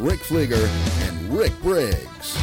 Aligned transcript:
Rick 0.00 0.20
Fleeger 0.20 0.66
and 1.06 1.30
Rick 1.30 1.52
Briggs. 1.60 2.38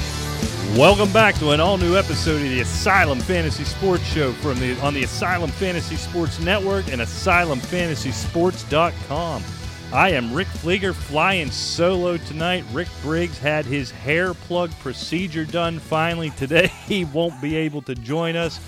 Welcome 0.77 1.11
back 1.11 1.33
to 1.39 1.49
an 1.51 1.59
all-new 1.59 1.97
episode 1.97 2.35
of 2.35 2.43
the 2.43 2.59
Asylum 2.59 3.19
Fantasy 3.19 3.63
Sports 3.63 4.03
Show 4.03 4.31
from 4.33 4.59
the 4.59 4.79
on 4.81 4.93
the 4.93 5.03
Asylum 5.03 5.49
Fantasy 5.49 5.95
Sports 5.95 6.39
Network 6.39 6.91
and 6.91 7.01
AsylumFantasySports.com. 7.01 9.43
I 9.91 10.11
am 10.11 10.31
Rick 10.33 10.49
Fleeger 10.49 10.93
flying 10.93 11.49
solo 11.49 12.17
tonight. 12.17 12.63
Rick 12.71 12.89
Briggs 13.01 13.39
had 13.39 13.65
his 13.65 13.89
hair 13.89 14.35
plug 14.35 14.69
procedure 14.79 15.45
done 15.45 15.79
finally 15.79 16.29
today. 16.31 16.71
He 16.85 17.05
won't 17.05 17.41
be 17.41 17.55
able 17.55 17.81
to 17.83 17.95
join 17.95 18.35
us. 18.35 18.59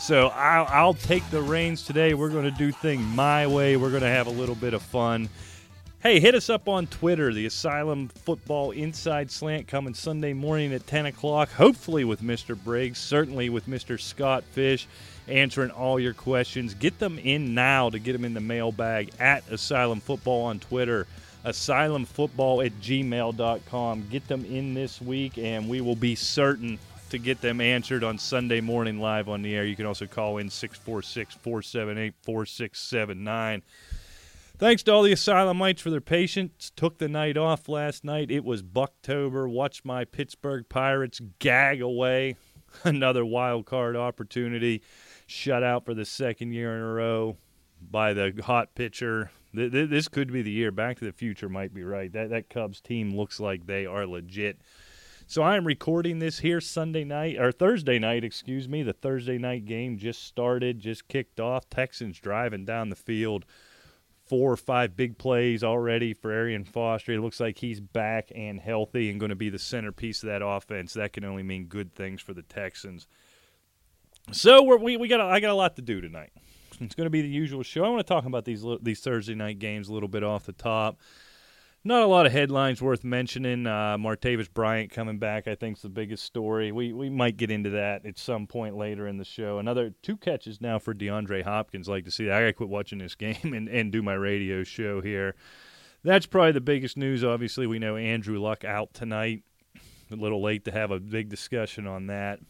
So 0.00 0.28
I'll, 0.28 0.66
I'll 0.70 0.94
take 0.94 1.28
the 1.30 1.42
reins 1.42 1.84
today. 1.84 2.14
We're 2.14 2.30
going 2.30 2.44
to 2.44 2.50
do 2.50 2.72
things 2.72 3.04
my 3.04 3.46
way. 3.46 3.76
We're 3.76 3.90
going 3.90 4.00
to 4.00 4.08
have 4.08 4.28
a 4.28 4.30
little 4.30 4.54
bit 4.54 4.72
of 4.72 4.80
fun. 4.80 5.28
Hey, 6.02 6.18
hit 6.18 6.34
us 6.34 6.48
up 6.48 6.66
on 6.66 6.86
Twitter, 6.86 7.30
the 7.30 7.44
Asylum 7.44 8.08
Football 8.08 8.70
Inside 8.70 9.30
Slant 9.30 9.68
coming 9.68 9.92
Sunday 9.92 10.32
morning 10.32 10.72
at 10.72 10.86
10 10.86 11.04
o'clock, 11.04 11.50
hopefully 11.50 12.04
with 12.04 12.22
Mr. 12.22 12.56
Briggs, 12.56 12.98
certainly 12.98 13.50
with 13.50 13.68
Mr. 13.68 14.00
Scott 14.00 14.42
Fish, 14.44 14.88
answering 15.28 15.70
all 15.70 16.00
your 16.00 16.14
questions. 16.14 16.72
Get 16.72 16.98
them 16.98 17.18
in 17.18 17.52
now 17.52 17.90
to 17.90 17.98
get 17.98 18.14
them 18.14 18.24
in 18.24 18.32
the 18.32 18.40
mailbag 18.40 19.10
at 19.20 19.46
Asylum 19.50 20.00
Football 20.00 20.46
on 20.46 20.58
Twitter, 20.58 21.06
asylumfootball 21.44 22.64
at 22.64 22.72
gmail.com. 22.80 24.08
Get 24.08 24.26
them 24.26 24.46
in 24.46 24.72
this 24.72 25.02
week, 25.02 25.36
and 25.36 25.68
we 25.68 25.82
will 25.82 25.96
be 25.96 26.14
certain 26.14 26.78
to 27.10 27.18
get 27.18 27.42
them 27.42 27.60
answered 27.60 28.04
on 28.04 28.16
Sunday 28.16 28.62
morning 28.62 29.00
live 29.00 29.28
on 29.28 29.42
the 29.42 29.54
air. 29.54 29.66
You 29.66 29.76
can 29.76 29.84
also 29.84 30.06
call 30.06 30.38
in 30.38 30.48
646 30.48 31.34
478 31.34 32.14
4679. 32.22 33.60
Thanks 34.60 34.82
to 34.82 34.92
all 34.92 35.02
the 35.02 35.12
Asylumites 35.12 35.80
for 35.80 35.88
their 35.88 36.02
patience. 36.02 36.70
Took 36.76 36.98
the 36.98 37.08
night 37.08 37.38
off 37.38 37.66
last 37.66 38.04
night. 38.04 38.30
It 38.30 38.44
was 38.44 38.62
Bucktober. 38.62 39.50
Watched 39.50 39.86
my 39.86 40.04
Pittsburgh 40.04 40.68
Pirates 40.68 41.18
gag 41.38 41.80
away 41.80 42.36
another 42.84 43.24
wild 43.24 43.64
card 43.64 43.96
opportunity. 43.96 44.82
Shut 45.26 45.62
out 45.62 45.86
for 45.86 45.94
the 45.94 46.04
second 46.04 46.52
year 46.52 46.76
in 46.76 46.82
a 46.82 46.92
row 46.92 47.38
by 47.80 48.12
the 48.12 48.38
hot 48.44 48.74
pitcher. 48.74 49.30
This 49.54 50.08
could 50.08 50.30
be 50.30 50.42
the 50.42 50.50
year. 50.50 50.70
Back 50.70 50.98
to 50.98 51.06
the 51.06 51.12
Future 51.12 51.48
might 51.48 51.72
be 51.72 51.82
right. 51.82 52.12
That 52.12 52.28
that 52.28 52.50
Cubs 52.50 52.82
team 52.82 53.16
looks 53.16 53.40
like 53.40 53.64
they 53.66 53.86
are 53.86 54.06
legit. 54.06 54.60
So 55.26 55.42
I 55.42 55.56
am 55.56 55.66
recording 55.66 56.18
this 56.18 56.40
here 56.40 56.60
Sunday 56.60 57.04
night 57.04 57.38
or 57.38 57.50
Thursday 57.50 57.98
night, 57.98 58.24
excuse 58.24 58.68
me. 58.68 58.82
The 58.82 58.92
Thursday 58.92 59.38
night 59.38 59.64
game 59.64 59.96
just 59.96 60.22
started, 60.22 60.80
just 60.80 61.08
kicked 61.08 61.40
off. 61.40 61.70
Texans 61.70 62.18
driving 62.18 62.66
down 62.66 62.90
the 62.90 62.96
field. 62.96 63.46
Four 64.30 64.52
or 64.52 64.56
five 64.56 64.94
big 64.94 65.18
plays 65.18 65.64
already 65.64 66.14
for 66.14 66.30
Arian 66.30 66.62
Foster. 66.62 67.10
It 67.10 67.20
looks 67.20 67.40
like 67.40 67.58
he's 67.58 67.80
back 67.80 68.30
and 68.32 68.60
healthy 68.60 69.10
and 69.10 69.18
going 69.18 69.30
to 69.30 69.34
be 69.34 69.50
the 69.50 69.58
centerpiece 69.58 70.22
of 70.22 70.28
that 70.28 70.40
offense. 70.40 70.94
That 70.94 71.12
can 71.12 71.24
only 71.24 71.42
mean 71.42 71.64
good 71.64 71.96
things 71.96 72.22
for 72.22 72.32
the 72.32 72.42
Texans. 72.42 73.08
So 74.30 74.62
we're, 74.62 74.76
we 74.76 74.96
we 74.96 75.08
got 75.08 75.20
I 75.20 75.40
got 75.40 75.50
a 75.50 75.54
lot 75.54 75.74
to 75.76 75.82
do 75.82 76.00
tonight. 76.00 76.30
It's 76.80 76.94
going 76.94 77.06
to 77.06 77.10
be 77.10 77.22
the 77.22 77.28
usual 77.28 77.64
show. 77.64 77.84
I 77.84 77.88
want 77.88 78.06
to 78.06 78.14
talk 78.14 78.24
about 78.24 78.44
these 78.44 78.64
these 78.80 79.00
Thursday 79.00 79.34
night 79.34 79.58
games 79.58 79.88
a 79.88 79.92
little 79.92 80.08
bit 80.08 80.22
off 80.22 80.46
the 80.46 80.52
top. 80.52 81.00
Not 81.82 82.02
a 82.02 82.06
lot 82.06 82.26
of 82.26 82.32
headlines 82.32 82.82
worth 82.82 83.04
mentioning. 83.04 83.66
Uh, 83.66 83.96
Martavis 83.96 84.52
Bryant 84.52 84.90
coming 84.90 85.18
back, 85.18 85.48
I 85.48 85.54
think, 85.54 85.78
is 85.78 85.82
the 85.82 85.88
biggest 85.88 86.24
story. 86.24 86.72
We 86.72 86.92
we 86.92 87.08
might 87.08 87.38
get 87.38 87.50
into 87.50 87.70
that 87.70 88.04
at 88.04 88.18
some 88.18 88.46
point 88.46 88.76
later 88.76 89.06
in 89.06 89.16
the 89.16 89.24
show. 89.24 89.58
Another 89.58 89.94
two 90.02 90.18
catches 90.18 90.60
now 90.60 90.78
for 90.78 90.92
DeAndre 90.92 91.42
Hopkins. 91.42 91.88
Like 91.88 92.04
to 92.04 92.10
see 92.10 92.26
that. 92.26 92.34
I 92.34 92.40
got 92.40 92.46
to 92.46 92.52
quit 92.52 92.68
watching 92.68 92.98
this 92.98 93.14
game 93.16 93.54
and, 93.54 93.66
and 93.66 93.90
do 93.90 94.02
my 94.02 94.12
radio 94.12 94.62
show 94.62 95.00
here. 95.00 95.34
That's 96.04 96.26
probably 96.26 96.52
the 96.52 96.60
biggest 96.60 96.98
news. 96.98 97.24
Obviously, 97.24 97.66
we 97.66 97.78
know 97.78 97.96
Andrew 97.96 98.38
Luck 98.38 98.62
out 98.62 98.92
tonight. 98.92 99.42
A 100.12 100.16
little 100.16 100.42
late 100.42 100.66
to 100.66 100.72
have 100.72 100.90
a 100.90 101.00
big 101.00 101.30
discussion 101.30 101.86
on 101.86 102.08
that. 102.08 102.40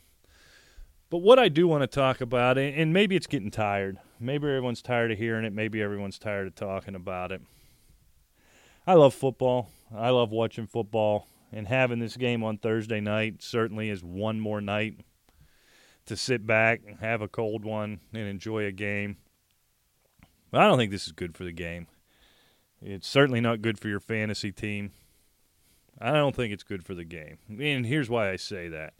But 1.08 1.18
what 1.18 1.38
I 1.38 1.48
do 1.48 1.68
want 1.68 1.82
to 1.82 1.86
talk 1.86 2.20
about, 2.20 2.58
and 2.58 2.92
maybe 2.92 3.14
it's 3.14 3.26
getting 3.26 3.50
tired. 3.50 3.98
Maybe 4.18 4.48
everyone's 4.48 4.82
tired 4.82 5.12
of 5.12 5.18
hearing 5.18 5.44
it. 5.44 5.52
Maybe 5.52 5.82
everyone's 5.82 6.18
tired 6.18 6.46
of 6.46 6.54
talking 6.54 6.94
about 6.94 7.32
it 7.32 7.42
I 8.86 8.94
love 8.94 9.14
football. 9.14 9.70
I 9.94 10.10
love 10.10 10.30
watching 10.30 10.66
football, 10.66 11.26
and 11.52 11.68
having 11.68 11.98
this 11.98 12.16
game 12.16 12.42
on 12.42 12.58
Thursday 12.58 13.00
night 13.00 13.42
certainly 13.42 13.90
is 13.90 14.02
one 14.02 14.40
more 14.40 14.60
night 14.60 15.00
to 16.06 16.16
sit 16.16 16.46
back 16.46 16.80
and 16.86 16.98
have 17.00 17.20
a 17.20 17.28
cold 17.28 17.64
one 17.64 18.00
and 18.12 18.22
enjoy 18.22 18.64
a 18.64 18.72
game. 18.72 19.16
But 20.50 20.62
I 20.62 20.64
don't 20.64 20.78
think 20.78 20.90
this 20.90 21.06
is 21.06 21.12
good 21.12 21.36
for 21.36 21.44
the 21.44 21.52
game. 21.52 21.88
It's 22.82 23.08
certainly 23.08 23.40
not 23.40 23.62
good 23.62 23.78
for 23.78 23.88
your 23.88 24.00
fantasy 24.00 24.50
team. 24.50 24.92
I 26.00 26.12
don't 26.12 26.34
think 26.34 26.52
it's 26.52 26.62
good 26.62 26.84
for 26.84 26.94
the 26.94 27.04
game. 27.04 27.38
And 27.48 27.84
here's 27.84 28.08
why 28.08 28.30
I 28.30 28.36
say 28.36 28.68
that. 28.68 28.94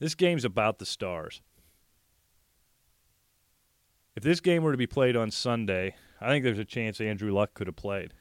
This 0.00 0.16
game's 0.16 0.44
about 0.44 0.78
the 0.78 0.86
stars. 0.86 1.40
If 4.16 4.24
this 4.24 4.40
game 4.40 4.62
were 4.62 4.72
to 4.72 4.78
be 4.78 4.86
played 4.86 5.16
on 5.16 5.30
Sunday, 5.30 5.94
I 6.20 6.28
think 6.28 6.42
there's 6.42 6.58
a 6.58 6.64
chance 6.64 7.00
Andrew 7.00 7.32
Luck 7.32 7.54
could 7.54 7.68
have 7.68 7.76
played 7.76 8.12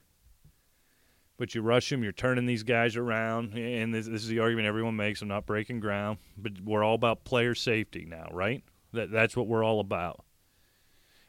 but 1.43 1.53
you 1.53 1.61
rush 1.61 1.89
them, 1.89 2.03
you're 2.03 2.13
turning 2.13 2.45
these 2.45 2.63
guys 2.63 2.95
around, 2.95 3.53
and 3.53 3.93
this, 3.93 4.07
this, 4.07 4.23
is 4.23 4.29
the 4.29 4.39
argument 4.39 4.65
everyone 4.65 4.95
makes. 4.95 5.21
I'm 5.21 5.27
not 5.27 5.45
breaking 5.45 5.81
ground, 5.81 6.19
but 6.37 6.53
we're 6.63 6.85
all 6.85 6.95
about 6.95 7.25
player 7.25 7.53
safety 7.53 8.05
now, 8.07 8.29
right? 8.31 8.63
That 8.93 9.11
that's 9.11 9.35
what 9.35 9.45
we're 9.45 9.61
all 9.61 9.81
about. 9.81 10.23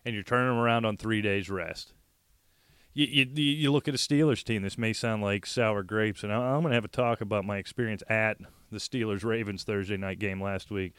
And 0.04 0.14
you're 0.14 0.22
turning 0.22 0.50
them 0.50 0.58
around 0.58 0.84
on 0.84 0.96
three 0.96 1.20
days 1.20 1.50
rest. 1.50 1.94
You, 2.92 3.06
you, 3.06 3.42
you 3.42 3.72
look 3.72 3.88
at 3.88 3.94
a 3.94 3.98
Steelers 3.98 4.44
team. 4.44 4.62
This 4.62 4.78
may 4.78 4.92
sound 4.92 5.20
like 5.20 5.46
sour 5.46 5.82
grapes, 5.82 6.22
and 6.22 6.32
I'm 6.32 6.60
going 6.60 6.70
to 6.70 6.76
have 6.76 6.84
a 6.84 6.88
talk 6.88 7.20
about 7.20 7.44
my 7.44 7.56
experience 7.56 8.04
at 8.08 8.36
the 8.70 8.78
Steelers 8.78 9.24
Ravens 9.24 9.64
Thursday 9.64 9.96
night 9.96 10.20
game 10.20 10.40
last 10.40 10.70
week. 10.70 10.92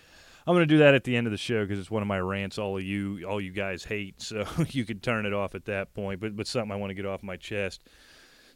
I'm 0.45 0.55
going 0.55 0.67
to 0.67 0.73
do 0.73 0.79
that 0.79 0.93
at 0.93 1.05
the 1.05 1.15
end 1.15 1.25
of 1.25 1.31
the 1.31 1.37
show 1.37 1.63
because 1.63 1.79
it's 1.79 1.89
one 1.89 2.01
of 2.01 2.07
my 2.09 2.19
rants. 2.19 2.57
All 2.57 2.75
of 2.75 2.83
you, 2.83 3.23
all 3.25 3.39
you 3.39 3.53
guys 3.53 3.85
hate, 3.85 4.21
so 4.21 4.43
you 4.71 4.83
could 4.83 5.01
turn 5.01 5.25
it 5.25 5.31
off 5.31 5.55
at 5.55 5.63
that 5.67 5.93
point. 5.93 6.19
But 6.19 6.35
but 6.35 6.47
something 6.47 6.73
I 6.73 6.75
want 6.75 6.89
to 6.89 6.95
get 6.95 7.05
off 7.05 7.23
my 7.23 7.37
chest. 7.37 7.81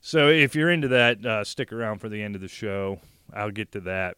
So 0.02 0.30
if 0.30 0.56
you're 0.56 0.72
into 0.72 0.88
that, 0.90 1.26
uh, 1.26 1.44
stick 1.44 1.74
around 1.74 2.00
for 2.00 2.10
the 2.10 2.22
end 2.22 2.36
of 2.36 2.42
the 2.42 2.48
show. 2.48 3.00
I'll 3.34 3.52
get 3.52 3.72
to 3.74 3.82
that. 3.82 4.18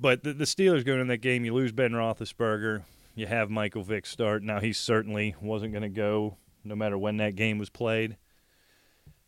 But 0.00 0.24
the, 0.24 0.32
the 0.32 0.44
Steelers 0.44 0.84
going 0.84 1.00
in 1.00 1.06
that 1.08 1.18
game, 1.18 1.44
you 1.44 1.54
lose 1.54 1.72
Ben 1.72 1.92
Roethlisberger. 1.92 2.82
You 3.14 3.26
have 3.26 3.50
Michael 3.50 3.82
Vick 3.82 4.06
start. 4.06 4.42
Now 4.42 4.60
he 4.60 4.72
certainly 4.72 5.34
wasn't 5.40 5.72
going 5.72 5.82
to 5.82 5.88
go 5.88 6.36
no 6.64 6.74
matter 6.74 6.98
when 6.98 7.18
that 7.18 7.36
game 7.36 7.58
was 7.58 7.70
played. 7.70 8.16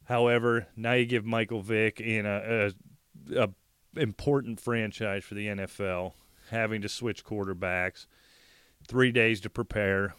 However, 0.05 0.67
now 0.77 0.93
you 0.93 1.05
give 1.05 1.25
Michael 1.25 1.61
Vick 1.61 2.01
in 2.01 2.27
a, 2.27 2.73
a, 3.31 3.43
a 3.43 3.49
important 4.01 4.61
franchise 4.61 5.25
for 5.25 5.35
the 5.35 5.47
NFL 5.47 6.13
having 6.51 6.83
to 6.83 6.89
switch 6.89 7.25
quarterbacks, 7.25 8.07
three 8.87 9.11
days 9.11 9.41
to 9.41 9.51
prepare 9.51 10.15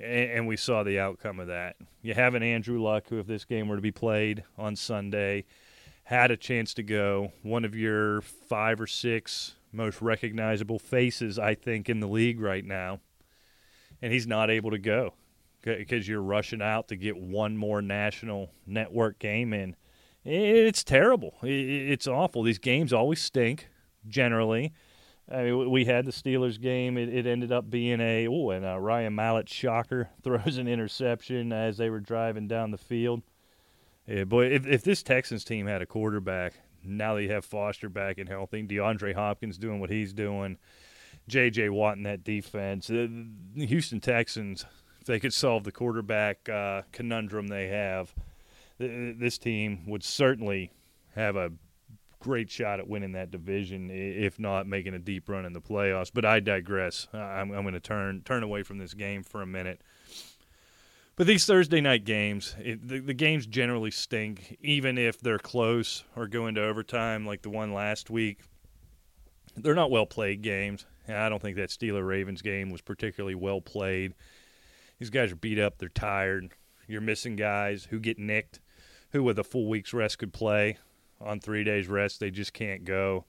and 0.00 0.46
we 0.46 0.56
saw 0.56 0.82
the 0.82 0.98
outcome 0.98 1.40
of 1.40 1.48
that. 1.48 1.76
You 2.02 2.14
have 2.14 2.34
an 2.34 2.42
Andrew 2.42 2.82
Luck, 2.82 3.04
who, 3.08 3.18
if 3.18 3.26
this 3.26 3.44
game 3.44 3.68
were 3.68 3.76
to 3.76 3.82
be 3.82 3.92
played 3.92 4.44
on 4.56 4.76
Sunday, 4.76 5.44
had 6.04 6.30
a 6.30 6.36
chance 6.36 6.74
to 6.74 6.82
go. 6.82 7.32
One 7.42 7.64
of 7.64 7.74
your 7.74 8.20
five 8.20 8.80
or 8.80 8.86
six 8.86 9.54
most 9.72 10.02
recognizable 10.02 10.78
faces, 10.78 11.38
I 11.38 11.54
think, 11.54 11.88
in 11.88 12.00
the 12.00 12.08
league 12.08 12.40
right 12.40 12.64
now. 12.64 13.00
And 14.00 14.12
he's 14.12 14.26
not 14.26 14.50
able 14.50 14.70
to 14.72 14.78
go 14.78 15.14
because 15.62 16.08
you're 16.08 16.20
rushing 16.20 16.60
out 16.60 16.88
to 16.88 16.96
get 16.96 17.16
one 17.16 17.56
more 17.56 17.80
national 17.80 18.50
network 18.66 19.18
game 19.18 19.52
in. 19.52 19.76
It's 20.24 20.84
terrible. 20.84 21.34
It's 21.42 22.06
awful. 22.06 22.42
These 22.42 22.58
games 22.58 22.92
always 22.92 23.20
stink, 23.20 23.68
generally. 24.06 24.72
I 25.30 25.44
mean, 25.44 25.70
we 25.70 25.84
had 25.84 26.04
the 26.04 26.12
Steelers 26.12 26.60
game. 26.60 26.98
It, 26.98 27.08
it 27.08 27.26
ended 27.26 27.52
up 27.52 27.70
being 27.70 28.00
a 28.00 28.26
oh, 28.28 28.50
and 28.50 28.64
uh, 28.64 28.78
Ryan 28.78 29.14
Mallett 29.14 29.48
shocker 29.48 30.10
throws 30.22 30.58
an 30.58 30.68
interception 30.68 31.52
as 31.52 31.76
they 31.76 31.90
were 31.90 32.00
driving 32.00 32.48
down 32.48 32.70
the 32.70 32.78
field. 32.78 33.22
Yeah, 34.06 34.24
boy, 34.24 34.46
if 34.46 34.66
if 34.66 34.82
this 34.82 35.02
Texans 35.02 35.44
team 35.44 35.66
had 35.66 35.80
a 35.80 35.86
quarterback, 35.86 36.54
now 36.82 37.14
they 37.14 37.28
have 37.28 37.44
Foster 37.44 37.88
back 37.88 38.18
and 38.18 38.28
healthy, 38.28 38.62
DeAndre 38.64 39.14
Hopkins 39.14 39.58
doing 39.58 39.80
what 39.80 39.90
he's 39.90 40.12
doing, 40.12 40.58
J.J. 41.28 41.68
Watt 41.68 41.96
in 41.96 42.02
that 42.02 42.24
defense, 42.24 42.90
uh, 42.90 43.06
the 43.54 43.66
Houston 43.66 44.00
Texans, 44.00 44.64
if 45.00 45.06
they 45.06 45.20
could 45.20 45.32
solve 45.32 45.64
the 45.64 45.72
quarterback 45.72 46.48
uh, 46.48 46.82
conundrum 46.90 47.46
they 47.46 47.68
have, 47.68 48.12
this 48.78 49.38
team 49.38 49.84
would 49.86 50.02
certainly 50.02 50.72
have 51.14 51.36
a 51.36 51.52
great 52.22 52.50
shot 52.50 52.78
at 52.78 52.88
winning 52.88 53.12
that 53.12 53.30
division, 53.30 53.90
if 53.90 54.38
not 54.38 54.66
making 54.66 54.94
a 54.94 54.98
deep 54.98 55.28
run 55.28 55.44
in 55.44 55.52
the 55.52 55.60
playoffs. 55.60 56.10
But 56.12 56.24
I 56.24 56.40
digress. 56.40 57.08
I'm, 57.12 57.50
I'm 57.50 57.62
going 57.62 57.74
to 57.74 57.80
turn 57.80 58.22
turn 58.24 58.42
away 58.42 58.62
from 58.62 58.78
this 58.78 58.94
game 58.94 59.22
for 59.22 59.42
a 59.42 59.46
minute. 59.46 59.82
But 61.16 61.26
these 61.26 61.44
Thursday 61.44 61.80
night 61.80 62.04
games, 62.04 62.56
it, 62.58 62.88
the, 62.88 63.00
the 63.00 63.14
games 63.14 63.46
generally 63.46 63.90
stink, 63.90 64.56
even 64.60 64.96
if 64.96 65.20
they're 65.20 65.38
close 65.38 66.04
or 66.16 66.26
go 66.26 66.46
into 66.46 66.62
overtime, 66.62 67.26
like 67.26 67.42
the 67.42 67.50
one 67.50 67.74
last 67.74 68.08
week. 68.08 68.38
They're 69.54 69.74
not 69.74 69.90
well 69.90 70.06
played 70.06 70.40
games. 70.40 70.86
I 71.06 71.28
don't 71.28 71.42
think 71.42 71.56
that 71.56 71.68
Steeler 71.68 72.06
Ravens 72.06 72.40
game 72.40 72.70
was 72.70 72.80
particularly 72.80 73.34
well 73.34 73.60
played. 73.60 74.14
These 74.98 75.10
guys 75.10 75.32
are 75.32 75.36
beat 75.36 75.58
up. 75.58 75.76
They're 75.76 75.90
tired. 75.90 76.52
You're 76.86 77.02
missing 77.02 77.36
guys 77.36 77.88
who 77.90 77.98
get 77.98 78.18
nicked, 78.18 78.60
who 79.10 79.22
with 79.22 79.38
a 79.38 79.44
full 79.44 79.68
week's 79.68 79.92
rest 79.92 80.18
could 80.18 80.32
play 80.32 80.78
on 81.24 81.40
three 81.40 81.64
days 81.64 81.88
rest. 81.88 82.20
They 82.20 82.30
just 82.30 82.52
can't 82.52 82.84
go. 82.84 83.24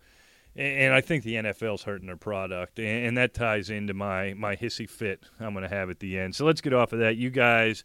And 0.55 0.93
I 0.93 1.01
think 1.01 1.23
the 1.23 1.33
NFL's 1.33 1.81
hurting 1.81 2.05
their 2.05 2.15
product, 2.15 2.77
and 2.77 3.17
that 3.17 3.33
ties 3.33 3.71
into 3.71 3.95
my 3.95 4.35
my 4.35 4.55
hissy 4.55 4.87
fit 4.87 5.23
I'm 5.39 5.53
going 5.53 5.63
to 5.63 5.75
have 5.75 5.89
at 5.89 5.99
the 5.99 6.19
end. 6.19 6.35
So 6.35 6.45
let's 6.45 6.61
get 6.61 6.73
off 6.73 6.93
of 6.93 6.99
that. 6.99 7.17
You 7.17 7.31
guys, 7.31 7.83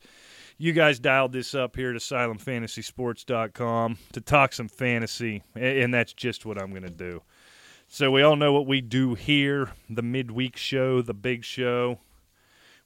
you 0.59 0.75
guys 0.75 0.99
dialed 0.99 1.33
this 1.33 1.55
up 1.55 1.77
here 1.77 1.95
to 1.95 1.99
AsylumFantasySports.com 1.99 3.99
to 4.13 4.21
talk 4.21 4.53
some 4.53 4.69
fantasy, 4.69 5.43
and 5.55 5.95
that's 5.95 6.13
just 6.13 6.45
what 6.45 6.61
I'm 6.61 6.69
going 6.71 6.83
to 6.83 6.91
do. 6.91 7.23
So 7.87 8.11
we 8.11 8.21
all 8.21 8.37
know 8.37 8.53
what 8.53 8.67
we 8.67 8.83
do 8.83 9.15
here: 9.15 9.71
the 9.89 10.03
midweek 10.03 10.59
show, 10.59 11.01
the 11.01 11.15
big 11.15 11.47
show. 11.47 12.01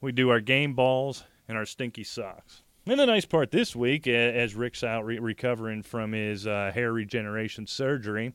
We 0.00 0.12
do 0.12 0.30
our 0.30 0.40
game 0.40 0.74
balls 0.74 1.24
and 1.48 1.58
our 1.58 1.66
stinky 1.66 2.04
socks. 2.04 2.62
And 2.84 2.99
the 2.99 3.06
nice 3.06 3.25
part 3.25 3.52
this 3.52 3.76
week, 3.76 4.08
as 4.08 4.56
Rick's 4.56 4.82
out 4.82 5.05
re- 5.05 5.20
recovering 5.20 5.82
from 5.82 6.12
his 6.12 6.49
uh, 6.49 6.73
hair 6.75 6.93
regeneration 6.93 7.69
surgery, 7.69 8.32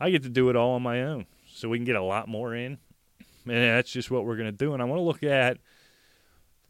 I 0.00 0.10
get 0.10 0.24
to 0.24 0.28
do 0.28 0.50
it 0.50 0.56
all 0.56 0.72
on 0.72 0.82
my 0.82 1.02
own. 1.02 1.26
So 1.46 1.68
we 1.68 1.78
can 1.78 1.84
get 1.84 1.96
a 1.96 2.02
lot 2.02 2.28
more 2.28 2.54
in. 2.54 2.78
And 3.46 3.54
that's 3.54 3.92
just 3.92 4.10
what 4.10 4.24
we're 4.24 4.36
going 4.36 4.50
to 4.50 4.52
do. 4.52 4.72
And 4.72 4.82
I 4.82 4.84
want 4.84 4.98
to 4.98 5.04
look 5.04 5.22
at 5.22 5.58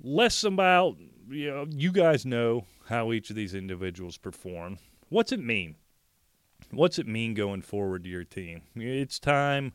less 0.03 0.45
about, 0.45 0.97
you 1.31 1.51
know, 1.51 1.67
you 1.71 1.93
guys 1.93 2.27
know 2.27 2.67
how 2.89 3.13
each 3.13 3.31
of 3.31 3.37
these 3.37 3.55
individuals 3.55 4.19
perform. 4.19 4.79
What's 5.09 5.33
it 5.33 5.41
mean? 5.41 5.77
What's 6.71 6.99
it 6.99 7.07
mean 7.07 7.33
going 7.33 7.63
forward 7.63 8.05
to 8.05 8.11
your 8.11 8.25
team? 8.25 8.63
It's 8.77 9.19
time. 9.19 9.73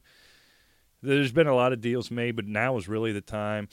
There's 1.01 1.31
been 1.31 1.47
a 1.47 1.55
lot 1.55 1.73
of 1.73 1.81
deals 1.81 2.11
made, 2.11 2.35
but 2.35 2.45
now 2.45 2.77
is 2.77 2.87
really 2.87 3.11
the 3.11 3.21
time 3.21 3.69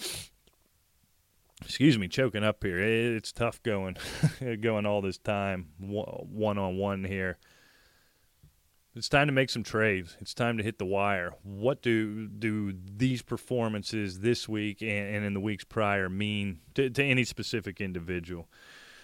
excuse 1.65 1.99
me, 1.99 2.09
choking 2.09 2.45
up 2.45 2.63
here. 2.63 2.79
It's 2.79 3.33
tough 3.33 3.63
going, 3.63 3.97
going 4.61 4.87
all 4.87 5.01
this 5.01 5.19
time 5.19 5.69
one 5.79 6.59
on 6.59 6.77
one 6.77 7.05
here. 7.05 7.39
It's 8.95 9.09
time 9.09 9.27
to 9.29 9.33
make 9.33 9.49
some 9.49 9.63
trades. 9.63 10.19
It's 10.21 10.35
time 10.35 10.59
to 10.59 10.63
hit 10.63 10.79
the 10.79 10.85
wire. 10.85 11.33
What 11.43 11.81
do 11.81 12.29
do 12.29 12.75
these 12.75 13.23
performances 13.23 14.21
this 14.21 14.47
week 14.47 14.83
and, 14.83 15.17
and 15.17 15.25
in 15.25 15.33
the 15.33 15.41
weeks 15.41 15.65
prior 15.65 16.11
mean 16.11 16.61
to, 16.75 16.91
to, 16.91 17.03
any 17.03 17.25
specific 17.25 17.81
individual? 17.81 18.49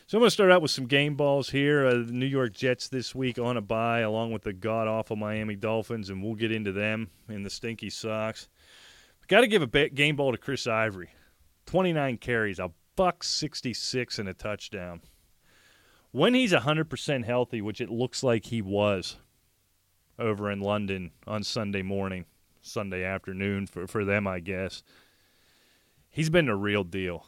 So 0.06 0.18
I'm 0.18 0.20
going 0.20 0.28
to 0.28 0.30
start 0.30 0.50
out 0.50 0.60
with 0.60 0.70
some 0.70 0.86
game 0.86 1.16
balls 1.16 1.50
here. 1.50 1.86
Uh, 1.86 1.94
the 1.94 2.12
New 2.12 2.26
York 2.26 2.52
Jets 2.52 2.88
this 2.88 3.14
week 3.14 3.38
on 3.38 3.56
a 3.56 3.62
bye, 3.62 4.00
along 4.00 4.32
with 4.32 4.42
the 4.42 4.52
god 4.52 4.88
awful 4.88 5.16
Miami 5.16 5.56
Dolphins, 5.56 6.10
and 6.10 6.22
we'll 6.22 6.34
get 6.34 6.52
into 6.52 6.72
them 6.72 7.10
in 7.28 7.42
the 7.42 7.50
stinky 7.50 7.88
socks. 7.88 8.48
Got 9.26 9.40
to 9.40 9.46
give 9.46 9.62
a 9.62 9.88
game 9.88 10.16
ball 10.16 10.32
to 10.32 10.38
Chris 10.38 10.66
Ivory. 10.66 11.10
29 11.68 12.16
carries, 12.16 12.58
a 12.58 12.70
buck 12.96 13.22
66 13.22 14.18
and 14.18 14.26
a 14.26 14.32
touchdown. 14.32 15.02
When 16.12 16.32
he's 16.32 16.54
100% 16.54 17.26
healthy, 17.26 17.60
which 17.60 17.82
it 17.82 17.90
looks 17.90 18.22
like 18.22 18.46
he 18.46 18.62
was 18.62 19.18
over 20.18 20.50
in 20.50 20.60
London 20.60 21.10
on 21.26 21.42
Sunday 21.42 21.82
morning, 21.82 22.24
Sunday 22.62 23.04
afternoon 23.04 23.66
for, 23.66 23.86
for 23.86 24.06
them, 24.06 24.26
I 24.26 24.40
guess, 24.40 24.82
he's 26.08 26.30
been 26.30 26.48
a 26.48 26.56
real 26.56 26.84
deal. 26.84 27.26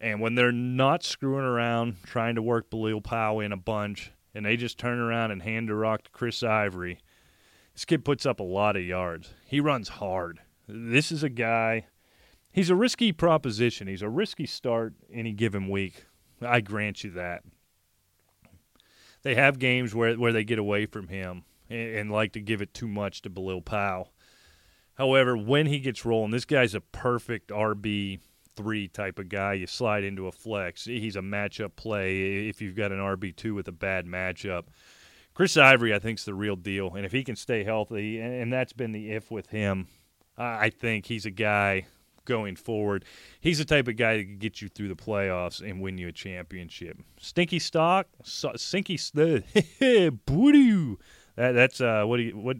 And 0.00 0.20
when 0.20 0.36
they're 0.36 0.52
not 0.52 1.02
screwing 1.02 1.44
around 1.44 1.96
trying 2.04 2.36
to 2.36 2.42
work 2.42 2.70
Bilal 2.70 3.00
Powell 3.00 3.40
in 3.40 3.50
a 3.50 3.56
bunch, 3.56 4.12
and 4.32 4.46
they 4.46 4.56
just 4.56 4.78
turn 4.78 5.00
around 5.00 5.32
and 5.32 5.42
hand 5.42 5.68
the 5.68 5.74
rock 5.74 6.04
to 6.04 6.10
Chris 6.12 6.44
Ivory, 6.44 7.00
this 7.72 7.84
kid 7.84 8.04
puts 8.04 8.26
up 8.26 8.38
a 8.38 8.44
lot 8.44 8.76
of 8.76 8.84
yards. 8.84 9.34
He 9.44 9.58
runs 9.58 9.88
hard. 9.88 10.38
This 10.68 11.10
is 11.10 11.24
a 11.24 11.28
guy 11.28 11.86
he's 12.54 12.70
a 12.70 12.74
risky 12.74 13.12
proposition. 13.12 13.86
He's 13.86 14.00
a 14.00 14.08
risky 14.08 14.46
start 14.46 14.94
any 15.12 15.32
given 15.32 15.68
week. 15.68 16.06
I 16.40 16.60
grant 16.60 17.04
you 17.04 17.10
that. 17.10 17.42
They 19.22 19.34
have 19.34 19.58
games 19.58 19.94
where 19.94 20.14
where 20.14 20.32
they 20.32 20.44
get 20.44 20.58
away 20.58 20.86
from 20.86 21.08
him 21.08 21.44
and, 21.68 21.96
and 21.96 22.10
like 22.10 22.32
to 22.32 22.40
give 22.40 22.62
it 22.62 22.72
too 22.72 22.88
much 22.88 23.22
to 23.22 23.30
Bilal 23.30 23.62
Powell. 23.62 24.12
However, 24.94 25.36
when 25.36 25.66
he 25.66 25.80
gets 25.80 26.04
rolling, 26.04 26.30
this 26.30 26.44
guy's 26.44 26.74
a 26.74 26.80
perfect 26.80 27.50
RB 27.50 28.20
three 28.54 28.86
type 28.86 29.18
of 29.18 29.28
guy. 29.28 29.54
You 29.54 29.66
slide 29.66 30.04
into 30.04 30.28
a 30.28 30.32
flex. 30.32 30.84
He's 30.84 31.16
a 31.16 31.20
matchup 31.20 31.74
play 31.74 32.48
if 32.48 32.62
you've 32.62 32.76
got 32.76 32.92
an 32.92 32.98
RB 32.98 33.34
two 33.34 33.54
with 33.54 33.66
a 33.66 33.72
bad 33.72 34.06
matchup. 34.06 34.64
Chris 35.32 35.56
Ivory, 35.56 35.92
I 35.92 35.98
think, 35.98 36.20
is 36.20 36.24
the 36.24 36.34
real 36.34 36.54
deal, 36.54 36.94
and 36.94 37.04
if 37.04 37.10
he 37.10 37.24
can 37.24 37.34
stay 37.34 37.64
healthy, 37.64 38.20
and 38.20 38.52
that's 38.52 38.72
been 38.72 38.92
the 38.92 39.10
if 39.10 39.32
with 39.32 39.48
him, 39.48 39.88
I 40.38 40.70
think 40.70 41.06
he's 41.06 41.26
a 41.26 41.30
guy 41.32 41.86
going 42.24 42.56
forward. 42.56 43.04
He's 43.40 43.58
the 43.58 43.64
type 43.64 43.88
of 43.88 43.96
guy 43.96 44.16
that 44.16 44.24
can 44.24 44.38
get 44.38 44.62
you 44.62 44.68
through 44.68 44.88
the 44.88 44.96
playoffs 44.96 45.60
and 45.60 45.80
win 45.80 45.98
you 45.98 46.08
a 46.08 46.12
championship. 46.12 46.98
Stinky 47.20 47.58
stock, 47.58 48.08
stinky 48.24 48.98
booty. 50.26 50.96
That, 51.36 51.52
that's 51.52 51.80
uh, 51.80 52.04
what 52.04 52.18
do 52.18 52.22
you 52.22 52.36
what 52.36 52.56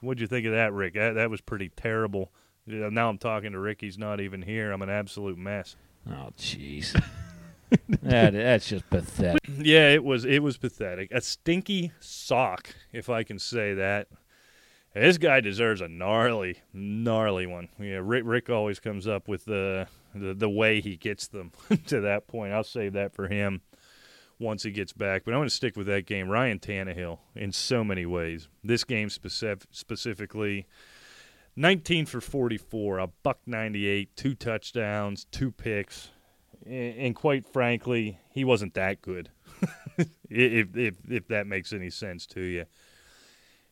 what'd 0.00 0.20
you 0.20 0.26
think 0.26 0.46
of 0.46 0.52
that, 0.52 0.72
Rick? 0.72 0.94
That, 0.94 1.14
that 1.14 1.30
was 1.30 1.40
pretty 1.40 1.70
terrible. 1.70 2.32
Now 2.66 3.08
I'm 3.08 3.18
talking 3.18 3.52
to 3.52 3.58
Rick. 3.58 3.80
He's 3.80 3.98
not 3.98 4.20
even 4.20 4.42
here. 4.42 4.72
I'm 4.72 4.82
an 4.82 4.90
absolute 4.90 5.38
mess. 5.38 5.76
Oh, 6.08 6.30
jeez. 6.38 6.92
that, 8.02 8.32
that's 8.32 8.68
just 8.68 8.88
pathetic. 8.90 9.40
Yeah, 9.48 9.90
it 9.90 10.04
was. 10.04 10.24
It 10.24 10.42
was 10.42 10.56
pathetic. 10.56 11.10
A 11.12 11.20
stinky 11.20 11.92
sock, 12.00 12.74
if 12.92 13.08
I 13.08 13.22
can 13.22 13.38
say 13.38 13.74
that. 13.74 14.08
This 14.94 15.18
guy 15.18 15.40
deserves 15.40 15.80
a 15.80 15.88
gnarly, 15.88 16.62
gnarly 16.72 17.46
one. 17.46 17.68
Yeah, 17.78 18.00
Rick, 18.02 18.24
Rick 18.26 18.50
always 18.50 18.80
comes 18.80 19.06
up 19.06 19.28
with 19.28 19.44
the, 19.44 19.86
the 20.14 20.34
the 20.34 20.48
way 20.48 20.80
he 20.80 20.96
gets 20.96 21.28
them 21.28 21.52
to 21.86 22.00
that 22.00 22.26
point. 22.26 22.52
I'll 22.52 22.64
save 22.64 22.94
that 22.94 23.14
for 23.14 23.28
him 23.28 23.60
once 24.40 24.64
he 24.64 24.72
gets 24.72 24.92
back. 24.92 25.22
But 25.24 25.32
I'm 25.32 25.38
going 25.38 25.48
to 25.48 25.54
stick 25.54 25.76
with 25.76 25.86
that 25.86 26.06
game. 26.06 26.28
Ryan 26.28 26.58
Tannehill 26.58 27.18
in 27.36 27.52
so 27.52 27.84
many 27.84 28.04
ways. 28.04 28.48
This 28.64 28.82
game 28.82 29.10
specific, 29.10 29.68
specifically, 29.70 30.66
19 31.54 32.06
for 32.06 32.20
44, 32.20 32.98
a 32.98 33.06
buck 33.06 33.38
98, 33.46 34.16
two 34.16 34.34
touchdowns, 34.34 35.24
two 35.30 35.52
picks, 35.52 36.10
and, 36.66 36.96
and 36.96 37.14
quite 37.14 37.46
frankly, 37.46 38.18
he 38.32 38.44
wasn't 38.44 38.74
that 38.74 39.02
good. 39.02 39.30
if 40.28 40.76
if 40.76 40.96
if 41.08 41.28
that 41.28 41.46
makes 41.46 41.72
any 41.72 41.90
sense 41.90 42.26
to 42.26 42.40
you. 42.40 42.64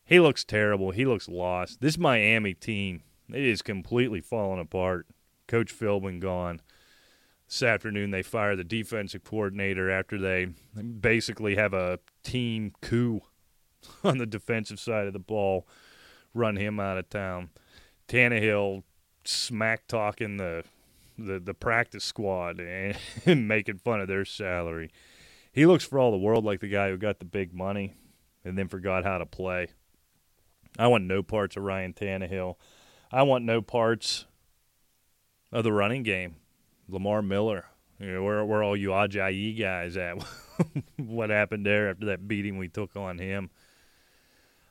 He 0.09 0.21
looks 0.21 0.43
terrible. 0.43 0.93
He 0.93 1.05
looks 1.05 1.29
lost. 1.29 1.83
This 1.83 1.99
Miami 1.99 2.55
team, 2.55 3.03
it 3.29 3.45
is 3.45 3.61
completely 3.61 4.23
falling 4.23 4.59
apart. 4.59 5.07
Coach 5.47 5.71
Philbin 5.79 6.19
gone. 6.19 6.63
This 7.47 7.63
afternoon, 7.63 8.11
they 8.11 8.23
fire 8.23 8.57
the 8.57 8.65
defensive 8.65 9.23
coordinator 9.23 9.91
after 9.91 10.19
they 10.19 10.47
basically 10.83 11.57
have 11.57 11.75
a 11.75 11.99
team 12.23 12.73
coup 12.81 13.21
on 14.05 14.17
the 14.17 14.25
defensive 14.25 14.81
side 14.81 15.07
of 15.07 15.13
the 15.13 15.19
ball, 15.19 15.69
run 16.33 16.57
him 16.57 16.81
out 16.81 16.97
of 16.97 17.11
town. 17.11 17.51
Tannehill 18.09 18.85
smack 19.25 19.87
talking 19.89 20.39
the, 20.39 20.65
the 21.19 21.39
the 21.39 21.53
practice 21.53 22.05
squad 22.05 22.61
and 23.27 23.47
making 23.47 23.77
fun 23.77 24.01
of 24.01 24.09
their 24.09 24.25
salary. 24.25 24.91
He 25.53 25.67
looks 25.67 25.85
for 25.85 25.99
all 25.99 26.13
the 26.13 26.17
world 26.17 26.47
like 26.47 26.61
the 26.61 26.69
guy 26.69 26.89
who 26.89 26.97
got 26.97 27.19
the 27.19 27.27
big 27.27 27.53
money 27.53 27.93
and 28.43 28.57
then 28.57 28.69
forgot 28.69 29.05
how 29.05 29.19
to 29.19 29.27
play. 29.27 29.69
I 30.79 30.87
want 30.87 31.05
no 31.05 31.23
parts 31.23 31.57
of 31.57 31.65
Ryan 31.65 31.93
Tannehill. 31.93 32.55
I 33.11 33.23
want 33.23 33.45
no 33.45 33.61
parts 33.61 34.27
of 35.51 35.65
the 35.65 35.73
running 35.73 36.03
game. 36.03 36.37
Lamar 36.89 37.23
Miller. 37.23 37.67
You 37.99 38.13
know, 38.13 38.23
where, 38.23 38.45
where 38.45 38.63
all 38.63 38.77
you 38.77 38.91
Ajayi 38.91 39.59
guys 39.59 39.97
at? 39.97 40.23
what 40.97 41.31
happened 41.31 41.67
there 41.67 41.91
after 41.91 42.07
that 42.07 42.29
beating 42.29 42.59
we 42.59 42.69
took 42.69 42.97
on 42.97 43.19
him? 43.19 43.51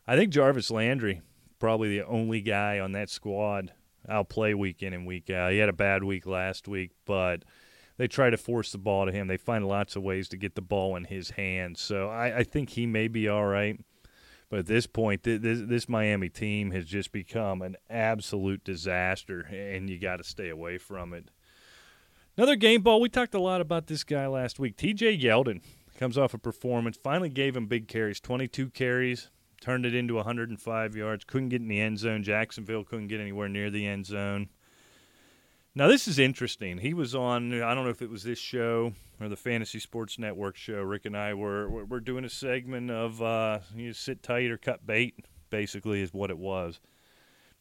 I 0.07 0.15
think 0.15 0.31
Jarvis 0.31 0.71
Landry 0.71 1.21
probably 1.59 1.97
the 1.97 2.05
only 2.05 2.41
guy 2.41 2.79
on 2.79 2.93
that 2.93 3.09
squad 3.09 3.73
I'll 4.07 4.23
play 4.23 4.53
week 4.53 4.81
in 4.81 4.93
and 4.93 5.05
week 5.05 5.29
out. 5.29 5.51
He 5.51 5.57
had 5.57 5.69
a 5.69 5.73
bad 5.73 6.03
week 6.03 6.25
last 6.25 6.67
week, 6.67 6.91
but 7.05 7.43
they 7.97 8.07
try 8.07 8.29
to 8.29 8.37
force 8.37 8.71
the 8.71 8.77
ball 8.77 9.05
to 9.05 9.11
him. 9.11 9.27
They 9.27 9.37
find 9.37 9.67
lots 9.67 9.95
of 9.95 10.03
ways 10.03 10.29
to 10.29 10.37
get 10.37 10.55
the 10.55 10.61
ball 10.61 10.95
in 10.95 11.05
his 11.05 11.31
hands. 11.31 11.81
So 11.81 12.09
I, 12.09 12.37
I 12.37 12.43
think 12.43 12.69
he 12.69 12.85
may 12.85 13.07
be 13.07 13.27
all 13.27 13.45
right. 13.45 13.77
But 14.49 14.59
at 14.59 14.65
this 14.67 14.87
point, 14.87 15.23
this, 15.23 15.39
this 15.41 15.89
Miami 15.89 16.29
team 16.29 16.71
has 16.71 16.85
just 16.85 17.11
become 17.11 17.61
an 17.61 17.75
absolute 17.89 18.63
disaster, 18.63 19.41
and 19.41 19.89
you 19.89 19.99
got 19.99 20.17
to 20.17 20.23
stay 20.23 20.49
away 20.49 20.77
from 20.77 21.13
it. 21.13 21.29
Another 22.37 22.55
game 22.55 22.81
ball. 22.81 23.01
We 23.01 23.09
talked 23.09 23.33
a 23.33 23.41
lot 23.41 23.61
about 23.61 23.87
this 23.87 24.03
guy 24.03 24.27
last 24.27 24.59
week. 24.59 24.77
TJ 24.77 25.21
Yeldon 25.21 25.61
comes 25.97 26.17
off 26.17 26.33
a 26.33 26.37
performance, 26.37 26.97
finally 27.01 27.29
gave 27.29 27.57
him 27.57 27.65
big 27.65 27.87
carries 27.87 28.19
22 28.19 28.69
carries, 28.69 29.31
turned 29.59 29.85
it 29.85 29.95
into 29.95 30.15
105 30.15 30.95
yards, 30.95 31.23
couldn't 31.25 31.49
get 31.49 31.61
in 31.61 31.67
the 31.67 31.81
end 31.81 31.99
zone. 31.99 32.23
Jacksonville 32.23 32.83
couldn't 32.83 33.07
get 33.07 33.19
anywhere 33.19 33.49
near 33.49 33.69
the 33.69 33.85
end 33.85 34.05
zone. 34.05 34.49
Now, 35.77 35.87
this 35.87 36.07
is 36.07 36.17
interesting. 36.17 36.79
He 36.79 36.95
was 36.95 37.13
on, 37.13 37.53
I 37.53 37.75
don't 37.75 37.83
know 37.83 37.91
if 37.91 38.01
it 38.01 38.09
was 38.09 38.23
this 38.23 38.39
show 38.39 38.93
or 39.21 39.29
the 39.29 39.35
Fantasy 39.35 39.77
Sports 39.77 40.17
Network 40.17 40.55
show. 40.55 40.81
Rick 40.81 41.05
and 41.05 41.15
I 41.15 41.35
were, 41.35 41.69
were 41.69 41.99
doing 41.99 42.25
a 42.25 42.31
segment 42.31 42.89
of 42.89 43.21
uh, 43.21 43.59
you 43.75 43.93
sit 43.93 44.23
tight 44.23 44.49
or 44.49 44.57
cut 44.57 44.87
bait, 44.87 45.13
basically, 45.51 46.01
is 46.01 46.11
what 46.11 46.31
it 46.31 46.39
was. 46.39 46.79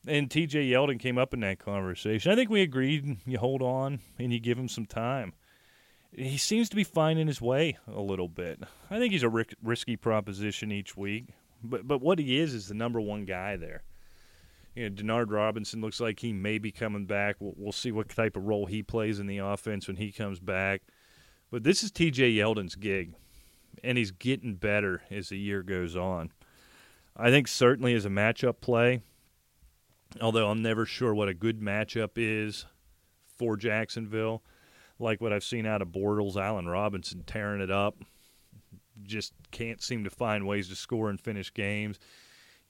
And 0.06 0.30
TJ 0.30 0.70
Yeldon 0.70 0.98
came 0.98 1.18
up 1.18 1.34
in 1.34 1.40
that 1.40 1.58
conversation. 1.58 2.32
I 2.32 2.36
think 2.36 2.48
we 2.48 2.62
agreed 2.62 3.18
you 3.26 3.36
hold 3.36 3.60
on 3.60 3.98
and 4.18 4.32
you 4.32 4.40
give 4.40 4.56
him 4.56 4.70
some 4.70 4.86
time. 4.86 5.34
He 6.10 6.38
seems 6.38 6.70
to 6.70 6.76
be 6.76 6.84
finding 6.84 7.26
his 7.26 7.42
way 7.42 7.76
a 7.86 8.00
little 8.00 8.28
bit. 8.28 8.62
I 8.90 8.98
think 8.98 9.12
he's 9.12 9.24
a 9.24 9.44
risky 9.62 9.96
proposition 9.96 10.72
each 10.72 10.96
week, 10.96 11.26
but 11.62 11.86
but 11.86 12.00
what 12.00 12.18
he 12.18 12.38
is 12.38 12.54
is 12.54 12.68
the 12.68 12.74
number 12.74 12.98
one 12.98 13.26
guy 13.26 13.56
there 13.56 13.82
you 14.76 14.88
know, 14.88 14.94
Denard 14.94 15.30
Robinson 15.30 15.80
looks 15.80 16.00
like 16.00 16.20
he 16.20 16.32
may 16.32 16.58
be 16.58 16.70
coming 16.70 17.06
back. 17.06 17.36
We'll, 17.40 17.54
we'll, 17.56 17.72
see 17.72 17.90
what 17.90 18.10
type 18.10 18.36
of 18.36 18.44
role 18.44 18.66
he 18.66 18.82
plays 18.82 19.18
in 19.18 19.26
the 19.26 19.38
offense 19.38 19.88
when 19.88 19.96
he 19.96 20.12
comes 20.12 20.38
back. 20.38 20.82
But 21.50 21.64
this 21.64 21.82
is 21.82 21.90
TJ 21.90 22.36
Yeldon's 22.36 22.74
gig, 22.74 23.14
and 23.82 23.96
he's 23.96 24.10
getting 24.10 24.54
better 24.54 25.02
as 25.10 25.30
the 25.30 25.38
year 25.38 25.62
goes 25.62 25.96
on. 25.96 26.30
I 27.16 27.30
think 27.30 27.48
certainly 27.48 27.94
as 27.94 28.04
a 28.04 28.10
matchup 28.10 28.60
play, 28.60 29.00
although 30.20 30.50
I'm 30.50 30.60
never 30.60 30.84
sure 30.84 31.14
what 31.14 31.28
a 31.28 31.34
good 31.34 31.60
matchup 31.60 32.10
is 32.16 32.66
for 33.38 33.56
Jacksonville, 33.56 34.42
like 34.98 35.22
what 35.22 35.32
I've 35.32 35.44
seen 35.44 35.64
out 35.64 35.80
of 35.80 35.88
Bortles, 35.88 36.36
Allen 36.36 36.68
Robinson 36.68 37.22
tearing 37.26 37.62
it 37.62 37.70
up, 37.70 37.96
just 39.02 39.32
can't 39.50 39.82
seem 39.82 40.04
to 40.04 40.10
find 40.10 40.46
ways 40.46 40.68
to 40.68 40.76
score 40.76 41.08
and 41.08 41.18
finish 41.18 41.52
games 41.54 41.98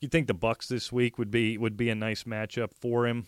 you 0.01 0.09
think 0.09 0.27
the 0.27 0.35
Bucks 0.35 0.69
this 0.69 0.93
week 0.93 1.19
would 1.19 1.31
be 1.31 1.57
would 1.59 1.77
be 1.77 1.89
a 1.91 1.95
nice 1.95 2.25
matchup 2.25 2.73
for 2.73 3.07
him 3.07 3.27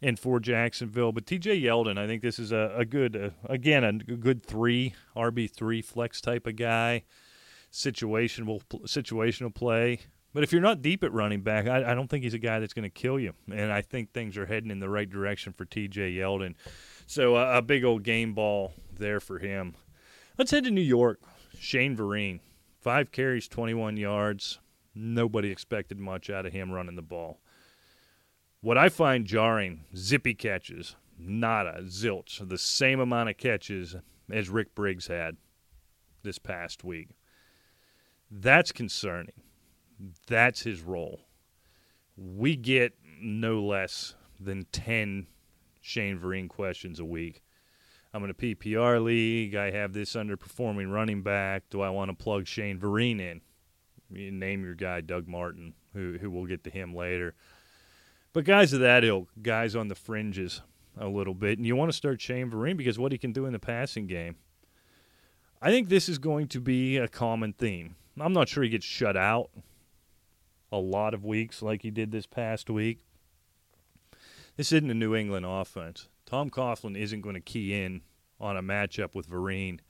and 0.00 0.18
for 0.18 0.40
Jacksonville. 0.40 1.12
But 1.12 1.26
TJ 1.26 1.62
Yeldon, 1.62 1.98
I 1.98 2.06
think 2.06 2.22
this 2.22 2.38
is 2.38 2.52
a, 2.52 2.72
a 2.76 2.84
good 2.84 3.16
uh, 3.16 3.30
again 3.48 3.84
a 3.84 3.92
good 3.92 4.44
three 4.44 4.94
RB 5.16 5.50
three 5.50 5.82
flex 5.82 6.20
type 6.20 6.46
of 6.46 6.56
guy, 6.56 7.04
situational 7.72 8.62
situational 8.84 9.54
play. 9.54 10.00
But 10.34 10.42
if 10.42 10.52
you're 10.52 10.62
not 10.62 10.80
deep 10.80 11.04
at 11.04 11.12
running 11.12 11.42
back, 11.42 11.66
I, 11.66 11.92
I 11.92 11.94
don't 11.94 12.08
think 12.08 12.24
he's 12.24 12.32
a 12.32 12.38
guy 12.38 12.58
that's 12.58 12.72
going 12.72 12.84
to 12.84 12.90
kill 12.90 13.20
you. 13.20 13.34
And 13.52 13.70
I 13.70 13.82
think 13.82 14.12
things 14.12 14.38
are 14.38 14.46
heading 14.46 14.70
in 14.70 14.80
the 14.80 14.88
right 14.88 15.08
direction 15.08 15.52
for 15.52 15.66
TJ 15.66 16.16
Yeldon. 16.16 16.54
So 17.06 17.36
uh, 17.36 17.52
a 17.54 17.60
big 17.60 17.84
old 17.84 18.02
game 18.02 18.32
ball 18.32 18.72
there 18.94 19.20
for 19.20 19.38
him. 19.38 19.74
Let's 20.38 20.50
head 20.50 20.64
to 20.64 20.70
New 20.70 20.80
York. 20.80 21.20
Shane 21.58 21.94
Vereen, 21.94 22.40
five 22.80 23.12
carries, 23.12 23.46
21 23.46 23.98
yards. 23.98 24.58
Nobody 24.94 25.50
expected 25.50 25.98
much 25.98 26.30
out 26.30 26.46
of 26.46 26.52
him 26.52 26.70
running 26.70 26.96
the 26.96 27.02
ball. 27.02 27.40
What 28.60 28.78
I 28.78 28.88
find 28.88 29.26
jarring, 29.26 29.84
zippy 29.96 30.34
catches, 30.34 30.96
nada, 31.18 31.82
zilch, 31.82 32.46
the 32.48 32.58
same 32.58 33.00
amount 33.00 33.30
of 33.30 33.36
catches 33.36 33.96
as 34.30 34.48
Rick 34.48 34.74
Briggs 34.74 35.08
had 35.08 35.36
this 36.22 36.38
past 36.38 36.84
week. 36.84 37.08
That's 38.30 38.72
concerning. 38.72 39.42
That's 40.26 40.62
his 40.62 40.80
role. 40.80 41.20
We 42.16 42.56
get 42.56 42.94
no 43.20 43.62
less 43.62 44.14
than 44.38 44.66
10 44.72 45.26
Shane 45.80 46.18
Vereen 46.18 46.48
questions 46.48 47.00
a 47.00 47.04
week. 47.04 47.42
I'm 48.14 48.24
in 48.24 48.30
a 48.30 48.34
PPR 48.34 49.02
league. 49.02 49.54
I 49.54 49.70
have 49.70 49.92
this 49.92 50.12
underperforming 50.14 50.92
running 50.92 51.22
back. 51.22 51.64
Do 51.70 51.80
I 51.80 51.90
want 51.90 52.10
to 52.10 52.16
plug 52.16 52.46
Shane 52.46 52.78
Vereen 52.78 53.20
in? 53.20 53.40
You 54.14 54.30
name 54.30 54.64
your 54.64 54.74
guy 54.74 55.00
Doug 55.00 55.28
Martin, 55.28 55.74
who 55.94 56.18
who 56.18 56.30
we'll 56.30 56.46
get 56.46 56.64
to 56.64 56.70
him 56.70 56.94
later. 56.94 57.34
But 58.32 58.44
guys 58.44 58.72
of 58.72 58.80
that 58.80 59.04
ilk, 59.04 59.28
guys 59.42 59.76
on 59.76 59.88
the 59.88 59.94
fringes 59.94 60.62
a 60.98 61.08
little 61.08 61.34
bit, 61.34 61.58
and 61.58 61.66
you 61.66 61.76
want 61.76 61.90
to 61.90 61.96
start 61.96 62.20
Shane 62.20 62.50
Vereen 62.50 62.76
because 62.76 62.98
what 62.98 63.12
he 63.12 63.18
can 63.18 63.32
do 63.32 63.46
in 63.46 63.52
the 63.52 63.58
passing 63.58 64.06
game. 64.06 64.36
I 65.60 65.70
think 65.70 65.88
this 65.88 66.08
is 66.08 66.18
going 66.18 66.48
to 66.48 66.60
be 66.60 66.96
a 66.96 67.08
common 67.08 67.52
theme. 67.52 67.94
I'm 68.20 68.32
not 68.32 68.48
sure 68.48 68.62
he 68.62 68.68
gets 68.68 68.84
shut 68.84 69.16
out 69.16 69.50
a 70.70 70.78
lot 70.78 71.14
of 71.14 71.24
weeks 71.24 71.62
like 71.62 71.82
he 71.82 71.90
did 71.90 72.10
this 72.10 72.26
past 72.26 72.68
week. 72.68 72.98
This 74.56 74.72
isn't 74.72 74.90
a 74.90 74.94
New 74.94 75.14
England 75.14 75.46
offense. 75.46 76.08
Tom 76.26 76.50
Coughlin 76.50 76.96
isn't 76.96 77.20
going 77.20 77.34
to 77.34 77.40
key 77.40 77.80
in 77.80 78.02
on 78.40 78.56
a 78.56 78.62
matchup 78.62 79.14
with 79.14 79.30
Vereen 79.30 79.80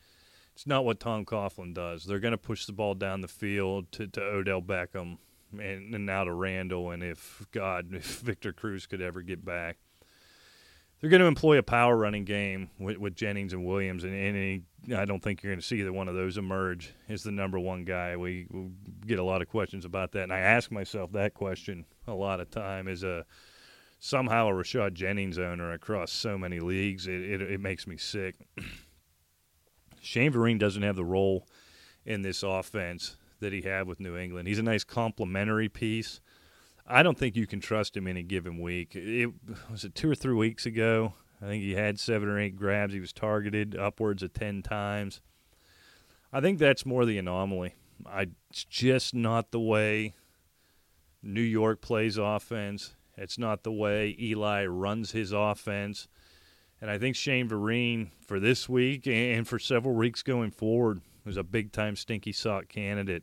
it's 0.54 0.66
not 0.66 0.85
what 0.85 1.00
Tom 1.00 1.25
Coughlin 1.25 1.75
does. 1.75 2.04
They're 2.04 2.21
going 2.21 2.32
to 2.32 2.38
push 2.38 2.66
the 2.66 2.73
ball 2.73 2.94
down 2.94 3.21
the 3.21 3.28
field 3.28 3.90
to, 3.92 4.06
to 4.09 4.21
Odell 4.21 4.62
Beckham 4.62 5.18
and, 5.52 5.94
and 5.94 6.06
now 6.06 6.25
to 6.25 6.32
Randle. 6.32 6.90
And 6.90 7.02
if 7.02 7.47
God, 7.52 7.88
if 7.92 8.21
Victor 8.21 8.52
Cruz 8.52 8.87
could 8.87 9.00
ever 9.00 9.23
get 9.23 9.44
back, 9.44 9.78
they're 11.00 11.11
going 11.11 11.21
to 11.21 11.26
employ 11.26 11.59
a 11.59 11.64
power 11.64 11.97
running 11.97 12.25
game 12.25 12.71
with, 12.78 12.97
with 12.97 13.16
Jennings 13.16 13.52
and 13.52 13.64
Williams. 13.64 14.04
And, 14.04 14.14
he, 14.14 14.62
I 14.94 15.04
don't 15.04 15.21
think 15.21 15.42
you're 15.42 15.50
going 15.52 15.61
to 15.61 15.66
see 15.66 15.80
either 15.80 15.92
one 15.92 16.06
of 16.06 16.14
those 16.14 16.38
emerge 16.38 16.94
as 17.09 17.25
the 17.25 17.32
number 17.32 17.59
one 17.59 17.85
guy. 17.85 18.16
We, 18.16 18.47
we 18.50 18.68
get 19.04 19.18
a 19.18 19.25
lot 19.25 19.42
of 19.42 19.49
questions 19.49 19.85
about 19.85 20.12
that, 20.12 20.23
and 20.23 20.32
I 20.32 20.38
ask 20.38 20.71
myself 20.71 21.11
that 21.12 21.35
question 21.35 21.87
a 22.06 22.14
lot 22.14 22.38
of 22.38 22.50
time: 22.50 22.87
is 22.87 23.02
a 23.02 23.26
somehow 23.99 24.49
a 24.49 24.52
Rashad 24.52 24.94
Jennings 24.94 25.40
owner 25.40 25.73
across 25.73 26.12
so 26.12 26.38
many 26.38 26.61
leagues? 26.61 27.09
It, 27.09 27.21
it, 27.21 27.42
it 27.42 27.61
makes 27.61 27.87
me 27.87 27.97
sick. 27.97 28.37
Shane 30.02 30.32
Vereen 30.32 30.59
doesn't 30.59 30.82
have 30.82 30.97
the 30.97 31.04
role 31.04 31.47
in 32.04 32.23
this 32.23 32.42
offense 32.42 33.16
that 33.40 33.52
he 33.52 33.62
had 33.62 33.87
with 33.87 34.00
New 34.00 34.16
England. 34.16 34.49
He's 34.49 34.59
a 34.59 34.62
nice 34.62 34.85
complementary 34.85 35.68
piece. 35.68 36.21
I 36.87 37.02
don't 37.02 37.16
think 37.16 37.37
you 37.37 37.47
can 37.47 37.61
trust 37.61 37.97
him 37.97 38.09
any 38.09 38.23
given 38.23 38.61
week. 38.61 38.94
It 38.94 39.30
was 39.71 39.85
it 39.85 39.94
two 39.94 40.11
or 40.11 40.14
three 40.14 40.35
weeks 40.35 40.66
ago. 40.66 41.14
I 41.40 41.47
think 41.47 41.62
he 41.62 41.75
had 41.75 41.99
seven 41.99 42.28
or 42.28 42.38
eight 42.38 42.56
grabs. 42.56 42.92
He 42.92 43.00
was 43.00 43.12
targeted 43.12 43.76
upwards 43.76 44.23
of 44.23 44.32
ten 44.32 44.62
times. 44.62 45.21
I 46.32 46.40
think 46.40 46.59
that's 46.59 46.85
more 46.85 47.04
the 47.04 47.18
anomaly. 47.18 47.75
I, 48.04 48.28
it's 48.50 48.64
just 48.64 49.14
not 49.14 49.52
the 49.52 49.61
way 49.61 50.14
New 51.23 51.40
York 51.40 51.80
plays 51.80 52.16
offense. 52.16 52.94
It's 53.16 53.38
not 53.38 53.62
the 53.62 53.73
way 53.73 54.16
Eli 54.18 54.66
runs 54.66 55.12
his 55.12 55.32
offense. 55.32 56.09
And 56.82 56.90
I 56.90 56.98
think 56.98 57.14
Shane 57.14 57.48
Vereen 57.48 58.08
for 58.26 58.40
this 58.40 58.68
week 58.68 59.06
and 59.06 59.46
for 59.46 59.60
several 59.60 59.94
weeks 59.94 60.24
going 60.24 60.50
forward 60.50 61.00
was 61.24 61.36
a 61.36 61.44
big 61.44 61.70
time 61.70 61.94
stinky 61.94 62.32
sock 62.32 62.66
candidate. 62.66 63.22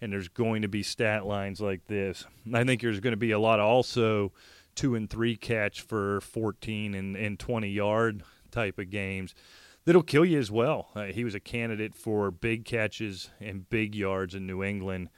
And 0.00 0.12
there's 0.12 0.28
going 0.28 0.62
to 0.62 0.68
be 0.68 0.84
stat 0.84 1.26
lines 1.26 1.60
like 1.60 1.88
this. 1.88 2.24
I 2.54 2.62
think 2.62 2.80
there's 2.80 3.00
going 3.00 3.10
to 3.10 3.16
be 3.16 3.32
a 3.32 3.38
lot 3.40 3.58
also 3.58 4.32
two 4.76 4.94
and 4.94 5.10
three 5.10 5.34
catch 5.34 5.80
for 5.80 6.20
14 6.20 6.94
and, 6.94 7.16
and 7.16 7.36
20 7.36 7.68
yard 7.68 8.22
type 8.52 8.78
of 8.78 8.90
games 8.90 9.34
that'll 9.84 10.04
kill 10.04 10.24
you 10.24 10.38
as 10.38 10.52
well. 10.52 10.90
Uh, 10.94 11.06
he 11.06 11.24
was 11.24 11.34
a 11.34 11.40
candidate 11.40 11.96
for 11.96 12.30
big 12.30 12.64
catches 12.64 13.30
and 13.40 13.68
big 13.68 13.96
yards 13.96 14.36
in 14.36 14.46
New 14.46 14.62
England 14.62 15.10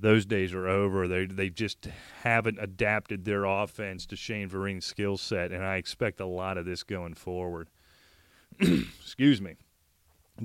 those 0.00 0.24
days 0.24 0.54
are 0.54 0.68
over. 0.68 1.06
They 1.06 1.26
they 1.26 1.50
just 1.50 1.88
haven't 2.22 2.58
adapted 2.60 3.24
their 3.24 3.44
offense 3.44 4.06
to 4.06 4.16
Shane 4.16 4.48
Vereen's 4.48 4.86
skill 4.86 5.16
set, 5.16 5.52
and 5.52 5.64
I 5.64 5.76
expect 5.76 6.20
a 6.20 6.26
lot 6.26 6.56
of 6.56 6.64
this 6.64 6.82
going 6.82 7.14
forward. 7.14 7.68
Excuse 8.60 9.40
me. 9.40 9.56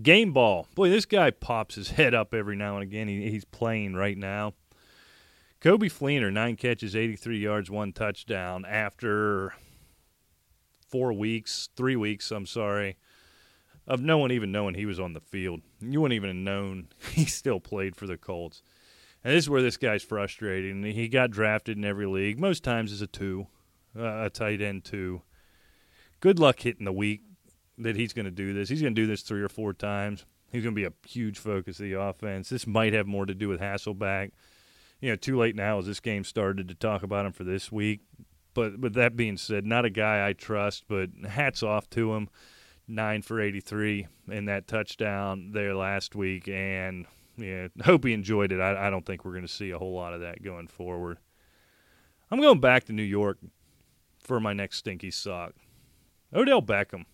Game 0.01 0.34
ball. 0.34 0.68
Boy, 0.75 0.89
this 0.89 1.06
guy 1.06 1.32
pops 1.32 1.75
his 1.75 1.92
head 1.92 2.13
up 2.13 2.34
every 2.34 2.56
now 2.56 2.75
and 2.75 2.84
again. 2.84 3.08
He, 3.08 3.30
he's 3.30 3.46
playing 3.46 3.96
right 3.96 4.18
now. 4.18 4.54
Coby 5.62 5.92
Fleener, 5.92 6.32
nine 6.32 6.56
catches, 6.56 6.96
83 6.96 7.39
yards, 7.39 7.72
one 7.72 7.92
touchdown 7.92 8.63
after 8.66 9.54
four 10.88 11.13
weeks, 11.13 11.70
three 11.75 11.96
weeks, 11.96 12.32
I'm 12.32 12.46
sorry, 12.46 12.98
of 13.88 14.00
no 14.01 14.20
one 14.20 14.32
even 14.32 14.51
knowing 14.51 14.75
he 14.75 14.86
was 14.86 15.00
on 15.00 15.13
the 15.13 15.20
field. 15.20 15.62
You 15.82 16.01
wouldn't 16.01 16.16
even 16.16 16.30
have 16.30 16.36
known 16.36 16.89
he 17.12 17.25
still 17.25 17.60
played 17.60 17.96
for 17.96 18.06
the 18.06 18.18
Colts. 18.18 18.62
And 19.28 19.36
this 19.36 19.44
is 19.44 19.50
where 19.50 19.62
this 19.62 19.76
guy's 19.76 20.04
frustrating. 20.04 20.82
He 20.84 21.10
got 21.10 21.32
drafted 21.32 21.78
in 21.78 21.84
every 21.84 22.06
league, 22.06 22.40
most 22.40 22.64
times 22.64 22.94
as 22.94 23.02
a 23.02 23.08
two, 23.08 23.48
uh, 23.94 24.24
a 24.24 24.30
tight 24.30 24.62
end 24.62 24.86
two. 24.86 25.22
Good 26.22 26.40
luck 26.40 26.62
hitting 26.62 26.86
the 26.86 26.94
week 26.94 27.24
that 27.78 27.98
he's 27.98 28.14
going 28.14 28.24
to 28.24 28.32
do 28.32 28.54
this. 28.54 28.70
He's 28.70 28.82
going 28.82 28.96
to 28.96 29.02
do 29.02 29.06
this 29.06 29.24
three 29.24 29.42
or 29.42 29.50
four 29.50 29.74
times. 29.74 30.26
He's 30.50 30.64
going 30.64 30.74
to 30.74 30.80
be 30.80 30.86
a 30.86 30.94
huge 31.06 31.40
focus 31.40 31.78
of 31.82 31.88
the 31.88 32.00
offense. 32.00 32.48
This 32.48 32.66
might 32.66 32.94
have 32.94 33.06
more 33.06 33.26
to 33.26 33.34
do 33.34 33.50
with 33.50 33.60
Hasselbeck 33.60 34.32
you 35.02 35.10
know, 35.10 35.18
too 35.18 35.38
late 35.38 35.58
now 35.58 35.78
as 35.78 35.86
this 35.88 36.00
game 36.00 36.24
started 36.24 36.70
to 36.70 36.74
talk 36.74 37.04
about 37.04 37.26
him 37.26 37.34
for 37.34 37.44
this 37.44 37.70
week. 37.70 38.00
But 38.54 38.80
with 38.80 38.94
that 38.94 39.18
being 39.18 39.36
said, 39.36 39.66
not 39.66 39.84
a 39.84 39.90
guy 39.90 40.26
I 40.26 40.32
trust, 40.32 40.86
but 40.88 41.10
hats 41.28 41.62
off 41.62 41.90
to 41.90 42.14
him. 42.14 42.30
Nine 42.88 43.22
for 43.22 43.42
83 43.42 44.08
in 44.30 44.46
that 44.46 44.68
touchdown 44.68 45.52
there 45.52 45.76
last 45.76 46.16
week, 46.16 46.48
and 46.48 47.06
yeah, 47.38 47.67
hope 47.84 48.06
he 48.06 48.13
enjoyed 48.13 48.51
it. 48.51 48.60
I, 48.60 48.88
I 48.88 48.89
don't 48.89 49.06
think 49.06 49.24
we're 49.24 49.32
going 49.32 49.46
to 49.46 49.51
see 49.51 49.72
a 49.72 49.77
whole 49.77 49.94
lot 49.94 50.13
of 50.13 50.22
that 50.22 50.44
going 50.44 50.67
forward. 50.67 51.17
I'm 52.29 52.41
going 52.41 52.60
back 52.60 52.86
to 52.86 52.94
New 52.94 53.03
York 53.03 53.38
for 54.20 54.39
my 54.39 54.53
next 54.53 54.77
stinky 54.77 55.12
sock. 55.12 55.53
Odell 56.34 56.62
Beckham. 56.62 57.06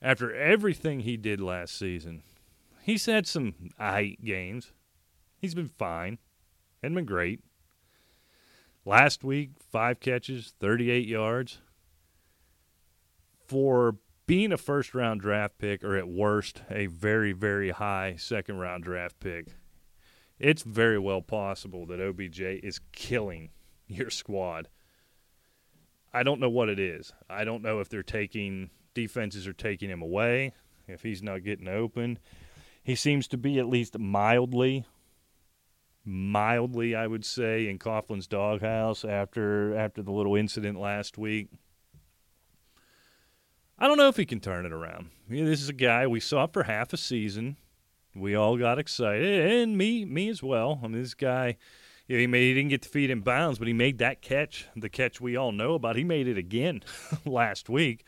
After 0.00 0.32
everything 0.34 1.00
he 1.00 1.16
did 1.16 1.40
last 1.40 1.76
season, 1.76 2.22
he's 2.82 3.06
had 3.06 3.26
some 3.26 3.54
I 3.78 4.16
games. 4.22 4.72
He's 5.38 5.54
been 5.54 5.68
fine. 5.68 6.18
Hadn't 6.82 6.94
been 6.94 7.04
great. 7.06 7.40
Last 8.84 9.24
week, 9.24 9.50
five 9.72 9.98
catches, 9.98 10.54
38 10.60 11.08
yards. 11.08 11.58
For 13.48 13.96
being 14.26 14.52
a 14.52 14.56
first 14.56 14.94
round 14.94 15.20
draft 15.20 15.58
pick, 15.58 15.84
or 15.84 15.96
at 15.96 16.08
worst, 16.08 16.62
a 16.70 16.86
very, 16.86 17.32
very 17.32 17.70
high 17.70 18.16
second 18.18 18.58
round 18.58 18.84
draft 18.84 19.18
pick, 19.20 19.48
it's 20.38 20.62
very 20.62 20.98
well 20.98 21.22
possible 21.22 21.86
that 21.86 22.00
OBJ 22.00 22.40
is 22.40 22.80
killing 22.92 23.50
your 23.86 24.10
squad. 24.10 24.68
I 26.12 26.22
don't 26.22 26.40
know 26.40 26.50
what 26.50 26.68
it 26.68 26.78
is. 26.78 27.12
I 27.28 27.44
don't 27.44 27.62
know 27.62 27.80
if 27.80 27.88
they're 27.88 28.02
taking 28.02 28.70
defenses 28.94 29.46
are 29.46 29.52
taking 29.52 29.90
him 29.90 30.00
away, 30.00 30.54
if 30.88 31.02
he's 31.02 31.22
not 31.22 31.44
getting 31.44 31.68
open. 31.68 32.18
He 32.82 32.94
seems 32.94 33.28
to 33.28 33.36
be 33.36 33.58
at 33.58 33.68
least 33.68 33.98
mildly 33.98 34.86
mildly, 36.06 36.94
I 36.94 37.06
would 37.06 37.24
say, 37.24 37.68
in 37.68 37.78
Coughlin's 37.78 38.28
doghouse 38.28 39.04
after 39.04 39.76
after 39.76 40.02
the 40.02 40.12
little 40.12 40.36
incident 40.36 40.78
last 40.78 41.18
week. 41.18 41.48
I 43.78 43.88
don't 43.88 43.98
know 43.98 44.08
if 44.08 44.16
he 44.16 44.24
can 44.24 44.40
turn 44.40 44.64
it 44.64 44.72
around. 44.72 45.10
I 45.28 45.32
mean, 45.32 45.44
this 45.44 45.60
is 45.60 45.68
a 45.68 45.74
guy 45.74 46.06
we 46.06 46.20
saw 46.20 46.46
for 46.46 46.62
half 46.62 46.92
a 46.94 46.96
season. 46.96 47.56
We 48.14 48.34
all 48.34 48.56
got 48.56 48.78
excited, 48.78 49.52
and 49.52 49.76
me, 49.76 50.06
me 50.06 50.30
as 50.30 50.42
well. 50.42 50.80
I 50.82 50.88
mean, 50.88 51.02
this 51.02 51.12
guy, 51.12 51.58
you 52.08 52.16
know, 52.16 52.20
he 52.20 52.26
made 52.26 52.48
he 52.48 52.54
didn't 52.54 52.70
get 52.70 52.82
the 52.82 52.88
feet 52.88 53.10
in 53.10 53.20
bounds, 53.20 53.58
but 53.58 53.68
he 53.68 53.74
made 53.74 53.98
that 53.98 54.22
catch, 54.22 54.66
the 54.74 54.88
catch 54.88 55.20
we 55.20 55.36
all 55.36 55.52
know 55.52 55.74
about. 55.74 55.96
He 55.96 56.04
made 56.04 56.26
it 56.26 56.38
again 56.38 56.82
last 57.26 57.68
week. 57.68 58.06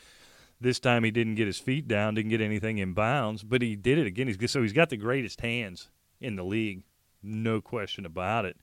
This 0.58 0.80
time 0.80 1.04
he 1.04 1.10
didn't 1.10 1.34
get 1.34 1.46
his 1.46 1.58
feet 1.58 1.86
down, 1.86 2.14
didn't 2.14 2.30
get 2.30 2.40
anything 2.40 2.78
in 2.78 2.94
bounds, 2.94 3.42
but 3.42 3.60
he 3.60 3.76
did 3.76 3.98
it 3.98 4.06
again. 4.06 4.26
He's 4.26 4.50
so 4.50 4.62
he's 4.62 4.72
got 4.72 4.88
the 4.88 4.96
greatest 4.96 5.42
hands 5.42 5.90
in 6.18 6.36
the 6.36 6.44
league, 6.44 6.82
no 7.22 7.60
question 7.60 8.06
about 8.06 8.46
it. 8.46 8.56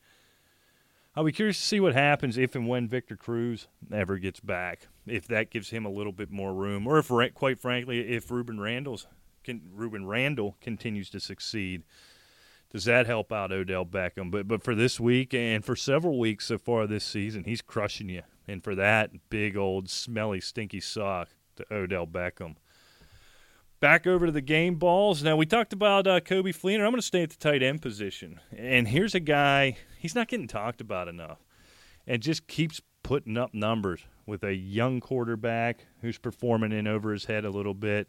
I'll 1.15 1.24
be 1.24 1.31
curious 1.31 1.57
to 1.60 1.65
see 1.65 1.79
what 1.79 1.93
happens 1.93 2.38
if 2.38 2.55
and 2.55 2.67
when 2.67 2.89
Victor 2.89 3.15
Cruz 3.15 3.69
ever 3.91 4.17
gets 4.17 4.41
back. 4.41 4.88
If 5.07 5.27
that 5.29 5.50
gives 5.50 5.69
him 5.69 5.86
a 5.86 5.89
little 5.89 6.12
bit 6.12 6.29
more 6.29 6.53
room, 6.53 6.86
or 6.88 6.98
if, 7.00 7.10
quite 7.34 7.60
frankly, 7.60 8.10
if 8.10 8.27
Rueben 8.27 8.60
Randle's 8.60 9.07
can, 9.41 9.62
Rueben 9.74 10.07
Randle 10.07 10.57
continues 10.60 11.10
to 11.12 11.22
succeed, 11.22 11.84
does 12.72 12.84
that 12.84 13.05
help 13.05 13.31
out 13.31 13.53
Odell 13.53 13.86
Beckham? 13.86 14.29
But 14.29 14.48
but 14.48 14.62
for 14.62 14.75
this 14.75 15.00
week 15.00 15.34
and 15.34 15.63
for 15.63 15.77
several 15.77 16.19
weeks 16.19 16.48
so 16.48 16.57
far 16.57 16.86
this 16.86 17.05
season, 17.05 17.45
he's 17.45 17.62
crushing 17.62 18.10
you. 18.10 18.24
And 18.45 18.62
for 18.62 18.75
that, 18.75 19.12
big 19.29 19.55
old 19.55 19.89
smelly 19.89 20.41
stinky 20.41 20.81
sock 20.81 21.29
to 21.55 21.65
Odell 21.74 22.07
Beckham. 22.07 22.57
Back 23.79 24.08
over 24.08 24.25
to 24.25 24.32
the 24.32 24.41
game 24.41 24.75
balls. 24.75 25.22
Now 25.22 25.36
we 25.36 25.46
talked 25.46 25.74
about 25.74 26.08
uh, 26.08 26.22
Coby 26.22 26.55
Fleener. 26.55 26.86
I'm 26.86 26.91
going 26.91 26.96
to 26.96 27.01
stay 27.01 27.24
at 27.24 27.29
the 27.29 27.36
tight 27.36 27.62
end 27.62 27.82
position, 27.82 28.39
and 28.55 28.88
here's 28.88 29.13
a 29.13 29.20
guy. 29.20 29.77
He's 30.00 30.15
not 30.15 30.27
getting 30.29 30.48
talked 30.48 30.79
about 30.79 31.08
enough, 31.08 31.39
and 32.08 32.22
just 32.22 32.48
keeps 32.48 32.82
putting 33.03 33.38
up 33.38 33.53
numbers 33.53 34.01
with 34.25 34.44
a 34.44 34.55
young 34.55 35.01
quarterback 35.01 35.86
who's 36.01 36.17
performing 36.17 36.72
in 36.72 36.88
over 36.88 37.12
his 37.12 37.25
head 37.25 37.44
a 37.46 37.50
little 37.50 37.74
bit. 37.74 38.08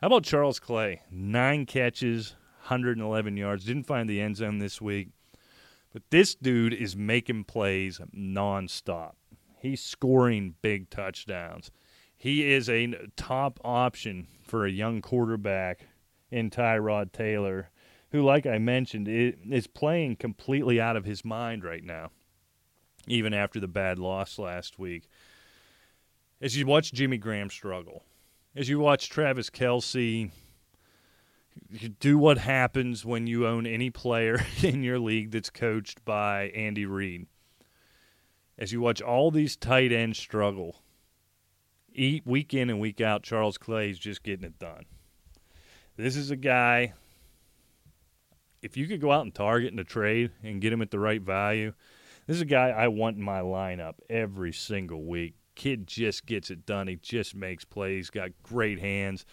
How 0.00 0.06
about 0.06 0.22
Charles 0.22 0.60
Clay? 0.60 1.02
Nine 1.10 1.66
catches, 1.66 2.36
111 2.62 3.36
yards. 3.36 3.64
Didn't 3.64 3.86
find 3.86 4.08
the 4.08 4.20
end 4.20 4.36
zone 4.36 4.58
this 4.58 4.80
week, 4.80 5.08
but 5.92 6.02
this 6.10 6.34
dude 6.34 6.72
is 6.72 6.96
making 6.96 7.44
plays 7.44 8.00
nonstop. 8.16 9.12
He's 9.60 9.82
scoring 9.82 10.54
big 10.62 10.88
touchdowns. 10.88 11.70
He 12.24 12.50
is 12.50 12.70
a 12.70 12.94
top 13.16 13.60
option 13.62 14.28
for 14.42 14.64
a 14.64 14.70
young 14.70 15.02
quarterback 15.02 15.88
in 16.30 16.48
Tyrod 16.48 17.12
Taylor, 17.12 17.68
who, 18.12 18.22
like 18.22 18.46
I 18.46 18.56
mentioned, 18.56 19.08
is 19.08 19.66
playing 19.66 20.16
completely 20.16 20.80
out 20.80 20.96
of 20.96 21.04
his 21.04 21.22
mind 21.22 21.64
right 21.64 21.84
now, 21.84 22.12
even 23.06 23.34
after 23.34 23.60
the 23.60 23.68
bad 23.68 23.98
loss 23.98 24.38
last 24.38 24.78
week. 24.78 25.06
As 26.40 26.56
you 26.56 26.64
watch 26.64 26.94
Jimmy 26.94 27.18
Graham 27.18 27.50
struggle, 27.50 28.04
as 28.56 28.70
you 28.70 28.78
watch 28.78 29.10
Travis 29.10 29.50
Kelce 29.50 30.30
do 32.00 32.16
what 32.16 32.38
happens 32.38 33.04
when 33.04 33.26
you 33.26 33.46
own 33.46 33.66
any 33.66 33.90
player 33.90 34.42
in 34.62 34.82
your 34.82 34.98
league 34.98 35.30
that's 35.30 35.50
coached 35.50 36.02
by 36.06 36.44
Andy 36.54 36.86
Reid. 36.86 37.26
As 38.56 38.72
you 38.72 38.80
watch 38.80 39.02
all 39.02 39.30
these 39.30 39.56
tight 39.56 39.92
ends 39.92 40.18
struggle, 40.18 40.83
week 41.96 42.54
in 42.54 42.70
and 42.70 42.80
week 42.80 43.00
out, 43.00 43.22
Charles 43.22 43.58
Clay 43.58 43.90
is 43.90 43.98
just 43.98 44.22
getting 44.22 44.44
it 44.44 44.58
done. 44.58 44.84
This 45.96 46.16
is 46.16 46.30
a 46.30 46.36
guy. 46.36 46.94
If 48.62 48.76
you 48.76 48.86
could 48.86 49.00
go 49.00 49.12
out 49.12 49.22
and 49.22 49.34
target 49.34 49.72
in 49.72 49.78
a 49.78 49.84
trade 49.84 50.30
and 50.42 50.60
get 50.60 50.72
him 50.72 50.82
at 50.82 50.90
the 50.90 50.98
right 50.98 51.20
value, 51.20 51.72
this 52.26 52.36
is 52.36 52.42
a 52.42 52.46
guy 52.46 52.70
I 52.70 52.88
want 52.88 53.16
in 53.16 53.22
my 53.22 53.40
lineup 53.40 53.94
every 54.08 54.52
single 54.52 55.04
week. 55.04 55.34
Kid 55.54 55.86
just 55.86 56.26
gets 56.26 56.50
it 56.50 56.66
done. 56.66 56.88
He 56.88 56.96
just 56.96 57.34
makes 57.34 57.64
plays. 57.64 58.10
Got 58.10 58.30
great 58.42 58.80
hands. 58.80 59.24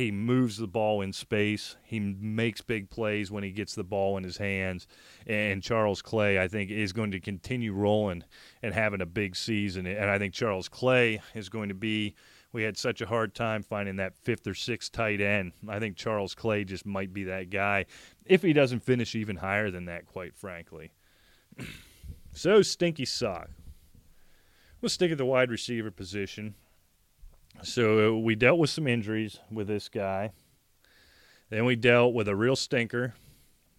He 0.00 0.10
moves 0.10 0.56
the 0.56 0.66
ball 0.66 1.02
in 1.02 1.12
space. 1.12 1.76
He 1.84 2.00
makes 2.00 2.62
big 2.62 2.88
plays 2.88 3.30
when 3.30 3.44
he 3.44 3.50
gets 3.50 3.74
the 3.74 3.84
ball 3.84 4.16
in 4.16 4.24
his 4.24 4.38
hands. 4.38 4.86
And 5.26 5.62
Charles 5.62 6.00
Clay, 6.00 6.40
I 6.40 6.48
think, 6.48 6.70
is 6.70 6.94
going 6.94 7.10
to 7.10 7.20
continue 7.20 7.74
rolling 7.74 8.24
and 8.62 8.72
having 8.72 9.02
a 9.02 9.06
big 9.06 9.36
season. 9.36 9.86
And 9.86 10.08
I 10.08 10.18
think 10.18 10.32
Charles 10.32 10.70
Clay 10.70 11.20
is 11.34 11.50
going 11.50 11.68
to 11.68 11.74
be. 11.74 12.14
We 12.50 12.62
had 12.62 12.78
such 12.78 13.02
a 13.02 13.06
hard 13.06 13.34
time 13.34 13.62
finding 13.62 13.96
that 13.96 14.16
fifth 14.16 14.46
or 14.46 14.54
sixth 14.54 14.90
tight 14.90 15.20
end. 15.20 15.52
I 15.68 15.78
think 15.78 15.96
Charles 15.96 16.34
Clay 16.34 16.64
just 16.64 16.86
might 16.86 17.12
be 17.12 17.24
that 17.24 17.50
guy 17.50 17.84
if 18.24 18.40
he 18.40 18.54
doesn't 18.54 18.80
finish 18.80 19.14
even 19.14 19.36
higher 19.36 19.70
than 19.70 19.84
that, 19.84 20.06
quite 20.06 20.34
frankly. 20.34 20.92
so, 22.32 22.62
stinky 22.62 23.04
sock. 23.04 23.50
We'll 24.80 24.88
stick 24.88 25.12
at 25.12 25.18
the 25.18 25.26
wide 25.26 25.50
receiver 25.50 25.90
position. 25.90 26.54
So 27.62 28.14
uh, 28.14 28.18
we 28.18 28.34
dealt 28.34 28.58
with 28.58 28.70
some 28.70 28.86
injuries 28.86 29.38
with 29.50 29.66
this 29.68 29.88
guy. 29.88 30.32
Then 31.50 31.64
we 31.64 31.76
dealt 31.76 32.14
with 32.14 32.28
a 32.28 32.36
real 32.36 32.56
stinker. 32.56 33.14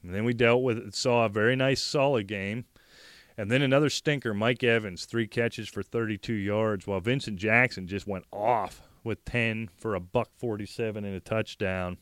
And 0.04 0.14
then 0.14 0.24
we 0.24 0.34
dealt 0.34 0.64
with 0.64 0.94
saw 0.94 1.26
a 1.26 1.30
very 1.30 1.56
nice 1.56 1.82
solid 1.82 2.28
game. 2.28 2.66
And 3.38 3.50
then 3.50 3.62
another 3.62 3.90
stinker, 3.90 4.34
Mike 4.34 4.64
Evans, 4.64 5.06
three 5.06 5.28
catches 5.28 5.70
for 5.70 5.82
32 5.82 6.34
yards, 6.34 6.86
while 6.86 7.00
Vincent 7.00 7.38
Jackson 7.38 7.88
just 7.88 8.06
went 8.06 8.26
off 8.32 8.82
with 9.04 9.24
10 9.26 9.70
for 9.78 9.96
a 9.96 10.00
buck 10.00 10.30
47 10.38 11.04
and 11.04 11.16
a 11.16 11.20
touchdown. 11.20 11.98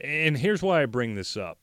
And 0.00 0.38
here's 0.38 0.62
why 0.62 0.82
I 0.82 0.86
bring 0.86 1.14
this 1.14 1.36
up. 1.36 1.58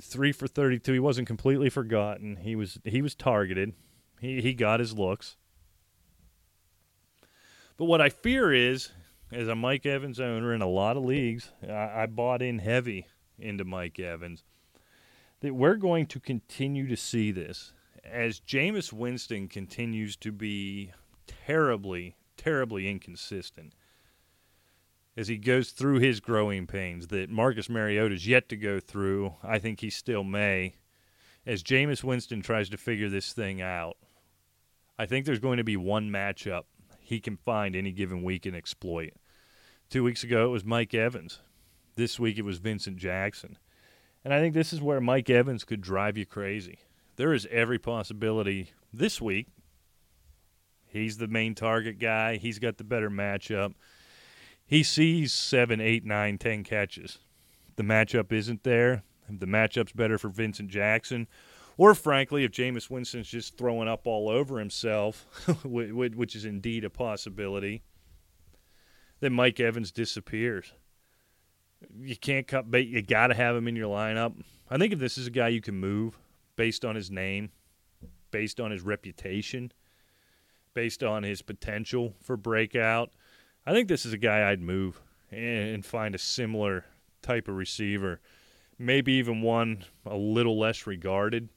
3 0.00 0.32
for 0.32 0.46
32, 0.46 0.92
he 0.92 0.98
wasn't 0.98 1.26
completely 1.26 1.68
forgotten. 1.68 2.36
He 2.36 2.54
was 2.56 2.78
he 2.84 3.02
was 3.02 3.14
targeted. 3.14 3.72
He 4.20 4.40
he 4.40 4.54
got 4.54 4.80
his 4.80 4.94
looks. 4.94 5.36
But 7.76 7.86
what 7.86 8.00
I 8.00 8.08
fear 8.08 8.52
is, 8.52 8.92
as 9.32 9.48
a 9.48 9.54
Mike 9.54 9.84
Evans 9.84 10.20
owner 10.20 10.54
in 10.54 10.62
a 10.62 10.68
lot 10.68 10.96
of 10.96 11.04
leagues, 11.04 11.50
I, 11.68 12.02
I 12.02 12.06
bought 12.06 12.40
in 12.40 12.60
heavy 12.60 13.06
into 13.38 13.64
Mike 13.64 13.98
Evans, 13.98 14.44
that 15.40 15.54
we're 15.54 15.76
going 15.76 16.06
to 16.06 16.20
continue 16.20 16.86
to 16.86 16.96
see 16.96 17.32
this 17.32 17.72
as 18.04 18.40
Jameis 18.40 18.92
Winston 18.92 19.48
continues 19.48 20.14
to 20.16 20.30
be 20.30 20.92
terribly, 21.26 22.16
terribly 22.36 22.88
inconsistent 22.88 23.74
as 25.16 25.28
he 25.28 25.36
goes 25.36 25.70
through 25.70 25.98
his 25.98 26.20
growing 26.20 26.66
pains 26.66 27.08
that 27.08 27.30
Marcus 27.30 27.68
Mariota's 27.68 28.26
yet 28.26 28.48
to 28.48 28.56
go 28.56 28.80
through. 28.80 29.34
I 29.42 29.58
think 29.58 29.80
he 29.80 29.90
still 29.90 30.24
may. 30.24 30.74
As 31.46 31.62
Jameis 31.62 32.02
Winston 32.02 32.40
tries 32.40 32.68
to 32.70 32.76
figure 32.76 33.08
this 33.08 33.32
thing 33.32 33.60
out, 33.60 33.96
I 34.98 35.06
think 35.06 35.26
there's 35.26 35.40
going 35.40 35.58
to 35.58 35.64
be 35.64 35.76
one 35.76 36.10
matchup 36.10 36.64
he 37.04 37.20
can 37.20 37.36
find 37.36 37.76
any 37.76 37.92
given 37.92 38.22
week 38.22 38.46
and 38.46 38.56
exploit. 38.56 39.12
Two 39.90 40.02
weeks 40.02 40.24
ago, 40.24 40.46
it 40.46 40.50
was 40.50 40.64
Mike 40.64 40.94
Evans. 40.94 41.40
This 41.96 42.18
week, 42.18 42.38
it 42.38 42.44
was 42.44 42.58
Vincent 42.58 42.96
Jackson. 42.96 43.58
And 44.24 44.32
I 44.32 44.40
think 44.40 44.54
this 44.54 44.72
is 44.72 44.80
where 44.80 45.00
Mike 45.00 45.28
Evans 45.28 45.64
could 45.64 45.82
drive 45.82 46.16
you 46.16 46.24
crazy. 46.24 46.78
There 47.16 47.34
is 47.34 47.46
every 47.50 47.78
possibility 47.78 48.70
this 48.92 49.20
week. 49.20 49.48
He's 50.86 51.18
the 51.18 51.28
main 51.28 51.54
target 51.54 51.98
guy. 51.98 52.36
He's 52.36 52.58
got 52.58 52.78
the 52.78 52.84
better 52.84 53.10
matchup. 53.10 53.74
He 54.66 54.82
sees 54.82 55.32
seven, 55.32 55.80
eight, 55.80 56.04
nine, 56.04 56.38
ten 56.38 56.64
catches. 56.64 57.18
The 57.76 57.82
matchup 57.82 58.32
isn't 58.32 58.62
there. 58.64 59.02
the 59.28 59.46
matchup's 59.46 59.92
better 59.92 60.18
for 60.18 60.28
Vincent 60.28 60.70
Jackson, 60.70 61.26
or 61.76 61.94
frankly, 61.94 62.44
if 62.44 62.52
Jameis 62.52 62.90
Winston's 62.90 63.28
just 63.28 63.56
throwing 63.56 63.88
up 63.88 64.06
all 64.06 64.28
over 64.28 64.58
himself, 64.58 65.26
which 65.64 66.36
is 66.36 66.44
indeed 66.44 66.84
a 66.84 66.90
possibility, 66.90 67.82
then 69.20 69.32
Mike 69.32 69.60
Evans 69.60 69.90
disappears. 69.90 70.72
You 71.98 72.16
can't 72.16 72.46
cut 72.46 72.70
bait. 72.70 72.88
You 72.88 73.02
got 73.02 73.28
to 73.28 73.34
have 73.34 73.56
him 73.56 73.68
in 73.68 73.76
your 73.76 73.88
lineup. 73.88 74.34
I 74.70 74.78
think 74.78 74.92
if 74.92 74.98
this 74.98 75.18
is 75.18 75.26
a 75.26 75.30
guy 75.30 75.48
you 75.48 75.60
can 75.60 75.74
move 75.74 76.18
based 76.56 76.84
on 76.84 76.94
his 76.94 77.10
name, 77.10 77.50
based 78.30 78.60
on 78.60 78.70
his 78.70 78.82
reputation, 78.82 79.72
based 80.72 81.02
on 81.02 81.22
his 81.22 81.42
potential 81.42 82.14
for 82.22 82.36
breakout, 82.36 83.10
I 83.66 83.72
think 83.72 83.88
this 83.88 84.04
is 84.04 84.12
a 84.12 84.18
guy 84.18 84.50
I'd 84.50 84.60
move 84.60 85.00
and 85.30 85.84
find 85.84 86.14
a 86.14 86.18
similar 86.18 86.84
type 87.22 87.48
of 87.48 87.56
receiver. 87.56 88.20
Maybe 88.78 89.12
even 89.14 89.42
one 89.42 89.84
a 90.04 90.16
little 90.16 90.58
less 90.58 90.86
regarded, 90.86 91.48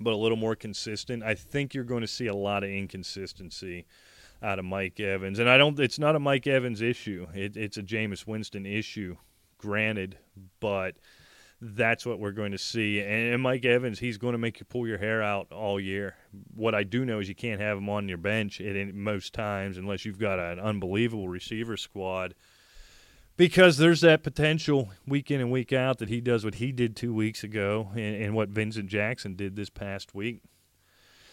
but 0.00 0.12
a 0.12 0.16
little 0.16 0.36
more 0.36 0.56
consistent. 0.56 1.22
I 1.22 1.34
think 1.34 1.74
you're 1.74 1.84
going 1.84 2.00
to 2.00 2.08
see 2.08 2.26
a 2.26 2.34
lot 2.34 2.64
of 2.64 2.70
inconsistency 2.70 3.86
out 4.42 4.58
of 4.58 4.64
Mike 4.64 4.98
Evans, 4.98 5.38
and 5.38 5.48
I 5.48 5.58
don't. 5.58 5.78
It's 5.78 5.98
not 5.98 6.16
a 6.16 6.20
Mike 6.20 6.46
Evans 6.46 6.80
issue. 6.80 7.26
It, 7.34 7.56
it's 7.56 7.76
a 7.76 7.82
Jameis 7.82 8.26
Winston 8.26 8.64
issue, 8.64 9.16
granted, 9.58 10.16
but 10.60 10.96
that's 11.60 12.06
what 12.06 12.18
we're 12.18 12.32
going 12.32 12.52
to 12.52 12.58
see. 12.58 13.00
And 13.02 13.42
Mike 13.42 13.66
Evans, 13.66 13.98
he's 13.98 14.16
going 14.16 14.32
to 14.32 14.38
make 14.38 14.60
you 14.60 14.64
pull 14.64 14.86
your 14.86 14.96
hair 14.96 15.22
out 15.22 15.52
all 15.52 15.78
year. 15.78 16.16
What 16.54 16.74
I 16.74 16.84
do 16.84 17.04
know 17.04 17.18
is 17.18 17.28
you 17.28 17.34
can't 17.34 17.60
have 17.60 17.76
him 17.76 17.90
on 17.90 18.08
your 18.08 18.18
bench 18.18 18.60
at 18.60 18.94
most 18.94 19.34
times 19.34 19.76
unless 19.76 20.06
you've 20.06 20.18
got 20.18 20.38
an 20.38 20.58
unbelievable 20.58 21.28
receiver 21.28 21.76
squad. 21.76 22.34
Because 23.40 23.78
there's 23.78 24.02
that 24.02 24.22
potential 24.22 24.90
week 25.06 25.30
in 25.30 25.40
and 25.40 25.50
week 25.50 25.72
out 25.72 25.96
that 26.00 26.10
he 26.10 26.20
does 26.20 26.44
what 26.44 26.56
he 26.56 26.72
did 26.72 26.94
two 26.94 27.14
weeks 27.14 27.42
ago 27.42 27.88
and, 27.94 28.22
and 28.22 28.34
what 28.34 28.50
Vincent 28.50 28.90
Jackson 28.90 29.34
did 29.34 29.56
this 29.56 29.70
past 29.70 30.14
week. 30.14 30.42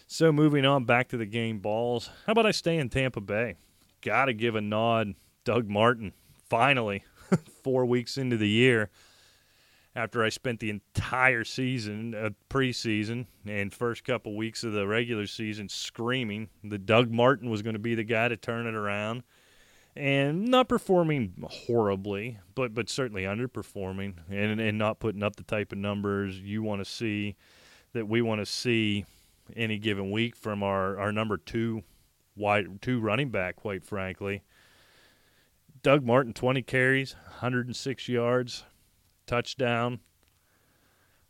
So 0.06 0.32
moving 0.32 0.64
on 0.64 0.86
back 0.86 1.08
to 1.08 1.18
the 1.18 1.26
game 1.26 1.58
balls. 1.58 2.08
How 2.24 2.32
about 2.32 2.46
I 2.46 2.52
stay 2.52 2.78
in 2.78 2.88
Tampa 2.88 3.20
Bay? 3.20 3.56
Got 4.00 4.24
to 4.24 4.32
give 4.32 4.54
a 4.54 4.62
nod. 4.62 5.16
Doug 5.44 5.68
Martin, 5.68 6.14
finally, 6.48 7.04
four 7.62 7.84
weeks 7.84 8.16
into 8.16 8.38
the 8.38 8.48
year, 8.48 8.88
after 9.94 10.24
I 10.24 10.30
spent 10.30 10.60
the 10.60 10.70
entire 10.70 11.44
season, 11.44 12.14
uh, 12.14 12.30
preseason, 12.48 13.26
and 13.46 13.70
first 13.70 14.04
couple 14.04 14.34
weeks 14.34 14.64
of 14.64 14.72
the 14.72 14.86
regular 14.86 15.26
season 15.26 15.68
screaming 15.68 16.48
that 16.64 16.86
Doug 16.86 17.10
Martin 17.10 17.50
was 17.50 17.60
going 17.60 17.74
to 17.74 17.78
be 17.78 17.94
the 17.94 18.02
guy 18.02 18.28
to 18.28 18.36
turn 18.38 18.66
it 18.66 18.74
around, 18.74 19.24
and 19.98 20.46
not 20.46 20.68
performing 20.68 21.34
horribly, 21.42 22.38
but 22.54 22.72
but 22.72 22.88
certainly 22.88 23.24
underperforming, 23.24 24.14
and 24.30 24.60
and 24.60 24.78
not 24.78 25.00
putting 25.00 25.22
up 25.22 25.36
the 25.36 25.42
type 25.42 25.72
of 25.72 25.78
numbers 25.78 26.38
you 26.38 26.62
want 26.62 26.80
to 26.80 26.84
see, 26.84 27.36
that 27.92 28.06
we 28.06 28.22
want 28.22 28.40
to 28.40 28.46
see 28.46 29.04
any 29.56 29.78
given 29.78 30.10
week 30.10 30.36
from 30.36 30.62
our 30.62 30.98
our 30.98 31.10
number 31.10 31.36
two 31.36 31.82
wide 32.36 32.80
two 32.80 33.00
running 33.00 33.30
back. 33.30 33.56
Quite 33.56 33.84
frankly. 33.84 34.42
Doug 35.80 36.04
Martin, 36.04 36.32
20 36.32 36.62
carries, 36.62 37.14
106 37.14 38.08
yards, 38.08 38.64
touchdown. 39.26 40.00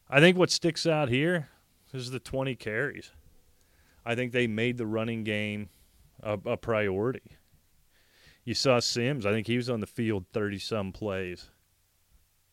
I 0.09 0.20
think 0.20 0.38
what 0.38 0.50
sticks 0.50 0.87
out 0.87 1.11
here 1.11 1.50
is 1.92 2.11
the 2.11 2.18
20 2.18 2.54
carries. 2.57 3.12
I 4.07 4.14
think 4.14 4.33
they 4.33 4.46
made 4.46 4.78
the 4.78 4.87
running 4.87 5.22
game 5.22 5.68
a, 6.22 6.38
a 6.46 6.57
priority. 6.57 7.37
You 8.48 8.54
saw 8.54 8.80
Sims. 8.80 9.26
I 9.26 9.30
think 9.32 9.46
he 9.46 9.58
was 9.58 9.68
on 9.68 9.80
the 9.80 9.87
field 9.87 10.24
30 10.32 10.58
some 10.58 10.90
plays. 10.90 11.50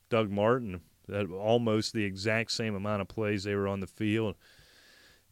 Doug 0.10 0.30
Martin, 0.30 0.82
that 1.08 1.32
almost 1.32 1.94
the 1.94 2.04
exact 2.04 2.52
same 2.52 2.76
amount 2.76 3.02
of 3.02 3.08
plays 3.08 3.46
they 3.46 3.56
were 3.56 3.70
on 3.70 3.80
the 3.80 3.88
field. 3.88 4.36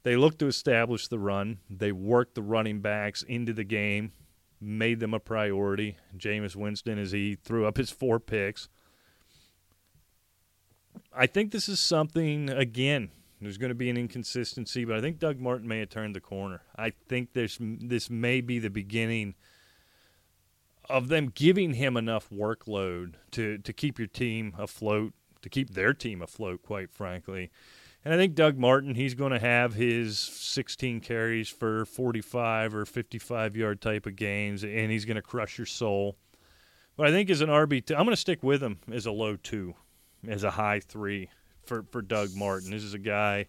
They 0.03 0.15
looked 0.15 0.39
to 0.39 0.47
establish 0.47 1.09
the 1.09 1.19
run. 1.19 1.57
They 1.69 1.91
worked 1.91 2.35
the 2.35 2.41
running 2.41 2.79
backs 2.79 3.23
into 3.23 3.51
the 3.51 3.65
game, 3.65 4.13
made 4.61 5.01
them 5.01 5.13
a 5.13 5.19
priority. 5.19 5.97
Jameis 6.17 6.55
Winston, 6.55 6.97
as 6.97 7.11
he 7.11 7.35
threw 7.35 7.65
up 7.65 7.75
his 7.75 7.89
four 7.89 8.21
picks, 8.21 8.69
I 11.13 11.25
think 11.25 11.51
this 11.51 11.67
is 11.67 11.81
something 11.81 12.49
again. 12.49 13.11
There's 13.41 13.57
going 13.57 13.67
to 13.67 13.75
be 13.75 13.89
an 13.89 13.97
inconsistency, 13.97 14.85
but 14.85 14.95
I 14.95 15.01
think 15.01 15.19
Doug 15.19 15.41
Martin 15.41 15.67
may 15.67 15.79
have 15.79 15.89
turned 15.89 16.15
the 16.15 16.21
corner. 16.21 16.61
I 16.77 16.93
think 17.09 17.33
this 17.33 17.57
this 17.59 18.09
may 18.09 18.39
be 18.39 18.59
the 18.59 18.69
beginning 18.69 19.35
of 20.89 21.07
them 21.07 21.31
giving 21.33 21.73
him 21.73 21.97
enough 21.97 22.29
workload 22.29 23.15
to 23.31 23.57
to 23.59 23.73
keep 23.73 23.97
your 23.97 24.07
team 24.07 24.53
afloat, 24.57 25.13
to 25.41 25.49
keep 25.49 25.71
their 25.71 25.93
team 25.93 26.21
afloat, 26.21 26.61
quite 26.63 26.91
frankly. 26.91 27.51
And 28.05 28.13
I 28.13 28.17
think 28.17 28.35
Doug 28.35 28.57
Martin, 28.57 28.95
he's 28.95 29.13
going 29.13 29.31
to 29.31 29.39
have 29.39 29.75
his 29.75 30.19
16 30.19 30.99
carries 30.99 31.47
for 31.47 31.85
45 31.85 32.75
or 32.75 32.85
55 32.85 33.55
yard 33.55 33.81
type 33.81 34.05
of 34.05 34.17
games, 34.17 34.63
and 34.63 34.91
he's 34.91 35.05
going 35.05 35.15
to 35.15 35.21
crush 35.21 35.57
your 35.57 35.65
soul. 35.65 36.17
But 36.97 37.07
I 37.07 37.11
think 37.11 37.29
as 37.29 37.41
an 37.41 37.49
RB, 37.49 37.89
I'm 37.91 38.03
going 38.03 38.09
to 38.09 38.17
stick 38.17 38.43
with 38.43 38.61
him 38.61 38.79
as 38.91 39.05
a 39.05 39.11
low 39.11 39.37
two 39.37 39.75
as 40.27 40.43
a 40.43 40.51
high 40.51 40.79
three 40.79 41.29
for 41.65 41.83
for 41.91 42.01
Doug 42.01 42.35
Martin. 42.35 42.71
This 42.71 42.83
is 42.83 42.93
a 42.93 42.99
guy, 42.99 43.47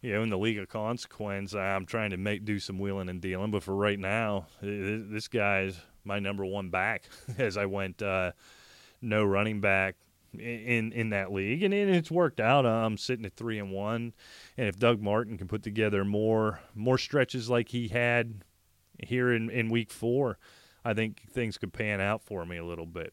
you 0.00 0.12
know, 0.12 0.22
in 0.22 0.30
the 0.30 0.38
league 0.38 0.58
of 0.58 0.68
consequence. 0.68 1.54
I'm 1.54 1.86
trying 1.86 2.10
to 2.10 2.16
make 2.16 2.44
do 2.44 2.58
some 2.58 2.78
wheeling 2.78 3.08
and 3.08 3.20
dealing, 3.20 3.50
but 3.50 3.62
for 3.62 3.74
right 3.74 3.98
now, 3.98 4.46
this 4.60 5.28
guy 5.28 5.62
is 5.62 5.80
my 6.04 6.18
number 6.18 6.44
one 6.44 6.70
back. 6.70 7.04
as 7.38 7.56
I 7.56 7.66
went 7.66 8.02
uh, 8.02 8.32
no 9.00 9.24
running 9.24 9.60
back 9.60 9.96
in 10.38 10.92
in 10.92 11.10
that 11.10 11.32
league, 11.32 11.62
and 11.62 11.74
it's 11.74 12.10
worked 12.10 12.40
out. 12.40 12.64
I'm 12.64 12.96
sitting 12.96 13.24
at 13.26 13.34
three 13.34 13.58
and 13.58 13.70
one, 13.70 14.12
and 14.56 14.68
if 14.68 14.78
Doug 14.78 15.00
Martin 15.00 15.38
can 15.38 15.48
put 15.48 15.62
together 15.62 16.04
more 16.04 16.60
more 16.74 16.98
stretches 16.98 17.50
like 17.50 17.68
he 17.68 17.88
had 17.88 18.42
here 19.02 19.32
in 19.32 19.50
in 19.50 19.70
week 19.70 19.90
four, 19.90 20.38
I 20.84 20.94
think 20.94 21.22
things 21.30 21.58
could 21.58 21.72
pan 21.72 22.00
out 22.00 22.22
for 22.22 22.46
me 22.46 22.56
a 22.56 22.64
little 22.64 22.86
bit. 22.86 23.12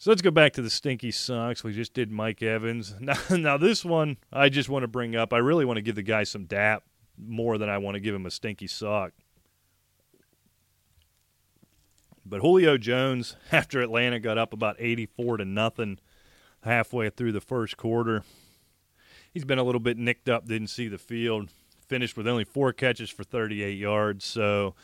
So 0.00 0.10
let's 0.10 0.22
go 0.22 0.30
back 0.30 0.52
to 0.52 0.62
the 0.62 0.70
stinky 0.70 1.10
socks. 1.10 1.64
We 1.64 1.72
just 1.72 1.92
did 1.92 2.12
Mike 2.12 2.40
Evans. 2.40 2.94
Now, 3.00 3.18
now 3.30 3.56
this 3.56 3.84
one 3.84 4.18
I 4.32 4.48
just 4.48 4.68
want 4.68 4.84
to 4.84 4.88
bring 4.88 5.16
up. 5.16 5.32
I 5.32 5.38
really 5.38 5.64
want 5.64 5.78
to 5.78 5.82
give 5.82 5.96
the 5.96 6.02
guy 6.02 6.24
some 6.24 6.44
dap 6.44 6.84
more 7.16 7.58
than 7.58 7.68
I 7.68 7.78
want 7.78 7.96
to 7.96 8.00
give 8.00 8.14
him 8.14 8.26
a 8.26 8.30
stinky 8.30 8.68
sock. 8.68 9.12
But 12.28 12.40
Julio 12.40 12.78
Jones, 12.78 13.36
after 13.52 13.80
Atlanta 13.80 14.20
got 14.20 14.38
up 14.38 14.52
about 14.52 14.76
84 14.78 15.38
to 15.38 15.44
nothing 15.44 15.98
halfway 16.62 17.10
through 17.10 17.32
the 17.32 17.40
first 17.40 17.76
quarter, 17.76 18.22
he's 19.32 19.44
been 19.44 19.58
a 19.58 19.64
little 19.64 19.80
bit 19.80 19.96
nicked 19.96 20.28
up, 20.28 20.46
didn't 20.46 20.68
see 20.68 20.88
the 20.88 20.98
field, 20.98 21.50
finished 21.86 22.16
with 22.16 22.28
only 22.28 22.44
four 22.44 22.72
catches 22.72 23.10
for 23.10 23.24
38 23.24 23.78
yards. 23.78 24.24
So 24.24 24.74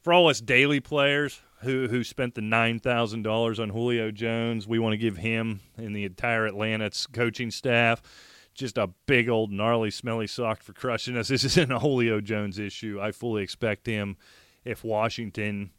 for 0.00 0.12
all 0.12 0.28
us 0.28 0.40
daily 0.40 0.80
players, 0.80 1.40
who 1.62 1.88
who 1.88 2.04
spent 2.04 2.34
the 2.34 2.40
nine 2.40 2.78
thousand 2.78 3.22
dollars 3.22 3.58
on 3.58 3.70
Julio 3.70 4.10
Jones. 4.10 4.66
We 4.66 4.78
want 4.78 4.92
to 4.92 4.98
give 4.98 5.16
him 5.16 5.60
and 5.76 5.94
the 5.96 6.04
entire 6.04 6.46
Atlanta 6.46 6.90
coaching 7.12 7.50
staff 7.50 8.02
just 8.54 8.76
a 8.76 8.88
big 9.06 9.28
old 9.28 9.50
gnarly 9.50 9.90
smelly 9.90 10.26
sock 10.26 10.62
for 10.62 10.72
crushing 10.72 11.16
us. 11.16 11.28
This 11.32 11.44
isn't 11.44 11.72
a 11.72 11.78
Julio 11.78 12.20
Jones 12.20 12.58
issue. 12.58 12.98
I 13.00 13.12
fully 13.12 13.42
expect 13.42 13.86
him 13.86 14.16
if 14.64 14.84
Washington 14.84 15.70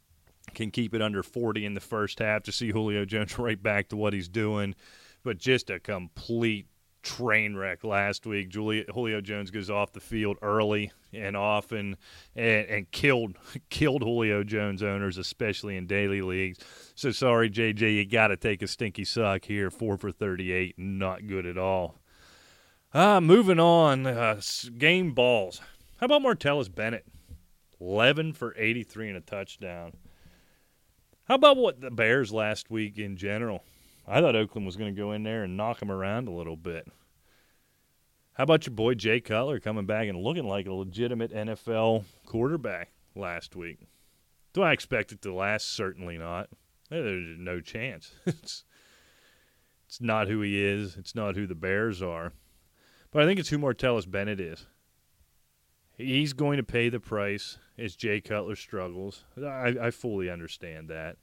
can 0.54 0.72
keep 0.72 0.94
it 0.94 1.02
under 1.02 1.24
40 1.24 1.66
in 1.66 1.74
the 1.74 1.80
first 1.80 2.20
half 2.20 2.44
to 2.44 2.52
see 2.52 2.72
Julio 2.72 3.06
Jones 3.06 3.38
right 3.40 3.62
back 3.62 3.90
to 3.90 3.96
what 3.96 4.14
he's 4.14 4.28
doing. 4.28 4.76
But 5.24 5.38
just 5.38 5.70
a 5.70 5.80
complete 5.80 6.68
train 7.04 7.56
wreck 7.56 7.84
last 7.84 8.26
week. 8.26 8.54
Julio 8.54 9.22
Jones 9.22 9.52
goes 9.52 9.70
off 9.70 9.92
the 9.92 10.00
field 10.00 10.38
early 10.42 10.92
and 11.12 11.38
often 11.38 11.98
and, 12.36 12.68
and 12.68 12.92
killed 12.92 13.38
killed 13.70 14.02
Julio 14.02 14.44
Jones 14.44 14.82
owners, 14.82 15.18
especially 15.18 15.78
in 15.78 15.86
daily 15.86 16.22
leagues. 16.22 16.60
So 16.96 17.12
sorry, 17.12 17.50
JJ, 17.50 17.96
you 17.96 18.06
got 18.06 18.30
to 18.30 18.38
take 18.38 18.62
a 18.62 18.68
stinky 18.68 19.06
suck 19.06 19.46
here. 19.46 19.70
Four 19.70 19.98
for 19.98 20.12
38, 20.12 20.76
not 20.78 21.28
good 21.28 21.46
at 21.46 21.58
all. 21.58 22.00
Uh, 22.94 23.20
moving 23.20 23.60
on, 23.60 24.06
uh, 24.06 24.40
game 24.78 25.14
balls. 25.14 25.62
How 25.98 26.06
about 26.06 26.22
Martellus 26.22 26.74
Bennett? 26.74 27.06
11 27.82 28.34
for 28.34 28.54
83 28.58 29.10
and 29.10 29.18
a 29.18 29.22
touchdown. 29.22 29.94
How 31.26 31.36
about 31.36 31.58
what 31.58 31.80
the 31.80 31.90
Bears 31.90 32.34
last 32.34 32.70
week 32.70 32.98
in 32.98 33.16
general? 33.16 33.64
I 34.06 34.20
thought 34.20 34.36
Oakland 34.36 34.66
was 34.66 34.76
going 34.76 34.94
to 34.94 35.02
go 35.02 35.14
in 35.14 35.24
there 35.24 35.44
and 35.44 35.56
knock 35.56 35.80
them 35.80 35.92
around 35.92 36.28
a 36.28 36.34
little 36.34 36.58
bit. 36.58 36.86
How 38.34 38.44
about 38.44 38.66
your 38.66 38.76
boy 38.76 38.96
Jay 38.96 39.22
Cutler 39.22 39.60
coming 39.60 39.86
back 39.86 40.08
and 40.08 40.22
looking 40.22 40.48
like 40.48 40.66
a 40.66 40.74
legitimate 40.74 41.32
NFL 41.32 42.04
quarterback 42.26 42.92
last 43.16 43.56
week? 43.56 43.80
Do 44.52 44.62
I 44.62 44.74
expect 44.74 45.14
it 45.14 45.22
to 45.22 45.34
last? 45.34 45.70
Certainly 45.70 46.18
not. 46.18 46.50
There's 46.90 47.38
no 47.40 47.62
chance. 47.62 48.12
it's, 48.26 48.66
it's 49.88 50.02
not 50.02 50.28
who 50.28 50.42
he 50.42 50.62
is. 50.62 50.98
It's 50.98 51.16
not 51.16 51.36
who 51.36 51.48
the 51.48 51.56
Bears 51.56 52.02
are. 52.02 52.34
But 53.12 53.24
I 53.24 53.26
think 53.26 53.40
it's 53.40 53.50
who 53.50 53.60
Martellus 53.60 54.10
Bennett 54.10 54.42
is. 54.42 54.66
He's 55.98 56.34
going 56.34 56.58
to 56.58 56.64
pay 56.64 56.90
the 56.90 57.00
price 57.00 57.58
as 57.78 57.96
Jay 57.96 58.20
Cutler 58.20 58.56
struggles. 58.56 59.24
I, 59.38 59.76
I 59.80 59.92
fully 59.92 60.30
understand 60.30 60.90
that. 60.90 61.18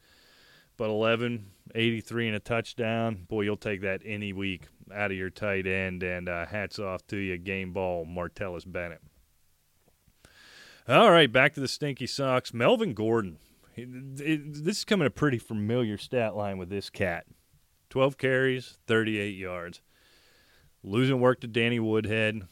but 0.76 0.88
11, 0.90 1.46
83 1.74 2.28
and 2.28 2.36
a 2.36 2.40
touchdown. 2.40 3.26
Boy, 3.28 3.42
you'll 3.42 3.56
take 3.56 3.82
that 3.82 4.00
any 4.04 4.32
week 4.32 4.68
out 4.94 5.10
of 5.10 5.16
your 5.16 5.30
tight 5.30 5.66
end. 5.66 6.02
And 6.02 6.28
uh, 6.28 6.46
hats 6.46 6.78
off 6.78 7.06
to 7.08 7.16
you, 7.16 7.36
game 7.36 7.72
ball, 7.72 8.06
Martellus 8.06 8.64
Bennett. 8.64 9.02
All 10.88 11.10
right, 11.10 11.30
back 11.30 11.54
to 11.54 11.60
the 11.60 11.68
stinky 11.68 12.06
socks. 12.06 12.54
Melvin 12.54 12.94
Gordon. 12.94 13.38
It, 13.76 13.88
it, 14.20 14.64
this 14.64 14.78
is 14.78 14.84
coming 14.84 15.06
a 15.06 15.10
pretty 15.10 15.38
familiar 15.38 15.98
stat 15.98 16.36
line 16.36 16.58
with 16.58 16.70
this 16.70 16.90
cat 16.90 17.26
12 17.90 18.18
carries, 18.18 18.78
38 18.86 19.36
yards. 19.36 19.80
Losing 20.82 21.20
work 21.20 21.40
to 21.40 21.46
Danny 21.46 21.80
Woodhead. 21.80 22.42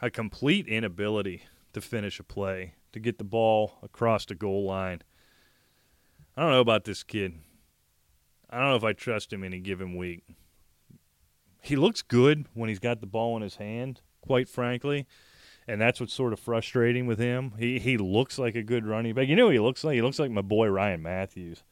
A 0.00 0.10
complete 0.10 0.68
inability 0.68 1.42
to 1.80 1.86
finish 1.86 2.18
a 2.18 2.24
play, 2.24 2.74
to 2.92 3.00
get 3.00 3.18
the 3.18 3.24
ball 3.24 3.78
across 3.82 4.26
the 4.26 4.34
goal 4.34 4.64
line. 4.64 5.02
I 6.36 6.42
don't 6.42 6.52
know 6.52 6.60
about 6.60 6.84
this 6.84 7.02
kid. 7.02 7.34
I 8.50 8.58
don't 8.58 8.70
know 8.70 8.76
if 8.76 8.84
I 8.84 8.92
trust 8.92 9.32
him 9.32 9.44
any 9.44 9.60
given 9.60 9.96
week. 9.96 10.22
He 11.60 11.76
looks 11.76 12.02
good 12.02 12.46
when 12.54 12.68
he's 12.68 12.78
got 12.78 13.00
the 13.00 13.06
ball 13.06 13.36
in 13.36 13.42
his 13.42 13.56
hand, 13.56 14.00
quite 14.20 14.48
frankly. 14.48 15.06
And 15.66 15.80
that's 15.80 16.00
what's 16.00 16.14
sort 16.14 16.32
of 16.32 16.40
frustrating 16.40 17.06
with 17.06 17.18
him. 17.18 17.52
He 17.58 17.78
he 17.78 17.98
looks 17.98 18.38
like 18.38 18.54
a 18.54 18.62
good 18.62 18.86
running 18.86 19.14
back. 19.14 19.28
You 19.28 19.36
know 19.36 19.50
he 19.50 19.58
looks 19.58 19.84
like? 19.84 19.96
He 19.96 20.02
looks 20.02 20.18
like 20.18 20.30
my 20.30 20.40
boy 20.40 20.68
Ryan 20.68 21.02
Mathews. 21.02 21.62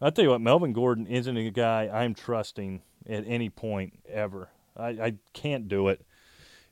I'll 0.00 0.10
tell 0.10 0.24
you 0.24 0.30
what, 0.30 0.40
Melvin 0.40 0.72
Gordon 0.72 1.06
isn't 1.06 1.36
a 1.36 1.50
guy 1.50 1.88
I'm 1.88 2.14
trusting 2.14 2.82
at 3.08 3.24
any 3.26 3.48
point 3.48 4.00
ever. 4.08 4.48
I, 4.76 4.88
I 4.88 5.14
can't 5.34 5.68
do 5.68 5.88
it. 5.88 6.04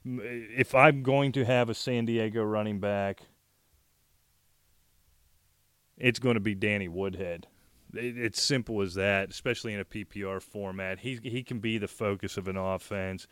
If 0.08 0.74
I'm 0.74 1.02
going 1.02 1.32
to 1.32 1.44
have 1.44 1.68
a 1.68 1.74
San 1.74 2.04
Diego 2.04 2.44
running 2.44 2.78
back, 2.78 3.22
it's 5.96 6.20
going 6.20 6.34
to 6.34 6.40
be 6.40 6.54
Danny 6.54 6.86
Woodhead. 6.86 7.48
It's 7.92 8.40
simple 8.40 8.82
as 8.82 8.94
that, 8.94 9.30
especially 9.30 9.74
in 9.74 9.80
a 9.80 9.84
PPR 9.84 10.40
format. 10.40 11.00
He 11.00 11.18
he 11.22 11.42
can 11.42 11.58
be 11.58 11.78
the 11.78 11.88
focus 11.88 12.36
of 12.36 12.46
an 12.46 12.56
offense. 12.56 13.26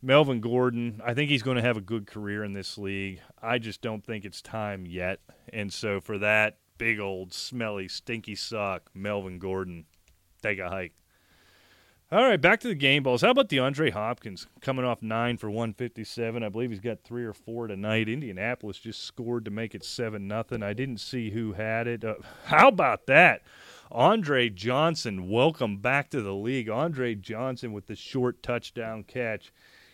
Melvin 0.00 0.40
Gordon, 0.40 1.00
I 1.04 1.14
think 1.14 1.28
he's 1.28 1.42
going 1.42 1.56
to 1.56 1.62
have 1.62 1.76
a 1.76 1.82
good 1.82 2.06
career 2.06 2.44
in 2.44 2.52
this 2.52 2.78
league. 2.78 3.20
I 3.42 3.58
just 3.58 3.80
don't 3.80 4.04
think 4.04 4.24
it's 4.24 4.40
time 4.40 4.86
yet. 4.86 5.18
And 5.52 5.72
so 5.72 6.00
for 6.00 6.18
that 6.18 6.58
big 6.78 7.00
old 7.00 7.32
smelly 7.32 7.88
stinky 7.88 8.36
sock, 8.36 8.90
Melvin 8.94 9.40
Gordon, 9.40 9.86
take 10.40 10.60
a 10.60 10.68
hike. 10.68 10.94
All 12.10 12.22
right, 12.22 12.40
back 12.40 12.60
to 12.60 12.68
the 12.68 12.74
game 12.74 13.02
balls. 13.02 13.20
How 13.20 13.32
about 13.32 13.50
DeAndre 13.50 13.92
Hopkins 13.92 14.46
coming 14.62 14.82
off 14.82 15.02
nine 15.02 15.36
for 15.36 15.50
157? 15.50 16.42
I 16.42 16.48
believe 16.48 16.70
he's 16.70 16.80
got 16.80 17.04
three 17.04 17.22
or 17.22 17.34
four 17.34 17.66
tonight. 17.66 18.08
Indianapolis 18.08 18.78
just 18.78 19.04
scored 19.04 19.44
to 19.44 19.50
make 19.50 19.74
it 19.74 19.84
seven 19.84 20.26
nothing. 20.26 20.62
I 20.62 20.72
didn't 20.72 21.00
see 21.00 21.28
who 21.28 21.52
had 21.52 21.86
it. 21.86 22.02
Uh, 22.02 22.14
how 22.46 22.68
about 22.68 23.04
that? 23.08 23.42
Andre 23.92 24.48
Johnson, 24.48 25.28
welcome 25.28 25.76
back 25.76 26.08
to 26.08 26.22
the 26.22 26.32
league. 26.32 26.70
Andre 26.70 27.14
Johnson 27.14 27.74
with 27.74 27.88
the 27.88 27.94
short 27.94 28.42
touchdown 28.42 29.04
catch 29.04 29.52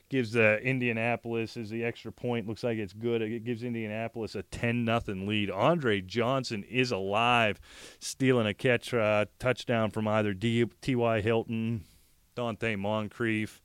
gives 0.09 0.31
the 0.31 0.61
Indianapolis 0.63 1.57
as 1.57 1.69
the 1.69 1.83
extra 1.83 2.13
point. 2.13 2.47
Looks 2.47 2.63
like 2.63 2.79
it's 2.79 2.93
good. 2.93 3.23
It 3.23 3.43
gives 3.43 3.65
Indianapolis 3.65 4.37
a 4.37 4.45
ten 4.45 4.85
nothing 4.85 5.27
lead. 5.27 5.51
Andre 5.51 6.01
Johnson 6.01 6.63
is 6.63 6.93
alive, 6.93 7.61
stealing 7.99 8.47
a 8.47 8.55
catch 8.55 8.95
uh, 8.95 9.25
touchdown 9.41 9.91
from 9.91 10.07
either 10.07 10.33
T.Y. 10.33 11.21
Hilton, 11.21 11.85
Donte 12.35 12.79
Moncrief. 12.79 13.63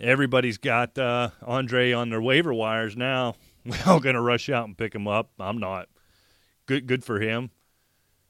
Everybody's 0.00 0.58
got 0.58 0.98
uh, 0.98 1.30
Andre 1.42 1.92
on 1.92 2.10
their 2.10 2.22
waiver 2.22 2.52
wires 2.52 2.96
now. 2.96 3.34
We're 3.64 3.78
all 3.86 4.00
going 4.00 4.14
to 4.14 4.20
rush 4.20 4.48
out 4.48 4.66
and 4.66 4.76
pick 4.76 4.94
him 4.94 5.06
up. 5.06 5.30
I'm 5.38 5.58
not. 5.58 5.88
Good, 6.66 6.86
good 6.86 7.04
for 7.04 7.20
him. 7.20 7.50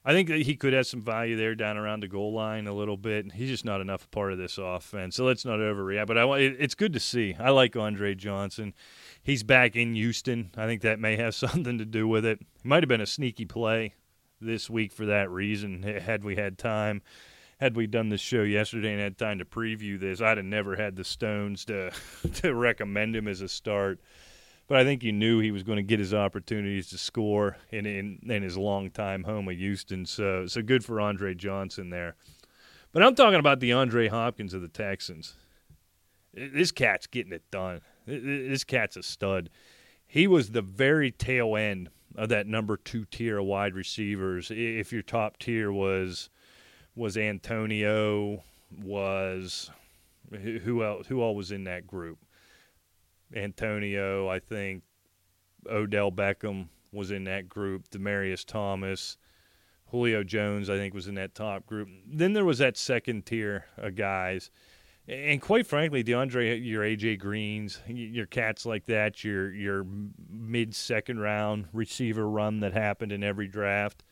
I 0.04 0.12
think 0.12 0.28
that 0.28 0.42
he 0.42 0.56
could 0.56 0.72
have 0.72 0.86
some 0.86 1.00
value 1.00 1.36
there 1.36 1.54
down 1.54 1.76
around 1.76 2.00
the 2.00 2.08
goal 2.08 2.32
line 2.32 2.66
a 2.66 2.74
little 2.74 2.96
bit. 2.96 3.32
He's 3.32 3.48
just 3.48 3.64
not 3.64 3.80
enough 3.80 4.10
part 4.10 4.32
of 4.32 4.38
this 4.38 4.58
offense, 4.58 5.14
so 5.14 5.24
let's 5.24 5.44
not 5.44 5.60
overreact. 5.60 6.08
But 6.08 6.18
I, 6.18 6.38
it's 6.38 6.74
good 6.74 6.92
to 6.94 7.00
see. 7.00 7.36
I 7.38 7.50
like 7.50 7.76
Andre 7.76 8.16
Johnson. 8.16 8.74
He's 9.22 9.44
back 9.44 9.76
in 9.76 9.94
Houston. 9.94 10.50
I 10.56 10.66
think 10.66 10.82
that 10.82 10.98
may 10.98 11.16
have 11.16 11.34
something 11.36 11.78
to 11.78 11.84
do 11.84 12.08
with 12.08 12.24
it. 12.24 12.40
It 12.40 12.64
might 12.64 12.82
have 12.82 12.88
been 12.88 13.00
a 13.00 13.06
sneaky 13.06 13.44
play 13.44 13.94
this 14.40 14.68
week 14.68 14.92
for 14.92 15.06
that 15.06 15.30
reason. 15.30 15.84
Had 15.84 16.24
we 16.24 16.34
had 16.34 16.58
time, 16.58 17.02
had 17.62 17.76
we 17.76 17.86
done 17.86 18.08
this 18.08 18.20
show 18.20 18.42
yesterday 18.42 18.92
and 18.92 19.00
had 19.00 19.16
time 19.16 19.38
to 19.38 19.44
preview 19.44 19.98
this, 19.98 20.20
I'd 20.20 20.36
have 20.36 20.46
never 20.46 20.76
had 20.76 20.96
the 20.96 21.04
stones 21.04 21.64
to 21.66 21.92
to 22.34 22.54
recommend 22.54 23.14
him 23.16 23.28
as 23.28 23.40
a 23.40 23.48
start 23.48 24.00
but 24.72 24.78
I 24.78 24.84
think 24.84 25.02
you 25.02 25.12
knew 25.12 25.38
he 25.38 25.50
was 25.50 25.62
going 25.62 25.76
to 25.76 25.82
get 25.82 25.98
his 25.98 26.14
opportunities 26.14 26.88
to 26.88 26.96
score 26.96 27.58
in, 27.70 27.84
in, 27.84 28.20
in 28.22 28.42
his 28.42 28.56
long 28.56 28.90
time 28.90 29.24
home 29.24 29.46
of 29.48 29.56
Houston. 29.56 30.06
So 30.06 30.46
so 30.46 30.62
good 30.62 30.82
for 30.82 30.98
Andre 30.98 31.34
Johnson 31.34 31.90
there. 31.90 32.14
But 32.92 33.02
I'm 33.02 33.14
talking 33.14 33.38
about 33.38 33.60
the 33.60 33.72
Andre 33.72 34.08
Hopkins 34.08 34.54
of 34.54 34.62
the 34.62 34.68
Texans. 34.68 35.34
This 36.32 36.72
cat's 36.72 37.06
getting 37.06 37.34
it 37.34 37.50
done. 37.50 37.82
This 38.06 38.64
cat's 38.64 38.96
a 38.96 39.02
stud. 39.02 39.50
He 40.06 40.26
was 40.26 40.50
the 40.50 40.62
very 40.62 41.10
tail 41.10 41.54
end 41.54 41.90
of 42.16 42.30
that 42.30 42.46
number 42.46 42.78
two 42.78 43.04
tier 43.04 43.38
of 43.38 43.44
wide 43.44 43.74
receivers. 43.74 44.50
If 44.50 44.90
your 44.90 45.02
top 45.02 45.38
tier 45.38 45.70
was 45.70 46.30
was 46.94 47.16
Antonio, 47.16 48.42
was 48.82 49.70
who 50.30 50.82
else? 50.82 51.06
Who 51.06 51.20
all 51.20 51.34
was 51.34 51.52
in 51.52 51.64
that 51.64 51.86
group? 51.86 52.18
Antonio, 53.34 54.28
I 54.28 54.38
think 54.38 54.82
Odell 55.70 56.12
Beckham 56.12 56.68
was 56.92 57.10
in 57.10 57.24
that 57.24 57.48
group, 57.48 57.88
Demaryius 57.90 58.44
Thomas, 58.44 59.16
Julio 59.86 60.22
Jones, 60.22 60.68
I 60.68 60.76
think 60.76 60.94
was 60.94 61.08
in 61.08 61.14
that 61.16 61.34
top 61.34 61.66
group. 61.66 61.88
Then 62.06 62.32
there 62.32 62.44
was 62.44 62.58
that 62.58 62.76
second 62.76 63.26
tier 63.26 63.66
of 63.76 63.94
guys. 63.94 64.50
And 65.08 65.40
quite 65.42 65.66
frankly, 65.66 66.04
DeAndre, 66.04 66.64
your 66.64 66.82
AJ 66.84 67.18
Greens, 67.18 67.80
your 67.88 68.26
cats 68.26 68.64
like 68.64 68.86
that, 68.86 69.24
your 69.24 69.52
your 69.52 69.84
mid 70.30 70.74
second 70.74 71.18
round 71.18 71.66
receiver 71.72 72.28
run 72.28 72.60
that 72.60 72.72
happened 72.72 73.10
in 73.10 73.24
every 73.24 73.48
draft. 73.48 74.04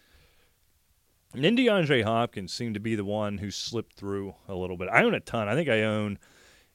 And 1.32 1.44
then 1.44 1.56
DeAndre 1.56 2.02
Hopkins 2.02 2.52
seemed 2.52 2.74
to 2.74 2.80
be 2.80 2.96
the 2.96 3.04
one 3.04 3.38
who 3.38 3.50
slipped 3.50 3.94
through 3.94 4.34
a 4.48 4.54
little 4.54 4.76
bit. 4.76 4.88
I 4.88 5.04
own 5.04 5.14
a 5.14 5.20
ton. 5.20 5.48
I 5.48 5.54
think 5.54 5.68
I 5.68 5.82
own 5.82 6.18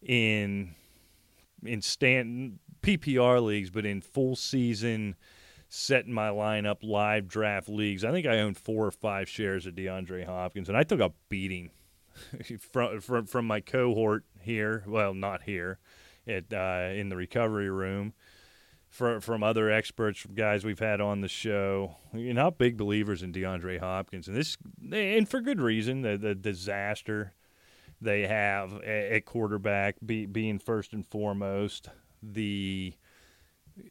in 0.01 0.75
in 1.63 1.81
stand 1.81 2.59
PPR 2.81 3.43
leagues, 3.43 3.69
but 3.69 3.85
in 3.85 4.01
full 4.01 4.35
season 4.35 5.15
setting 5.67 6.13
my 6.13 6.29
lineup 6.29 6.83
live 6.83 7.27
draft 7.27 7.67
leagues, 7.67 8.05
I 8.05 8.11
think 8.11 8.27
I 8.27 8.39
owned 8.39 8.57
four 8.57 8.85
or 8.85 8.91
five 8.91 9.27
shares 9.27 9.65
of 9.65 9.73
DeAndre 9.73 10.25
Hopkins, 10.25 10.69
and 10.69 10.77
I 10.77 10.83
took 10.83 10.99
a 10.99 11.11
beating 11.27 11.71
from 12.71 13.01
from 13.01 13.25
from 13.25 13.47
my 13.47 13.59
cohort 13.59 14.23
here. 14.39 14.83
Well, 14.87 15.13
not 15.13 15.43
here, 15.43 15.79
at 16.27 16.53
uh, 16.53 16.93
in 16.93 17.09
the 17.09 17.17
recovery 17.17 17.69
room. 17.69 18.13
From, 18.95 19.19
from 19.19 19.43
other 19.43 19.69
experts, 19.69 20.19
from 20.19 20.35
guys 20.35 20.63
we've 20.63 20.79
had 20.79 21.01
on 21.01 21.19
the 21.19 21.27
show, 21.27 21.97
you 22.13 22.33
know, 22.33 22.49
big 22.49 22.77
believers 22.77 23.23
in 23.23 23.33
DeAndre 23.33 23.81
Hopkins, 23.81 24.29
and 24.29 24.37
this, 24.37 24.55
and 24.89 25.27
for 25.27 25.41
good 25.41 25.59
reason. 25.59 26.01
The 26.01 26.15
the 26.15 26.33
disaster 26.33 27.33
they 27.99 28.25
have 28.25 28.81
at 28.83 29.25
quarterback 29.25 29.95
be, 30.05 30.25
being 30.25 30.59
first 30.59 30.93
and 30.93 31.05
foremost 31.05 31.89
the 32.23 32.93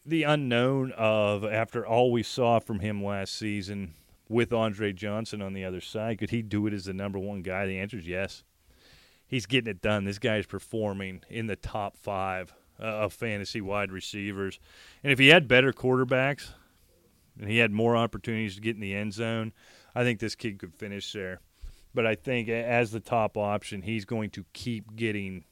the 0.07 0.23
unknown 0.23 0.93
of 0.93 1.45
after 1.45 1.87
all 1.87 2.11
we 2.11 2.23
saw 2.23 2.59
from 2.59 2.81
him 2.81 3.05
last 3.05 3.37
season 3.37 3.93
with 4.27 4.55
Andre 4.55 4.95
Johnson 4.95 5.43
on 5.43 5.53
the 5.53 5.67
other 5.67 5.83
side 5.83 6.19
could 6.19 6.31
he 6.31 6.41
do 6.41 6.67
it 6.67 6.73
as 6.73 6.87
the 6.87 6.95
number 6.95 7.19
one 7.19 7.43
guy? 7.43 7.67
The 7.67 7.79
answer 7.79 7.99
is 7.99 8.09
yes. 8.09 8.43
He's 9.27 9.45
getting 9.47 9.71
it 9.71 9.83
done. 9.83 10.05
This 10.05 10.19
guy 10.19 10.37
is 10.39 10.47
performing 10.47 11.25
in 11.29 11.47
the 11.47 11.57
top 11.57 11.97
5 11.97 12.55
uh, 12.81 12.85
of 12.85 13.13
fantasy 13.13 13.61
wide 13.61 13.93
receivers 13.93 14.59
and 15.03 15.13
if 15.13 15.19
he 15.19 15.29
had 15.29 15.49
better 15.49 15.73
quarterbacks 15.73 16.51
and 17.39 17.49
he 17.49 17.59
had 17.59 17.71
more 17.71 17.97
opportunities 17.97 18.55
to 18.55 18.61
get 18.61 18.75
in 18.75 18.81
the 18.81 18.95
end 18.95 19.13
zone 19.13 19.53
I 19.95 20.03
think 20.03 20.19
this 20.19 20.35
kid 20.35 20.59
could 20.59 20.75
finish 20.75 21.13
there 21.13 21.41
but 21.95 22.07
I 22.07 22.17
think 22.17 22.49
as 22.49 22.91
the 22.91 23.01
top 23.01 23.37
option, 23.37 23.83
he's 23.83 24.05
going 24.05 24.31
to 24.31 24.45
keep 24.53 24.97
getting. 24.97 25.45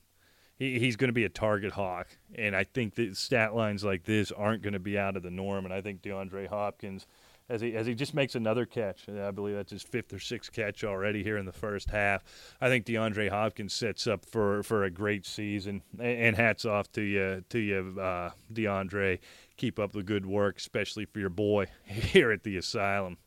He, 0.58 0.78
he's 0.78 0.96
going 0.96 1.08
to 1.08 1.14
be 1.14 1.24
a 1.24 1.30
target 1.30 1.72
hawk, 1.72 2.08
and 2.34 2.54
I 2.56 2.64
think 2.64 2.96
that 2.96 3.16
stat 3.16 3.54
lines 3.54 3.84
like 3.84 4.04
this 4.04 4.32
aren't 4.32 4.62
going 4.62 4.72
to 4.72 4.80
be 4.80 4.98
out 4.98 5.16
of 5.16 5.22
the 5.22 5.30
norm. 5.30 5.64
And 5.64 5.72
I 5.72 5.80
think 5.80 6.02
DeAndre 6.02 6.48
Hopkins, 6.48 7.06
as 7.52 7.60
he 7.60 7.76
as 7.76 7.86
he 7.86 7.94
just 7.94 8.14
makes 8.14 8.34
another 8.34 8.64
catch, 8.64 9.08
I 9.08 9.30
believe 9.30 9.54
that's 9.54 9.70
his 9.70 9.82
fifth 9.82 10.12
or 10.12 10.18
sixth 10.18 10.52
catch 10.52 10.84
already 10.84 11.22
here 11.22 11.36
in 11.36 11.44
the 11.44 11.52
first 11.52 11.90
half. 11.90 12.24
I 12.60 12.68
think 12.68 12.86
DeAndre 12.86 13.28
Hopkins 13.28 13.74
sets 13.74 14.06
up 14.06 14.24
for, 14.24 14.62
for 14.62 14.84
a 14.84 14.90
great 14.90 15.26
season. 15.26 15.82
And 16.00 16.34
hats 16.34 16.64
off 16.64 16.90
to 16.92 17.02
you 17.02 17.44
to 17.50 17.58
you, 17.58 18.00
uh, 18.00 18.30
DeAndre. 18.52 19.18
Keep 19.58 19.78
up 19.78 19.92
the 19.92 20.02
good 20.02 20.24
work, 20.24 20.56
especially 20.56 21.04
for 21.04 21.20
your 21.20 21.28
boy 21.28 21.66
here 21.84 22.32
at 22.32 22.42
the 22.42 22.56
asylum. 22.56 23.18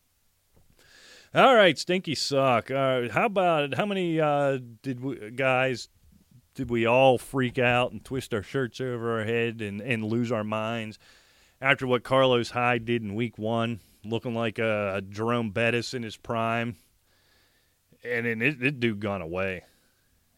All 1.36 1.56
right, 1.56 1.78
stinky 1.78 2.16
sock. 2.16 2.72
Uh, 2.72 3.10
how 3.10 3.26
about 3.28 3.76
how 3.76 3.86
many 3.86 4.20
uh, 4.20 4.58
did 4.82 5.02
we, 5.02 5.32
guys 5.32 5.88
did 6.56 6.70
we 6.70 6.86
all 6.86 7.18
freak 7.18 7.60
out 7.60 7.92
and 7.92 8.04
twist 8.04 8.34
our 8.34 8.42
shirts 8.42 8.82
over 8.82 9.20
our 9.20 9.26
head 9.26 9.62
and, 9.62 9.82
and 9.82 10.04
lose 10.04 10.32
our 10.32 10.46
minds 10.46 10.98
after 11.62 11.86
what 11.86 12.04
Carlos 12.04 12.52
Hyde 12.52 12.86
did 12.86 13.02
in 13.02 13.16
Week 13.16 13.38
One, 13.38 13.82
looking 14.06 14.36
like 14.36 14.60
a, 14.60 14.96
a 14.98 15.02
Jerome 15.02 15.52
Bettis 15.52 15.94
in 15.94 16.04
his 16.04 16.18
prime? 16.18 16.76
and 18.06 18.26
then 18.26 18.40
this 18.40 18.74
dude 18.74 19.00
gone 19.00 19.22
away, 19.22 19.64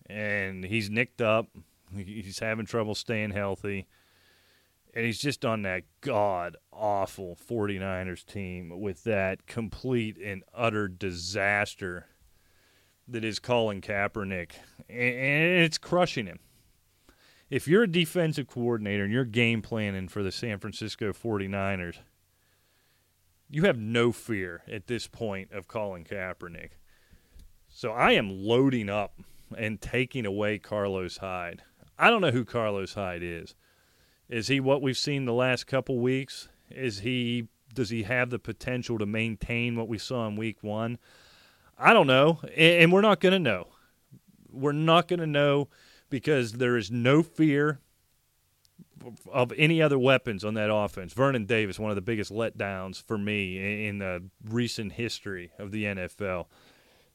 and 0.08 0.64
he's 0.64 0.90
nicked 0.90 1.22
up. 1.22 1.48
He's 1.96 2.40
having 2.40 2.66
trouble 2.66 2.96
staying 2.96 3.32
healthy, 3.32 3.88
and 4.94 5.06
he's 5.06 5.20
just 5.20 5.46
on 5.46 5.62
that 5.64 5.84
god 6.02 6.58
awful 6.72 7.38
49ers 7.50 8.26
team 8.26 8.80
with 8.80 9.04
that 9.06 9.48
complete 9.48 10.18
and 10.18 10.44
utter 10.54 10.88
disaster 10.88 12.08
that 13.08 13.24
is 13.24 13.40
Colin 13.40 13.82
Kaepernick, 13.82 14.52
and 14.90 15.64
it's 15.64 15.78
crushing 15.78 16.26
him. 16.26 16.40
If 17.50 17.68
you're 17.68 17.84
a 17.84 17.92
defensive 17.92 18.48
coordinator 18.48 19.06
and 19.06 19.14
you're 19.14 19.24
game 19.24 19.62
planning 19.62 20.10
for 20.10 20.22
the 20.22 20.34
San 20.34 20.60
Francisco 20.60 21.14
49ers, 21.14 22.00
you 23.50 23.64
have 23.64 23.78
no 23.78 24.12
fear 24.12 24.64
at 24.72 24.88
this 24.88 25.08
point 25.08 25.52
of 25.52 25.68
Colin 25.68 26.04
Kaepernick. 26.04 26.72
So 27.70 27.92
I 27.92 28.12
am 28.14 28.30
loading 28.30 28.90
up 28.90 29.20
and 29.58 29.80
taking 29.80 30.26
away 30.26 30.58
Carlos 30.60 31.18
Hyde. 31.18 31.64
I 31.98 32.10
don't 32.10 32.22
know 32.22 32.32
who 32.32 32.46
Carlos 32.46 32.94
Hyde 32.94 33.24
is. 33.24 33.56
Is 34.30 34.48
he 34.48 34.60
what 34.60 34.82
we've 34.82 34.98
seen 34.98 35.26
the 35.26 35.34
last 35.34 35.68
couple 35.68 36.00
weeks? 36.00 36.50
Is 36.70 37.00
he 37.00 37.48
does 37.74 37.90
he 37.90 38.04
have 38.04 38.30
the 38.30 38.40
potential 38.40 38.98
to 38.98 39.06
maintain 39.06 39.76
what 39.76 39.88
we 39.88 39.98
saw 39.98 40.28
in 40.28 40.36
week 40.36 40.58
1? 40.62 40.98
I 41.78 41.94
don't 41.94 42.08
know, 42.08 42.40
and 42.56 42.92
we're 42.92 43.02
not 43.02 43.20
going 43.20 43.34
to 43.34 43.40
know. 43.40 43.68
We're 44.52 44.72
not 44.72 45.08
going 45.08 45.20
to 45.20 45.28
know 45.28 45.70
because 46.10 46.54
there 46.54 46.76
is 46.76 46.90
no 46.90 47.22
fear 47.22 47.80
of 49.32 49.54
any 49.58 49.82
other 49.82 50.00
weapons 50.00 50.44
on 50.44 50.54
that 50.56 50.74
offense. 50.74 51.14
Vernon 51.14 51.46
Davis, 51.46 51.80
one 51.80 51.92
of 51.92 51.96
the 51.96 52.02
biggest 52.02 52.32
letdowns 52.32 53.02
for 53.02 53.18
me 53.18 53.88
in 53.88 54.00
the 54.00 54.24
recent 54.44 54.94
history 54.94 55.52
of 55.58 55.72
the 55.72 55.86
NFL. 55.86 56.46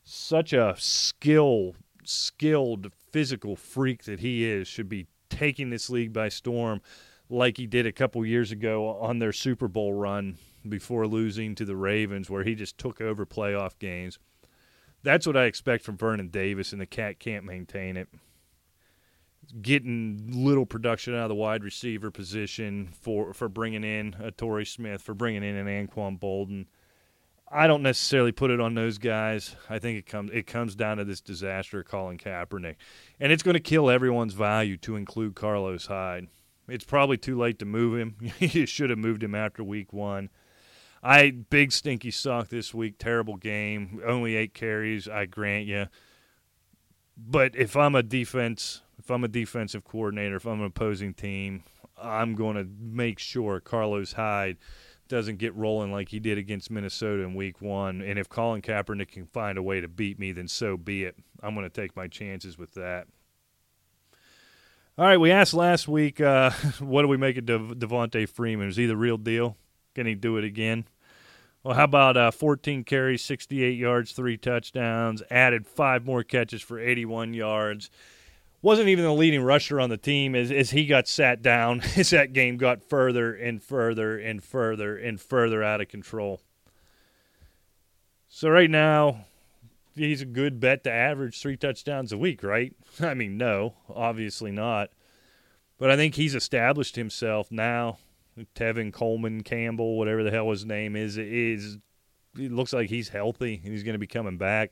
Such 0.05 0.53
a 0.53 0.75
skill, 0.79 1.75
skilled 2.05 2.93
physical 3.11 3.57
freak 3.57 4.05
that 4.05 4.21
he 4.21 4.45
is, 4.45 4.67
should 4.67 4.89
be 4.89 5.07
taking 5.31 5.71
this 5.71 5.89
league 5.89 6.13
by 6.13 6.29
storm, 6.29 6.81
like 7.29 7.57
he 7.57 7.67
did 7.67 7.87
a 7.87 7.93
couple 7.93 8.25
years 8.27 8.53
ago 8.53 8.89
on 8.89 9.19
their 9.19 9.33
Super 9.33 9.69
Bowl 9.69 9.93
run 9.93 10.37
before 10.69 11.07
losing 11.07 11.55
to 11.55 11.65
the 11.65 11.77
Ravens, 11.77 12.29
where 12.29 12.45
he 12.45 12.55
just 12.55 12.79
took 12.79 13.01
over 13.01 13.25
playoff 13.25 13.79
games. 13.79 14.19
That's 15.03 15.27
what 15.27 15.37
I 15.37 15.45
expect 15.45 15.85
from 15.85 15.97
Vernon 15.97 16.29
Davis, 16.29 16.73
and 16.73 16.81
the 16.81 16.87
cat 16.87 17.19
can't 17.19 17.45
maintain 17.45 17.97
it 17.97 18.09
getting 19.61 20.31
little 20.33 20.65
production 20.65 21.15
out 21.15 21.25
of 21.25 21.29
the 21.29 21.35
wide 21.35 21.63
receiver 21.63 22.11
position 22.11 22.89
for 23.01 23.35
for 23.35 23.49
bringing 23.49 23.85
in 23.85 24.17
a 24.21 24.31
Torrey 24.31 24.65
Smith, 24.65 25.03
for 25.03 25.15
bringing 25.15 25.43
in 25.43 25.57
an 25.57 25.67
Anquan 25.67 26.19
Boldin. 26.19 26.67
I 27.55 27.67
don't 27.67 27.83
necessarily 27.83 28.33
put 28.33 28.51
it 28.51 28.61
on 28.61 28.75
those 28.75 28.97
guys. 28.97 29.57
I 29.69 29.79
think 29.79 29.99
it 29.99 30.07
comes 30.07 30.31
it 30.33 30.47
comes 30.47 30.75
down 30.75 30.97
to 30.97 31.05
this 31.05 31.21
disaster 31.21 31.81
of 31.81 31.87
Colin 31.87 32.17
Kaepernick, 32.17 32.77
and 33.21 33.31
it's 33.31 33.43
going 33.43 33.55
to 33.55 33.61
kill 33.61 33.91
everyone's 33.91 34.35
value 34.35 34.79
to 34.79 34.97
include 34.97 35.35
Carlos 35.35 35.87
Hyde. 35.87 36.29
It's 36.69 36.85
probably 36.85 37.19
too 37.19 37.37
late 37.37 37.59
to 37.59 37.67
move 37.67 37.99
him. 37.99 38.17
you 38.39 38.65
should 38.65 38.91
have 38.91 38.99
moved 38.99 39.23
him 39.23 39.35
after 39.35 39.63
week 39.63 39.93
one. 39.93 40.31
I 41.03 41.31
big 41.31 41.73
stinky 41.73 42.13
sock 42.13 42.49
this 42.49 42.73
week. 42.73 42.97
Terrible 42.99 43.37
game. 43.37 44.01
Only 44.07 44.37
eight 44.37 44.55
carries. 44.55 45.09
I 45.09 45.27
grant 45.27 45.67
you. 45.67 45.89
But 47.17 47.57
if 47.57 47.77
I'm 47.77 47.95
a 47.95 48.03
defense 48.03 48.83
if 49.03 49.11
I'm 49.11 49.25
a 49.25 49.29
defensive 49.29 49.83
coordinator, 49.85 50.37
if 50.37 50.47
I'm 50.47 50.61
an 50.61 50.67
opposing 50.67 51.13
team, 51.13 51.65
I'm 52.01 52.37
going 52.37 52.57
to 52.57 52.67
make 52.81 53.19
sure 53.19 53.59
Carlos 53.59 54.13
Hyde 54.13 54.59
doesn't 55.09 55.39
get 55.39 55.55
rolling 55.57 55.91
like 55.91 56.11
he 56.11 56.21
did 56.21 56.39
against 56.39 56.71
Minnesota 56.71 57.25
in 57.25 57.35
week 57.35 57.61
one. 57.61 58.01
And 58.01 58.17
if 58.17 58.29
Colin 58.29 58.63
Kaepernick 58.63 59.09
can 59.09 59.27
find 59.27 59.59
a 59.59 59.63
way 59.63 59.81
to 59.81 59.89
beat 59.89 60.21
me, 60.21 60.31
then 60.31 60.47
so 60.47 60.77
be 60.77 61.03
it. 61.03 61.17
I'm 61.43 61.55
going 61.55 61.69
to 61.69 61.71
take 61.71 61.97
my 61.97 62.07
chances 62.07 62.57
with 62.57 62.75
that. 62.75 63.09
All 64.97 65.05
right, 65.05 65.19
we 65.19 65.33
asked 65.33 65.55
last 65.55 65.89
week, 65.89 66.21
uh, 66.21 66.51
what 66.79 67.03
do 67.03 67.09
we 67.09 67.17
make 67.17 67.37
of 67.37 67.47
De- 67.47 67.59
Devonta 67.59 68.29
Freeman? 68.29 68.69
Is 68.69 68.77
he 68.77 68.87
the 68.87 68.97
real 68.97 69.17
deal? 69.17 69.57
Can 69.97 70.07
he 70.07 70.15
do 70.15 70.37
it 70.37 70.45
again? 70.45 70.87
Well, 71.65 71.75
how 71.75 71.85
about 71.85 72.17
uh, 72.17 72.31
14 72.31 72.85
carries, 72.85 73.25
68 73.25 73.77
yards, 73.77 74.13
three 74.13 74.37
touchdowns, 74.37 75.23
added 75.29 75.67
five 75.67 76.07
more 76.07 76.23
catches 76.23 76.63
for 76.63 76.79
81 76.79 77.35
yards 77.35 77.91
wasn't 78.63 78.89
even 78.89 79.05
the 79.05 79.13
leading 79.13 79.43
rusher 79.43 79.81
on 79.81 79.91
the 79.91 79.97
team 79.97 80.35
as, 80.35 80.51
as 80.51 80.71
he 80.71 80.87
got 80.87 81.09
sat 81.09 81.43
down 81.43 81.81
as 81.97 82.11
that 82.11 82.33
game 82.33 82.57
got 82.57 82.83
further 82.83 83.35
and 83.35 83.63
further 83.63 84.17
and 84.17 84.43
further 84.43 84.97
and 84.97 85.21
further 85.21 85.63
out 85.63 85.81
of 85.81 85.89
control. 85.89 86.41
So 88.29 88.49
right 88.49 88.71
now, 88.71 89.27
he's 89.95 90.23
a 90.23 90.27
good 90.27 90.59
bet 90.61 90.85
to 90.85 90.91
average 90.91 91.41
three 91.41 91.57
touchdowns 91.57 92.13
a 92.13 92.19
week, 92.19 92.43
right? 92.43 92.75
I 93.01 93.15
mean, 93.15 93.37
no, 93.37 93.75
obviously 93.95 94.53
not. 94.53 94.91
But 95.79 95.91
I 95.91 95.97
think 95.97 96.15
he's 96.15 96.35
established 96.35 96.97
himself 96.97 97.51
now. 97.51 97.99
Tevin 98.55 98.93
Coleman 98.93 99.43
Campbell, 99.43 99.99
whatever 99.99 100.23
the 100.23 100.31
hell 100.31 100.51
his 100.51 100.65
name 100.65 100.97
is, 100.97 101.19
is 101.19 101.77
it 102.39 102.53
looks 102.53 102.73
like 102.73 102.89
he's 102.89 103.11
healthy 103.11 103.61
and 103.63 103.73
he's 103.73 103.83
going 103.83 103.95
to 103.95 103.99
be 103.99 104.07
coming 104.07 104.39
back. 104.39 104.71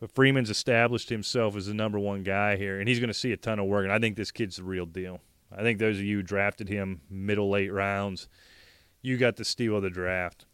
But 0.00 0.14
Freeman's 0.14 0.48
established 0.48 1.10
himself 1.10 1.54
as 1.56 1.66
the 1.66 1.74
number 1.74 1.98
one 1.98 2.22
guy 2.22 2.56
here, 2.56 2.80
and 2.80 2.88
he's 2.88 2.98
going 2.98 3.08
to 3.08 3.14
see 3.14 3.32
a 3.32 3.36
ton 3.36 3.58
of 3.58 3.66
work. 3.66 3.84
And 3.84 3.92
I 3.92 3.98
think 3.98 4.16
this 4.16 4.30
kid's 4.30 4.56
the 4.56 4.64
real 4.64 4.86
deal. 4.86 5.20
I 5.52 5.62
think 5.62 5.78
those 5.78 5.98
of 5.98 6.04
you 6.04 6.18
who 6.18 6.22
drafted 6.22 6.68
him 6.68 7.02
middle 7.10 7.50
late 7.50 7.72
rounds, 7.72 8.28
you 9.02 9.18
got 9.18 9.36
the 9.36 9.44
steal 9.44 9.76
of 9.76 9.82
the 9.82 9.90
draft. 9.90 10.46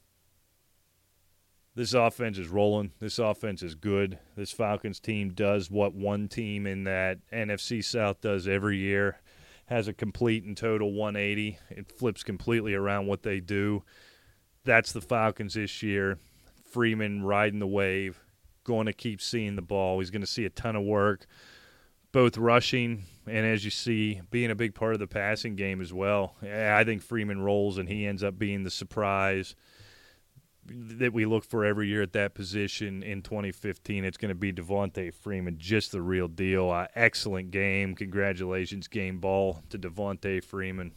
This 1.76 1.94
offense 1.94 2.38
is 2.38 2.48
rolling. 2.48 2.92
This 2.98 3.18
offense 3.18 3.62
is 3.62 3.74
good. 3.74 4.18
This 4.35 4.50
Falcons 4.50 4.98
team 4.98 5.30
does 5.30 5.70
what 5.70 5.94
one 5.94 6.26
team 6.26 6.66
in 6.66 6.85
that 6.85 7.18
NFC 7.32 7.85
South 7.85 8.20
does 8.20 8.48
every 8.48 8.78
year 8.78 9.20
has 9.66 9.87
a 9.87 9.92
complete 9.92 10.44
and 10.44 10.56
total 10.56 10.92
180. 10.92 11.59
It 11.70 11.92
flips 11.92 12.22
completely 12.22 12.74
around 12.74 13.06
what 13.06 13.22
they 13.22 13.40
do. 13.40 13.82
That's 14.64 14.92
the 14.92 15.00
Falcons 15.00 15.54
this 15.54 15.82
year. 15.82 16.18
Freeman 16.70 17.22
riding 17.22 17.59
the 17.59 17.66
wave 17.66 18.25
going 18.66 18.87
to 18.87 18.92
keep 18.92 19.22
seeing 19.22 19.57
the 19.57 19.62
ball. 19.62 20.00
He's 20.00 20.11
going 20.11 20.20
to 20.20 20.26
see 20.26 20.44
a 20.44 20.50
ton 20.50 20.76
of 20.76 20.83
work, 20.83 21.26
both 22.12 22.37
rushing 22.37 23.05
and, 23.26 23.46
as 23.46 23.64
you 23.64 23.70
see, 23.70 24.20
being 24.31 24.50
a 24.50 24.55
big 24.55 24.74
part 24.74 24.92
of 24.92 24.98
the 24.98 25.07
passing 25.07 25.57
game 25.57 25.81
as 25.81 25.92
well. 25.92 26.35
I 26.42 26.85
think 26.85 27.02
Freeman 27.02 27.40
rolls 27.40 27.79
and 27.79 27.88
he 27.88 28.07
ends 28.07 28.22
up 28.22 28.38
being 28.38 28.64
the 28.64 28.70
surprise 28.70 29.55
that 30.68 31.12
we 31.12 31.26
look 31.26 31.44
for 31.44 31.64
every 31.64 31.87
year 31.87 32.02
at 32.02 32.12
that 32.12 32.35
position 32.35 33.02
in 33.02 33.22
2015. 33.22 34.05
It's 34.05 34.16
going 34.16 34.31
to 34.31 34.35
be 34.35 34.52
Devonta 34.52 35.14
Freeman, 35.14 35.59
just 35.59 35.92
the 35.92 36.02
real 36.02 36.26
deal. 36.26 36.70
Uh, 36.70 36.87
excellent 36.94 37.52
game. 37.52 37.94
Congratulations, 37.94 38.88
game 38.88 39.20
ball 39.20 39.62
to 39.70 39.79
Devonta 39.79 40.42
Freeman. 40.42 40.92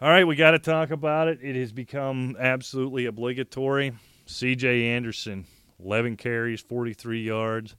All 0.00 0.08
right, 0.08 0.26
we 0.26 0.36
got 0.36 0.52
to 0.52 0.58
talk 0.58 0.90
about 0.90 1.28
it. 1.28 1.40
It 1.42 1.56
has 1.56 1.72
become 1.72 2.36
absolutely 2.38 3.06
obligatory. 3.06 3.92
CJ 4.26 4.84
Anderson 4.84 5.46
11 5.84 6.16
carries, 6.16 6.60
43 6.60 7.22
yards, 7.22 7.76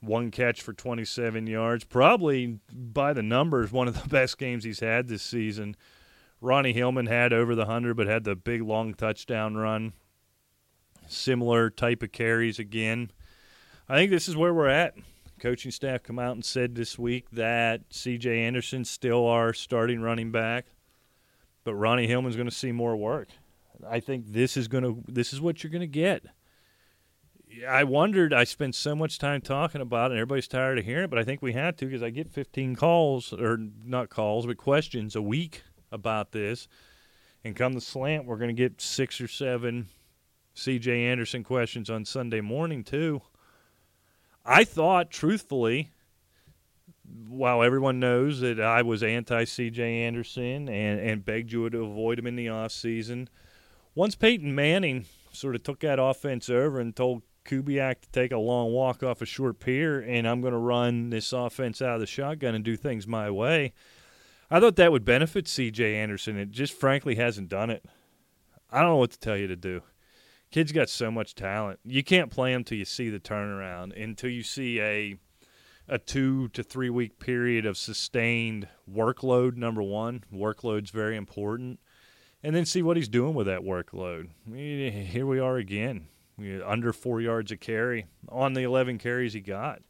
one 0.00 0.30
catch 0.30 0.62
for 0.62 0.72
27 0.72 1.46
yards. 1.46 1.84
Probably 1.84 2.58
by 2.72 3.12
the 3.12 3.22
numbers, 3.22 3.72
one 3.72 3.88
of 3.88 4.00
the 4.00 4.08
best 4.10 4.38
games 4.38 4.64
he's 4.64 4.80
had 4.80 5.08
this 5.08 5.22
season. 5.22 5.76
Ronnie 6.40 6.72
Hillman 6.72 7.06
had 7.06 7.32
over 7.32 7.54
the 7.54 7.62
100, 7.62 7.96
but 7.96 8.06
had 8.06 8.24
the 8.24 8.36
big 8.36 8.62
long 8.62 8.94
touchdown 8.94 9.56
run. 9.56 9.92
Similar 11.08 11.70
type 11.70 12.02
of 12.02 12.12
carries 12.12 12.58
again. 12.58 13.10
I 13.88 13.96
think 13.96 14.10
this 14.10 14.28
is 14.28 14.36
where 14.36 14.54
we're 14.54 14.68
at. 14.68 14.94
Coaching 15.40 15.70
staff 15.70 16.02
come 16.02 16.18
out 16.18 16.34
and 16.34 16.44
said 16.44 16.74
this 16.74 16.98
week 16.98 17.30
that 17.30 17.82
C.J. 17.90 18.40
Anderson's 18.40 18.90
still 18.90 19.26
our 19.26 19.52
starting 19.52 20.00
running 20.00 20.32
back, 20.32 20.66
but 21.64 21.74
Ronnie 21.74 22.08
Hillman's 22.08 22.36
going 22.36 22.48
to 22.48 22.54
see 22.54 22.72
more 22.72 22.96
work. 22.96 23.28
I 23.88 24.00
think 24.00 24.26
this 24.26 24.56
is 24.56 24.66
going 24.66 24.84
to 24.84 25.02
this 25.06 25.32
is 25.32 25.40
what 25.40 25.62
you're 25.62 25.70
going 25.70 25.80
to 25.80 25.86
get. 25.86 26.24
I 27.66 27.84
wondered. 27.84 28.32
I 28.32 28.44
spent 28.44 28.74
so 28.74 28.94
much 28.94 29.18
time 29.18 29.40
talking 29.40 29.80
about 29.80 30.10
it, 30.10 30.14
and 30.14 30.20
everybody's 30.20 30.48
tired 30.48 30.78
of 30.78 30.84
hearing 30.84 31.04
it, 31.04 31.10
but 31.10 31.18
I 31.18 31.24
think 31.24 31.42
we 31.42 31.52
had 31.52 31.78
to 31.78 31.86
because 31.86 32.02
I 32.02 32.10
get 32.10 32.28
15 32.28 32.76
calls, 32.76 33.32
or 33.32 33.58
not 33.84 34.10
calls, 34.10 34.46
but 34.46 34.56
questions 34.56 35.16
a 35.16 35.22
week 35.22 35.62
about 35.90 36.32
this. 36.32 36.68
And 37.44 37.56
come 37.56 37.72
the 37.72 37.80
slant, 37.80 38.26
we're 38.26 38.36
going 38.36 38.54
to 38.54 38.62
get 38.62 38.80
six 38.80 39.20
or 39.20 39.28
seven 39.28 39.88
C.J. 40.54 41.04
Anderson 41.04 41.44
questions 41.44 41.88
on 41.88 42.04
Sunday 42.04 42.40
morning, 42.40 42.82
too. 42.82 43.22
I 44.44 44.64
thought, 44.64 45.10
truthfully, 45.10 45.90
while 47.28 47.62
everyone 47.62 48.00
knows 48.00 48.40
that 48.40 48.60
I 48.60 48.82
was 48.82 49.02
anti 49.02 49.44
C.J. 49.44 50.02
Anderson 50.02 50.68
and, 50.68 51.00
and 51.00 51.24
begged 51.24 51.52
you 51.52 51.68
to 51.70 51.84
avoid 51.84 52.18
him 52.18 52.26
in 52.26 52.36
the 52.36 52.46
offseason, 52.46 53.28
once 53.94 54.14
Peyton 54.14 54.54
Manning 54.54 55.06
sort 55.32 55.54
of 55.54 55.62
took 55.62 55.80
that 55.80 55.98
offense 55.98 56.48
over 56.48 56.80
and 56.80 56.94
told 56.94 57.22
Kubiak 57.48 58.02
to 58.02 58.10
take 58.10 58.32
a 58.32 58.38
long 58.38 58.72
walk 58.72 59.02
off 59.02 59.22
a 59.22 59.26
short 59.26 59.58
pier, 59.58 60.00
and 60.00 60.28
I'm 60.28 60.40
going 60.40 60.52
to 60.52 60.58
run 60.58 61.10
this 61.10 61.32
offense 61.32 61.80
out 61.80 61.94
of 61.94 62.00
the 62.00 62.06
shotgun 62.06 62.54
and 62.54 62.64
do 62.64 62.76
things 62.76 63.06
my 63.06 63.30
way. 63.30 63.72
I 64.50 64.60
thought 64.60 64.76
that 64.76 64.92
would 64.92 65.04
benefit 65.04 65.48
C.J. 65.48 65.96
Anderson. 65.96 66.38
It 66.38 66.50
just 66.50 66.72
frankly 66.72 67.14
hasn't 67.14 67.48
done 67.48 67.70
it. 67.70 67.84
I 68.70 68.80
don't 68.80 68.90
know 68.90 68.96
what 68.96 69.12
to 69.12 69.18
tell 69.18 69.36
you 69.36 69.46
to 69.46 69.56
do. 69.56 69.82
Kid's 70.50 70.72
got 70.72 70.88
so 70.88 71.10
much 71.10 71.34
talent. 71.34 71.80
You 71.84 72.02
can't 72.02 72.30
play 72.30 72.52
him 72.52 72.64
till 72.64 72.78
you 72.78 72.84
see 72.84 73.10
the 73.10 73.20
turnaround, 73.20 74.00
until 74.02 74.30
you 74.30 74.42
see 74.42 74.80
a 74.80 75.16
a 75.88 75.98
two 75.98 76.48
to 76.48 76.62
three 76.62 76.90
week 76.90 77.18
period 77.18 77.64
of 77.64 77.78
sustained 77.78 78.68
workload. 78.90 79.56
Number 79.56 79.82
one, 79.82 80.24
workload's 80.32 80.90
very 80.90 81.16
important, 81.16 81.80
and 82.42 82.54
then 82.54 82.66
see 82.66 82.82
what 82.82 82.96
he's 82.96 83.08
doing 83.08 83.34
with 83.34 83.46
that 83.46 83.62
workload. 83.62 84.28
Here 84.46 85.26
we 85.26 85.38
are 85.38 85.56
again, 85.56 86.08
under 86.64 86.92
four 86.92 87.20
yards 87.20 87.50
a 87.52 87.56
carry 87.56 88.06
on 88.28 88.52
the 88.52 88.62
11 88.62 88.98
carries 88.98 89.32
he 89.32 89.40
got. 89.40 89.82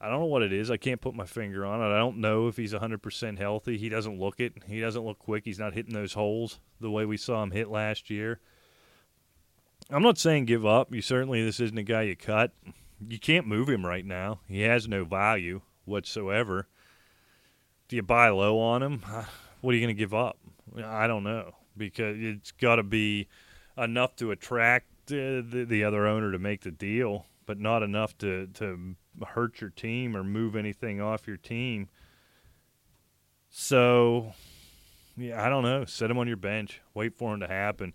I 0.00 0.08
don't 0.08 0.20
know 0.20 0.26
what 0.26 0.42
it 0.42 0.52
is. 0.52 0.70
I 0.70 0.78
can't 0.78 1.00
put 1.00 1.14
my 1.14 1.26
finger 1.26 1.66
on 1.66 1.82
it. 1.82 1.94
I 1.94 1.98
don't 1.98 2.18
know 2.18 2.48
if 2.48 2.56
he's 2.56 2.72
100% 2.72 3.38
healthy. 3.38 3.76
He 3.76 3.90
doesn't 3.90 4.18
look 4.18 4.40
it. 4.40 4.54
He 4.66 4.80
doesn't 4.80 5.04
look 5.04 5.18
quick. 5.18 5.44
He's 5.44 5.58
not 5.58 5.74
hitting 5.74 5.92
those 5.92 6.14
holes 6.14 6.58
the 6.80 6.90
way 6.90 7.04
we 7.04 7.18
saw 7.18 7.42
him 7.42 7.50
hit 7.50 7.68
last 7.68 8.08
year. 8.08 8.40
I'm 9.90 10.02
not 10.02 10.18
saying 10.18 10.46
give 10.46 10.64
up. 10.64 10.94
You 10.94 11.02
certainly 11.02 11.44
this 11.44 11.60
isn't 11.60 11.76
a 11.76 11.82
guy 11.82 12.02
you 12.02 12.16
cut. 12.16 12.52
You 13.06 13.18
can't 13.18 13.46
move 13.46 13.68
him 13.68 13.84
right 13.84 14.04
now. 14.04 14.40
He 14.48 14.62
has 14.62 14.88
no 14.88 15.04
value 15.04 15.60
whatsoever. 15.84 16.68
Do 17.88 17.96
you 17.96 18.02
buy 18.02 18.28
low 18.30 18.58
on 18.58 18.82
him? 18.82 19.02
What 19.60 19.72
are 19.72 19.76
you 19.76 19.84
going 19.84 19.94
to 19.94 19.98
give 19.98 20.14
up? 20.14 20.38
I 20.82 21.06
don't 21.06 21.22
know 21.22 21.52
because 21.76 22.16
it's 22.18 22.50
got 22.52 22.76
to 22.76 22.82
be 22.82 23.28
enough 23.76 24.16
to 24.16 24.30
attract 24.30 24.86
the, 25.10 25.66
the 25.68 25.84
other 25.84 26.06
owner 26.06 26.32
to 26.32 26.38
make 26.38 26.62
the 26.62 26.70
deal, 26.70 27.26
but 27.46 27.58
not 27.58 27.82
enough 27.82 28.16
to 28.18 28.46
to 28.54 28.96
hurt 29.28 29.60
your 29.60 29.70
team 29.70 30.16
or 30.16 30.24
move 30.24 30.56
anything 30.56 31.00
off 31.00 31.26
your 31.26 31.36
team. 31.36 31.88
So, 33.48 34.32
yeah, 35.16 35.44
I 35.44 35.48
don't 35.48 35.64
know. 35.64 35.84
Set 35.84 36.10
him 36.10 36.18
on 36.18 36.28
your 36.28 36.36
bench. 36.36 36.80
Wait 36.94 37.14
for 37.16 37.34
him 37.34 37.40
to 37.40 37.48
happen. 37.48 37.92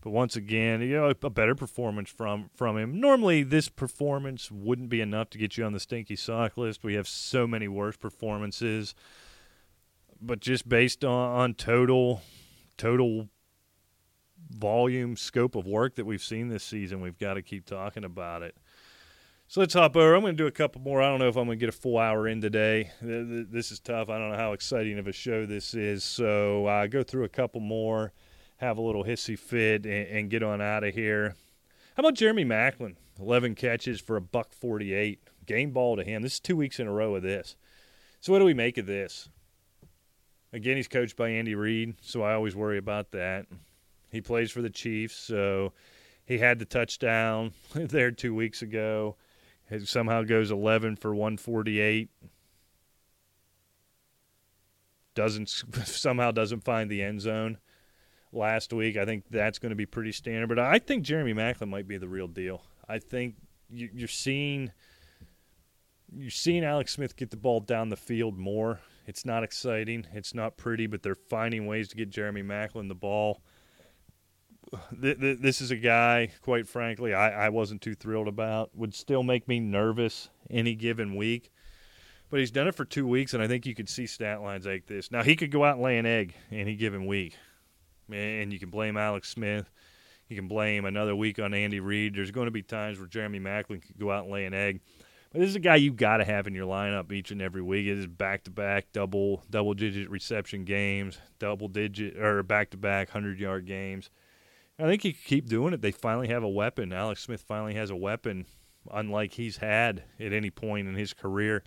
But 0.00 0.10
once 0.10 0.36
again, 0.36 0.82
you 0.82 0.96
know, 0.96 1.12
a 1.22 1.30
better 1.30 1.54
performance 1.54 2.10
from 2.10 2.50
from 2.54 2.76
him. 2.76 3.00
Normally, 3.00 3.42
this 3.42 3.68
performance 3.68 4.50
wouldn't 4.50 4.88
be 4.88 5.00
enough 5.00 5.30
to 5.30 5.38
get 5.38 5.56
you 5.56 5.64
on 5.64 5.72
the 5.72 5.80
stinky 5.80 6.16
sock 6.16 6.56
list. 6.56 6.84
We 6.84 6.94
have 6.94 7.08
so 7.08 7.46
many 7.46 7.66
worse 7.66 7.96
performances. 7.96 8.94
But 10.20 10.40
just 10.40 10.68
based 10.68 11.04
on, 11.04 11.36
on 11.36 11.54
total 11.54 12.22
total 12.76 13.28
volume, 14.50 15.16
scope 15.16 15.54
of 15.54 15.66
work 15.66 15.96
that 15.96 16.04
we've 16.04 16.22
seen 16.22 16.48
this 16.48 16.64
season, 16.64 17.00
we've 17.00 17.18
got 17.18 17.34
to 17.34 17.42
keep 17.42 17.66
talking 17.66 18.04
about 18.04 18.42
it. 18.42 18.56
So 19.48 19.60
let's 19.60 19.74
hop 19.74 19.94
over. 19.94 20.14
I'm 20.14 20.22
going 20.22 20.36
to 20.36 20.42
do 20.42 20.48
a 20.48 20.52
couple 20.52 20.80
more. 20.80 21.00
I 21.00 21.08
don't 21.08 21.20
know 21.20 21.28
if 21.28 21.36
I'm 21.36 21.46
going 21.46 21.58
to 21.58 21.60
get 21.60 21.68
a 21.68 21.78
full 21.78 21.98
hour 21.98 22.26
in 22.26 22.40
today. 22.40 22.90
This 23.00 23.70
is 23.70 23.78
tough. 23.78 24.08
I 24.08 24.18
don't 24.18 24.32
know 24.32 24.36
how 24.36 24.52
exciting 24.52 24.98
of 24.98 25.06
a 25.06 25.12
show 25.12 25.46
this 25.46 25.72
is. 25.72 26.02
So 26.02 26.66
I 26.66 26.84
uh, 26.84 26.86
go 26.88 27.04
through 27.04 27.24
a 27.24 27.28
couple 27.28 27.60
more, 27.60 28.12
have 28.56 28.76
a 28.76 28.82
little 28.82 29.04
hissy 29.04 29.38
fit, 29.38 29.86
and, 29.86 30.08
and 30.08 30.30
get 30.30 30.42
on 30.42 30.60
out 30.60 30.82
of 30.82 30.94
here. 30.94 31.36
How 31.96 32.00
about 32.00 32.14
Jeremy 32.14 32.44
Maclin? 32.44 32.96
11 33.20 33.54
catches 33.54 34.00
for 34.00 34.16
a 34.16 34.20
buck 34.20 34.52
48. 34.52 35.20
Game 35.46 35.70
ball 35.70 35.96
to 35.96 36.02
him. 36.02 36.22
This 36.22 36.34
is 36.34 36.40
two 36.40 36.56
weeks 36.56 36.80
in 36.80 36.88
a 36.88 36.92
row 36.92 37.14
of 37.14 37.22
this. 37.22 37.54
So 38.20 38.32
what 38.32 38.40
do 38.40 38.44
we 38.44 38.54
make 38.54 38.78
of 38.78 38.86
this? 38.86 39.28
Again, 40.52 40.76
he's 40.76 40.88
coached 40.88 41.16
by 41.16 41.28
Andy 41.28 41.54
Reid, 41.54 41.94
so 42.00 42.22
I 42.22 42.34
always 42.34 42.56
worry 42.56 42.78
about 42.78 43.12
that. 43.12 43.46
He 44.16 44.22
plays 44.22 44.50
for 44.50 44.62
the 44.62 44.70
Chiefs, 44.70 45.14
so 45.14 45.74
he 46.24 46.38
had 46.38 46.58
the 46.58 46.64
touchdown 46.64 47.52
there 47.74 48.10
two 48.10 48.34
weeks 48.34 48.62
ago. 48.62 49.16
It 49.68 49.86
somehow 49.86 50.22
goes 50.22 50.50
11 50.50 50.96
for 50.96 51.14
148. 51.14 52.08
Doesn't 55.14 55.48
somehow 55.84 56.30
doesn't 56.30 56.64
find 56.64 56.90
the 56.90 57.02
end 57.02 57.20
zone 57.20 57.58
last 58.32 58.72
week. 58.72 58.96
I 58.96 59.04
think 59.04 59.24
that's 59.28 59.58
going 59.58 59.70
to 59.70 59.76
be 59.76 59.84
pretty 59.84 60.12
standard. 60.12 60.48
But 60.48 60.60
I 60.60 60.78
think 60.78 61.04
Jeremy 61.04 61.34
Maclin 61.34 61.68
might 61.68 61.86
be 61.86 61.98
the 61.98 62.08
real 62.08 62.28
deal. 62.28 62.62
I 62.88 62.98
think 63.00 63.34
you're 63.68 64.08
seeing 64.08 64.72
you're 66.10 66.30
seeing 66.30 66.64
Alex 66.64 66.94
Smith 66.94 67.16
get 67.16 67.28
the 67.28 67.36
ball 67.36 67.60
down 67.60 67.90
the 67.90 67.96
field 67.96 68.38
more. 68.38 68.80
It's 69.06 69.26
not 69.26 69.42
exciting. 69.42 70.06
It's 70.14 70.32
not 70.32 70.56
pretty, 70.56 70.86
but 70.86 71.02
they're 71.02 71.14
finding 71.14 71.66
ways 71.66 71.88
to 71.88 71.96
get 71.96 72.08
Jeremy 72.08 72.42
Maclin 72.42 72.88
the 72.88 72.94
ball 72.94 73.42
this 74.92 75.60
is 75.60 75.70
a 75.70 75.76
guy, 75.76 76.30
quite 76.42 76.68
frankly, 76.68 77.14
I, 77.14 77.46
I 77.46 77.48
wasn't 77.50 77.82
too 77.82 77.94
thrilled 77.94 78.28
about. 78.28 78.76
Would 78.76 78.94
still 78.94 79.22
make 79.22 79.46
me 79.48 79.60
nervous 79.60 80.28
any 80.50 80.74
given 80.74 81.16
week. 81.16 81.50
But 82.28 82.40
he's 82.40 82.50
done 82.50 82.66
it 82.66 82.74
for 82.74 82.84
two 82.84 83.06
weeks, 83.06 83.34
and 83.34 83.42
I 83.42 83.46
think 83.46 83.66
you 83.66 83.74
could 83.74 83.88
see 83.88 84.06
stat 84.06 84.42
lines 84.42 84.66
like 84.66 84.86
this. 84.86 85.12
Now, 85.12 85.22
he 85.22 85.36
could 85.36 85.52
go 85.52 85.64
out 85.64 85.74
and 85.74 85.84
lay 85.84 85.98
an 85.98 86.06
egg 86.06 86.34
any 86.50 86.74
given 86.74 87.06
week. 87.06 87.36
And 88.10 88.52
you 88.52 88.58
can 88.58 88.70
blame 88.70 88.96
Alex 88.96 89.28
Smith. 89.28 89.70
You 90.28 90.34
can 90.34 90.48
blame 90.48 90.84
another 90.84 91.14
week 91.14 91.38
on 91.38 91.54
Andy 91.54 91.78
Reid. 91.78 92.16
There's 92.16 92.32
going 92.32 92.46
to 92.46 92.52
be 92.52 92.62
times 92.62 92.98
where 92.98 93.06
Jeremy 93.06 93.38
Maclin 93.38 93.80
could 93.80 93.98
go 93.98 94.10
out 94.10 94.24
and 94.24 94.32
lay 94.32 94.44
an 94.44 94.54
egg. 94.54 94.80
But 95.32 95.40
this 95.40 95.50
is 95.50 95.56
a 95.56 95.60
guy 95.60 95.76
you've 95.76 95.96
got 95.96 96.16
to 96.16 96.24
have 96.24 96.48
in 96.48 96.54
your 96.54 96.66
lineup 96.66 97.12
each 97.12 97.30
and 97.30 97.40
every 97.40 97.62
week. 97.62 97.86
It 97.86 97.98
is 97.98 98.06
back 98.06 98.44
to 98.44 98.50
back 98.50 98.86
double 98.92 99.44
double 99.50 99.74
digit 99.74 100.10
reception 100.10 100.64
games, 100.64 101.18
double 101.38 101.68
digit 101.68 102.16
or 102.16 102.42
back 102.42 102.70
to 102.70 102.76
back 102.76 103.10
hundred 103.10 103.38
yard 103.38 103.66
games. 103.66 104.10
I 104.78 104.84
think 104.84 105.02
he 105.02 105.12
could 105.12 105.24
keep 105.24 105.48
doing 105.48 105.72
it. 105.72 105.80
They 105.80 105.90
finally 105.90 106.28
have 106.28 106.42
a 106.42 106.48
weapon. 106.48 106.92
Alex 106.92 107.22
Smith 107.22 107.40
finally 107.40 107.74
has 107.74 107.90
a 107.90 107.96
weapon, 107.96 108.46
unlike 108.90 109.32
he's 109.32 109.56
had 109.56 110.04
at 110.20 110.32
any 110.32 110.50
point 110.50 110.86
in 110.86 110.94
his 110.94 111.14
career 111.14 111.62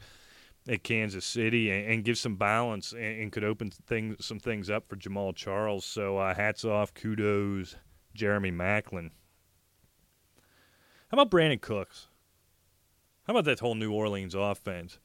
at 0.67 0.83
Kansas 0.83 1.25
City, 1.25 1.71
and, 1.71 1.91
and 1.91 2.03
give 2.03 2.17
some 2.17 2.35
balance 2.35 2.91
and, 2.91 3.21
and, 3.21 3.31
could 3.31 3.43
open 3.43 3.71
things 3.71 4.23
some 4.23 4.39
things 4.39 4.69
up 4.69 4.87
for 4.87 4.95
Jamaal 4.95 5.35
Charles. 5.35 5.85
So 5.85 6.17
uh, 6.17 6.35
hats 6.35 6.63
off, 6.63 6.93
kudos, 6.93 7.75
Jeremy 8.13 8.51
Maclin. 8.51 9.09
How 11.09 11.15
about 11.15 11.31
Brandin 11.31 11.61
Cooks? 11.61 12.07
How 13.23 13.33
about 13.33 13.45
that 13.45 13.59
whole 13.59 13.73
New 13.73 13.91
Orleans 13.91 14.35
offense? 14.35 14.99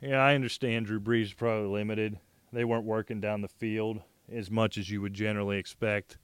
Yeah, 0.00 0.18
I 0.18 0.34
understand 0.34 0.86
Drew 0.86 1.00
Brees 1.00 1.24
is 1.24 1.34
probably 1.34 1.68
limited. 1.68 2.18
They 2.52 2.64
weren't 2.64 2.84
working 2.84 3.20
down 3.20 3.42
the 3.42 3.48
field 3.48 4.00
as 4.32 4.50
much 4.50 4.78
as 4.78 4.88
you 4.88 5.02
would 5.02 5.14
generally 5.14 5.58
expect 5.58 6.16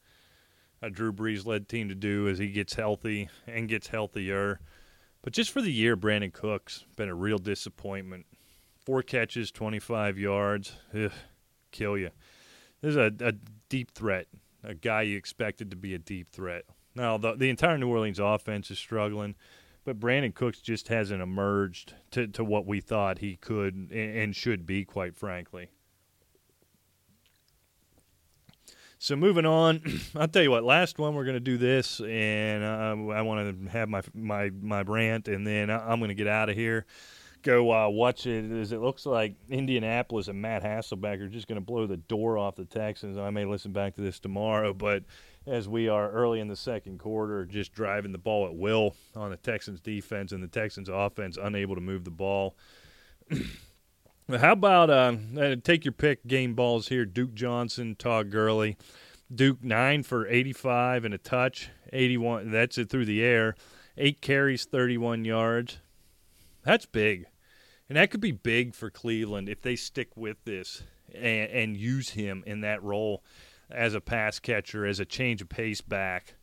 a 0.80 0.90
Drew 0.90 1.12
Brees 1.12 1.46
led 1.46 1.68
team 1.68 1.88
to 1.88 1.94
do 1.94 2.28
as 2.28 2.38
he 2.38 2.48
gets 2.48 2.74
healthy 2.74 3.28
and 3.46 3.68
gets 3.68 3.88
healthier. 3.88 4.60
But 5.22 5.32
just 5.32 5.50
for 5.50 5.60
the 5.60 5.72
year, 5.72 5.96
Brandin 5.96 6.32
Cooks 6.32 6.84
been 6.96 7.08
a 7.08 7.14
real 7.14 7.38
disappointment. 7.38 8.26
Four 8.84 9.02
catches, 9.02 9.50
25 9.50 10.18
yards. 10.18 10.72
Ugh, 10.94 11.12
kill 11.72 11.98
you. 11.98 12.10
There's 12.80 12.96
a, 12.96 13.12
a 13.20 13.32
deep 13.68 13.90
threat, 13.90 14.28
a 14.62 14.74
guy 14.74 15.02
you 15.02 15.16
expected 15.16 15.70
to 15.70 15.76
be 15.76 15.94
a 15.94 15.98
deep 15.98 16.30
threat. 16.30 16.64
Now, 16.94 17.18
the, 17.18 17.34
the 17.34 17.50
entire 17.50 17.76
New 17.78 17.88
Orleans 17.88 18.18
offense 18.18 18.70
is 18.70 18.78
struggling, 18.78 19.34
but 19.84 20.00
Brandin 20.00 20.34
Cooks 20.34 20.60
just 20.60 20.88
hasn't 20.88 21.22
emerged 21.22 21.94
to, 22.12 22.26
to 22.28 22.44
what 22.44 22.66
we 22.66 22.80
thought 22.80 23.18
he 23.18 23.36
could 23.36 23.90
and 23.92 24.34
should 24.34 24.64
be, 24.64 24.84
quite 24.84 25.16
frankly. 25.16 25.70
So 29.00 29.14
moving 29.14 29.46
on, 29.46 29.80
I'll 30.16 30.28
tell 30.28 30.42
you 30.42 30.50
what. 30.50 30.64
Last 30.64 30.98
one, 30.98 31.14
we're 31.14 31.24
going 31.24 31.34
to 31.34 31.40
do 31.40 31.56
this, 31.56 32.00
and 32.00 32.64
uh, 32.64 33.12
I 33.12 33.22
want 33.22 33.64
to 33.64 33.70
have 33.70 33.88
my 33.88 34.02
my 34.12 34.50
my 34.60 34.82
rant, 34.82 35.28
and 35.28 35.46
then 35.46 35.70
I'm 35.70 36.00
going 36.00 36.08
to 36.08 36.14
get 36.14 36.26
out 36.26 36.48
of 36.48 36.56
here. 36.56 36.84
Go 37.42 37.72
uh, 37.72 37.88
watch 37.88 38.26
it. 38.26 38.50
As 38.50 38.72
it 38.72 38.80
looks 38.80 39.06
like 39.06 39.36
Indianapolis 39.48 40.26
and 40.26 40.42
Matt 40.42 40.64
Hasselbeck 40.64 41.20
are 41.20 41.28
just 41.28 41.46
going 41.46 41.60
to 41.60 41.64
blow 41.64 41.86
the 41.86 41.96
door 41.96 42.36
off 42.36 42.56
the 42.56 42.64
Texans. 42.64 43.16
I 43.16 43.30
may 43.30 43.44
listen 43.44 43.72
back 43.72 43.94
to 43.94 44.00
this 44.00 44.18
tomorrow, 44.18 44.74
but 44.74 45.04
as 45.46 45.68
we 45.68 45.88
are 45.88 46.10
early 46.10 46.40
in 46.40 46.48
the 46.48 46.56
second 46.56 46.98
quarter, 46.98 47.46
just 47.46 47.72
driving 47.72 48.10
the 48.10 48.18
ball 48.18 48.46
at 48.46 48.56
will 48.56 48.96
on 49.14 49.30
the 49.30 49.36
Texans 49.36 49.80
defense 49.80 50.32
and 50.32 50.42
the 50.42 50.48
Texans 50.48 50.88
offense, 50.88 51.38
unable 51.40 51.76
to 51.76 51.80
move 51.80 52.04
the 52.04 52.10
ball. 52.10 52.56
How 54.36 54.52
about 54.52 54.90
uh, 54.90 55.14
uh, 55.40 55.56
take 55.64 55.86
your 55.86 55.92
pick 55.92 56.26
game 56.26 56.52
balls 56.52 56.88
here? 56.88 57.06
Duke 57.06 57.32
Johnson, 57.32 57.96
Todd 57.98 58.30
Gurley. 58.30 58.76
Duke 59.34 59.64
nine 59.64 60.02
for 60.02 60.28
85 60.28 61.06
and 61.06 61.14
a 61.14 61.18
touch, 61.18 61.70
81. 61.94 62.50
That's 62.50 62.76
it 62.76 62.90
through 62.90 63.06
the 63.06 63.22
air. 63.22 63.54
Eight 63.96 64.20
carries, 64.20 64.66
31 64.66 65.24
yards. 65.24 65.78
That's 66.62 66.84
big, 66.84 67.24
and 67.88 67.96
that 67.96 68.10
could 68.10 68.20
be 68.20 68.32
big 68.32 68.74
for 68.74 68.90
Cleveland 68.90 69.48
if 69.48 69.62
they 69.62 69.76
stick 69.76 70.14
with 70.14 70.44
this 70.44 70.82
and, 71.14 71.50
and 71.50 71.76
use 71.76 72.10
him 72.10 72.44
in 72.46 72.60
that 72.60 72.82
role 72.82 73.24
as 73.70 73.94
a 73.94 74.00
pass 74.00 74.38
catcher, 74.38 74.84
as 74.84 75.00
a 75.00 75.06
change 75.06 75.40
of 75.40 75.48
pace 75.48 75.80
back. 75.80 76.34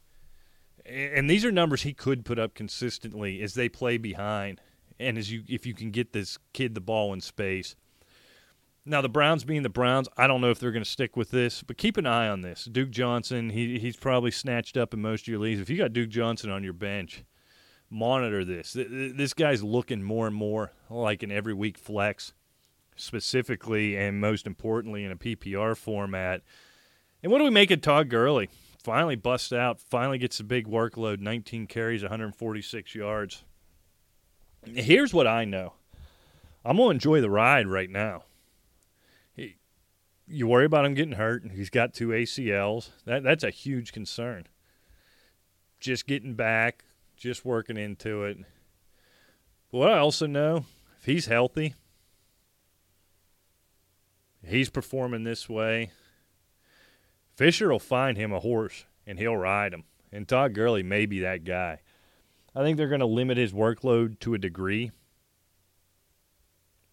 And 0.88 1.30
these 1.30 1.46
are 1.46 1.52
numbers 1.52 1.84
he 1.84 1.94
could 1.94 2.26
put 2.26 2.40
up 2.40 2.56
consistently 2.56 3.44
as 3.44 3.54
they 3.54 3.70
play 3.70 3.98
behind 3.98 4.60
and 5.00 5.18
as 5.18 5.32
you 5.32 5.44
if 5.48 5.66
you 5.66 5.74
can 5.74 5.92
get 5.92 6.14
this 6.14 6.38
kid 6.54 6.76
the 6.76 6.82
ball 6.82 7.14
in 7.14 7.22
space. 7.22 7.76
Now 8.88 9.02
the 9.02 9.10
Browns 9.10 9.44
being 9.44 9.64
the 9.64 9.70
Browns, 9.70 10.08
I 10.16 10.28
don't 10.28 10.42
know 10.42 10.52
if 10.52 10.60
they're 10.60 10.72
going 10.72 10.84
to 10.84 10.90
stick 10.90 11.18
with 11.18 11.32
this, 11.32 11.64
but 11.64 11.78
keep 11.78 11.98
an 11.98 12.06
eye 12.06 12.28
on 12.28 12.42
this. 12.42 12.66
Duke 12.66 12.92
Johnson, 12.92 13.50
he 13.50 13.80
he's 13.80 13.98
probably 13.98 14.32
snatched 14.32 14.78
up 14.78 14.94
in 14.94 15.02
most 15.02 15.22
of 15.22 15.28
your 15.28 15.40
leagues. 15.40 15.60
If 15.60 15.70
you 15.70 15.78
got 15.78 15.94
Duke 15.94 16.10
Johnson 16.10 16.50
on 16.50 16.64
your 16.64 16.74
bench, 16.74 17.24
monitor 17.90 18.46
this. 18.46 18.74
This 18.76 19.34
guy's 19.34 19.64
looking 19.64 20.04
more 20.04 20.28
and 20.28 20.36
more 20.36 20.72
like 20.90 21.24
an 21.24 21.32
every 21.32 21.54
week 21.54 21.78
flex, 21.78 22.34
specifically 22.96 23.98
and 23.98 24.22
most 24.22 24.46
importantly 24.46 25.04
in 25.04 25.12
a 25.12 25.18
PPR 25.18 25.76
format. 25.76 26.42
And 27.24 27.32
what 27.32 27.40
do 27.40 27.44
we 27.44 27.50
make 27.50 27.72
of 27.72 27.82
Todd 27.82 28.10
Gurley? 28.10 28.50
finally 28.86 29.16
busts 29.16 29.52
out, 29.52 29.82
finally 29.82 30.20
gets 30.20 30.40
a 30.40 30.44
big 30.44 30.68
workload 30.68 31.20
19 31.20 31.66
carries, 31.66 32.04
146 32.04 32.94
yards. 32.94 33.44
Here's 34.66 35.14
what 35.14 35.28
I 35.28 35.46
know 35.46 35.74
I'm 36.64 36.78
going 36.78 36.90
to 36.90 36.96
enjoy 36.96 37.22
the 37.22 37.30
ride 37.30 37.68
right 37.68 37.90
now. 37.90 38.24
He, 39.36 39.58
you 40.28 40.48
worry 40.48 40.66
about 40.66 40.86
him 40.86 40.96
getting 40.96 41.14
hurt. 41.14 41.44
and 41.44 41.52
He's 41.52 41.70
got 41.70 41.94
two 41.94 42.10
ACLs. 42.10 42.90
That, 43.06 43.24
that's 43.24 43.44
a 43.44 43.52
huge 43.52 43.94
concern. 43.94 44.48
Just 45.80 46.08
getting 46.08 46.34
back, 46.34 46.86
just 47.16 47.46
working 47.46 47.78
into 47.78 48.24
it. 48.24 48.38
But 49.72 49.78
what 49.78 49.92
I 49.92 50.00
also 50.00 50.26
know, 50.26 50.66
if 50.98 51.06
he's 51.06 51.28
healthy, 51.28 51.76
he's 54.44 54.70
performing 54.70 55.24
this 55.24 55.48
way, 55.48 55.92
Fisher 57.36 57.70
will 57.70 57.80
find 57.80 58.18
him 58.18 58.32
a 58.32 58.40
horse 58.40 58.86
and 59.06 59.20
he'll 59.20 59.38
ride 59.38 59.74
him. 59.74 59.84
And 60.12 60.28
Todd 60.28 60.54
Gurley 60.54 60.82
may 60.82 61.06
be 61.06 61.20
that 61.20 61.44
guy. 61.44 61.82
I 62.56 62.64
think 62.64 62.78
they're 62.78 62.88
going 62.88 63.02
to 63.02 63.06
limit 63.06 63.38
his 63.38 63.52
workload 63.52 64.20
to 64.22 64.34
a 64.34 64.38
degree 64.38 64.92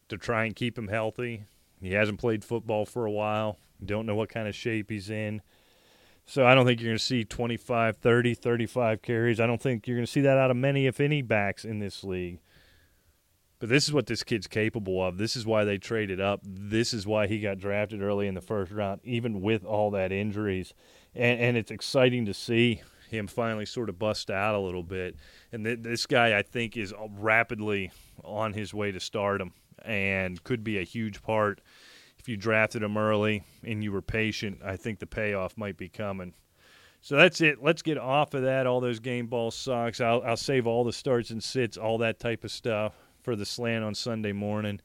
to 0.09 0.19
try 0.19 0.45
and 0.45 0.57
keep 0.57 0.77
him 0.77 0.89
healthy. 0.89 1.45
He 1.81 1.93
hasn't 1.93 2.19
played 2.19 2.45
football 2.45 2.85
for 2.85 3.07
a 3.07 3.11
while. 3.11 3.59
Don't 3.85 4.07
know 4.07 4.15
what 4.15 4.29
kind 4.29 4.49
of 4.49 4.55
shape 4.55 4.91
he's 4.91 5.09
in. 5.09 5.41
So 6.25 6.47
I 6.47 6.55
don't 6.55 6.67
think 6.67 6.81
you're 6.81 6.91
going 6.91 6.99
to 6.99 7.05
see 7.05 7.25
25, 7.25 7.97
30, 7.97 8.35
35 8.35 9.03
carries. 9.03 9.41
I 9.41 9.47
don't 9.47 9.61
think 9.61 9.87
you're 9.87 9.97
going 9.97 10.07
to 10.07 10.11
see 10.11 10.21
that 10.21 10.39
out 10.39 10.51
of 10.51 10.57
many, 10.57 10.87
if 10.87 11.01
any, 11.01 11.23
backs 11.23 11.65
in 11.65 11.79
this 11.79 12.03
league. 12.05 12.41
But 13.59 13.69
this 13.69 13.85
is 13.85 13.93
what 13.93 14.07
this 14.07 14.25
kid's 14.25 14.49
capable 14.49 15.05
of. 15.05 15.19
This 15.19 15.37
is 15.37 15.47
why 15.47 15.65
they 15.65 15.79
traded 15.79 16.21
up. 16.21 16.41
This 16.45 16.93
is 16.93 17.07
why 17.07 17.29
he 17.29 17.41
got 17.41 17.59
drafted 17.59 18.03
early 18.03 18.27
in 18.27 18.35
the 18.35 18.41
first 18.41 18.73
round, 18.73 19.01
even 19.05 19.41
with 19.41 19.65
all 19.65 19.93
that 19.93 20.11
injuries. 20.11 20.75
And, 21.15 21.41
and 21.41 21.57
it's 21.57 21.71
exciting 21.71 22.27
to 22.27 22.35
see 22.35 22.83
him 23.13 23.27
finally 23.27 23.67
sort 23.67 23.89
of 23.89 23.99
bust 23.99 24.31
out 24.31 24.55
a 24.55 24.59
little 24.59 24.83
bit. 24.83 25.17
And 25.53 25.65
th- 25.65 25.81
this 25.83 26.07
guy, 26.07 26.39
I 26.39 26.43
think, 26.43 26.77
is 26.77 26.93
rapidly 27.19 27.93
on 28.25 28.53
his 28.53 28.73
way 28.75 28.93
to 28.93 29.01
stardom 29.01 29.53
and 29.85 30.43
could 30.43 30.65
be 30.65 30.79
a 30.79 30.85
huge 30.85 31.23
part. 31.23 31.61
If 32.19 32.29
you 32.29 32.37
drafted 32.37 32.83
him 32.83 32.97
early 32.97 33.45
and 33.65 33.83
you 33.83 33.93
were 33.93 34.03
patient, 34.03 34.61
I 34.65 34.77
think 34.77 35.01
the 35.01 35.07
payoff 35.07 35.57
might 35.59 35.77
be 35.77 35.89
coming. 35.89 36.35
So 37.01 37.17
that's 37.17 37.41
it. 37.41 37.61
Let's 37.61 37.83
get 37.83 37.99
off 37.99 38.33
of 38.35 38.43
that. 38.43 38.67
All 38.67 38.81
those 38.81 39.01
game 39.01 39.27
ball 39.27 39.51
socks. 39.51 40.01
I'll, 40.01 40.23
I'll 40.23 40.37
save 40.37 40.69
all 40.69 40.85
the 40.85 40.93
starts 40.93 41.31
and 41.31 41.43
sits, 41.43 41.77
all 41.77 41.99
that 41.99 42.21
type 42.21 42.45
of 42.45 42.53
stuff 42.53 42.95
for 43.23 43.35
the 43.35 43.45
slant 43.45 43.85
on 43.85 43.95
Sunday 43.95 44.33
morning. 44.33 44.81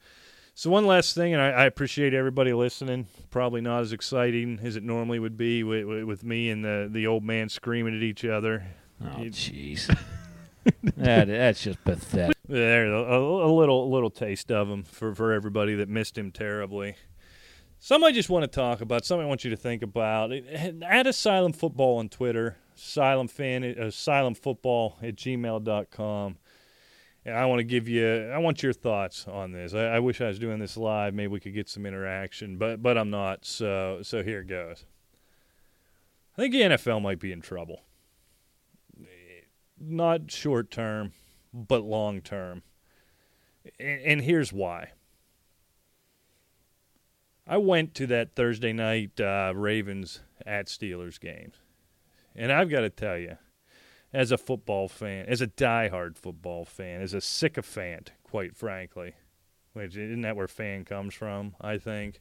So 0.58 0.70
one 0.70 0.86
last 0.86 1.14
thing, 1.14 1.34
and 1.34 1.40
I, 1.40 1.50
I, 1.50 1.64
appreciate 1.66 2.14
everybody 2.14 2.52
listening. 2.52 3.06
Probably 3.30 3.60
not 3.60 3.82
as 3.82 3.92
exciting 3.92 4.58
as 4.60 4.74
it 4.74 4.82
normally 4.82 5.20
would 5.20 5.36
be 5.36 5.62
with, 5.62 6.02
with 6.02 6.24
me 6.24 6.50
and 6.50 6.64
the 6.64 6.88
the 6.90 7.06
old 7.06 7.22
man 7.22 7.48
screaming 7.48 7.96
at 7.96 8.02
each 8.02 8.24
other. 8.24 8.66
Oh, 9.00 9.18
jeez, 9.18 9.86
that 10.96 11.28
that's 11.28 11.62
just 11.62 11.84
pathetic. 11.84 12.36
There, 12.48 12.92
a, 12.92 13.46
a, 13.46 13.52
little 13.52 13.84
a 13.84 13.90
little 13.94 14.10
taste 14.10 14.50
of 14.50 14.68
him 14.68 14.82
for 14.82 15.14
for 15.14 15.32
everybody 15.32 15.76
that 15.76 15.88
missed 15.88 16.18
him 16.18 16.32
terribly. 16.32 16.96
Something 17.78 18.08
I 18.08 18.12
just 18.12 18.28
want 18.28 18.42
to 18.42 18.48
talk 18.48 18.80
about. 18.80 19.04
Something 19.04 19.26
I 19.26 19.28
want 19.28 19.44
you 19.44 19.50
to 19.50 19.56
think 19.56 19.82
about. 19.84 20.32
At 20.32 21.06
Asylum 21.06 21.52
Football 21.52 21.98
on 21.98 22.08
Twitter, 22.08 22.56
Asylum 22.76 23.28
fan, 23.28 23.62
uh, 23.62 23.84
Asylum 23.84 24.34
Football 24.34 24.98
at 25.04 25.14
gmail.com 25.14 26.38
and 27.28 27.36
I 27.36 27.44
want 27.44 27.58
to 27.60 27.64
give 27.64 27.88
you, 27.88 28.30
I 28.30 28.38
want 28.38 28.62
your 28.62 28.72
thoughts 28.72 29.26
on 29.28 29.52
this. 29.52 29.74
I, 29.74 29.84
I, 29.84 29.98
wish 29.98 30.20
I 30.20 30.28
was 30.28 30.38
doing 30.38 30.58
this 30.58 30.76
live. 30.76 31.12
Maybe 31.12 31.28
we 31.28 31.40
could 31.40 31.54
get 31.54 31.68
some 31.68 31.84
interaction, 31.84 32.56
but 32.56 32.82
but 32.82 32.96
I'm 32.96 33.10
not. 33.10 33.44
So 33.44 34.00
so 34.02 34.22
here 34.22 34.40
it 34.40 34.48
goes. 34.48 34.84
I 36.36 36.42
think 36.42 36.52
the 36.52 36.62
NFL 36.62 37.02
might 37.02 37.20
be 37.20 37.32
in 37.32 37.40
trouble. 37.40 37.82
Not 39.78 40.30
short 40.30 40.70
term, 40.70 41.12
but 41.52 41.82
long 41.82 42.20
term. 42.20 42.62
And, 43.78 44.00
and 44.00 44.20
here's 44.22 44.52
why. 44.52 44.92
I 47.46 47.58
went 47.58 47.94
to 47.94 48.06
that 48.08 48.34
Thursday 48.34 48.72
night 48.72 49.20
uh, 49.20 49.52
Ravens 49.54 50.20
at 50.46 50.66
Steelers 50.66 51.20
game, 51.20 51.52
and 52.34 52.52
I've 52.52 52.70
got 52.70 52.80
to 52.80 52.90
tell 52.90 53.18
you 53.18 53.38
as 54.12 54.32
a 54.32 54.38
football 54.38 54.88
fan, 54.88 55.26
as 55.26 55.40
a 55.40 55.46
diehard 55.46 56.16
football 56.16 56.64
fan, 56.64 57.02
as 57.02 57.14
a 57.14 57.20
sycophant, 57.20 58.12
quite 58.22 58.56
frankly. 58.56 59.14
Which 59.74 59.96
isn't 59.96 60.22
that 60.22 60.36
where 60.36 60.48
fan 60.48 60.84
comes 60.84 61.14
from? 61.14 61.54
I 61.60 61.78
think 61.78 62.20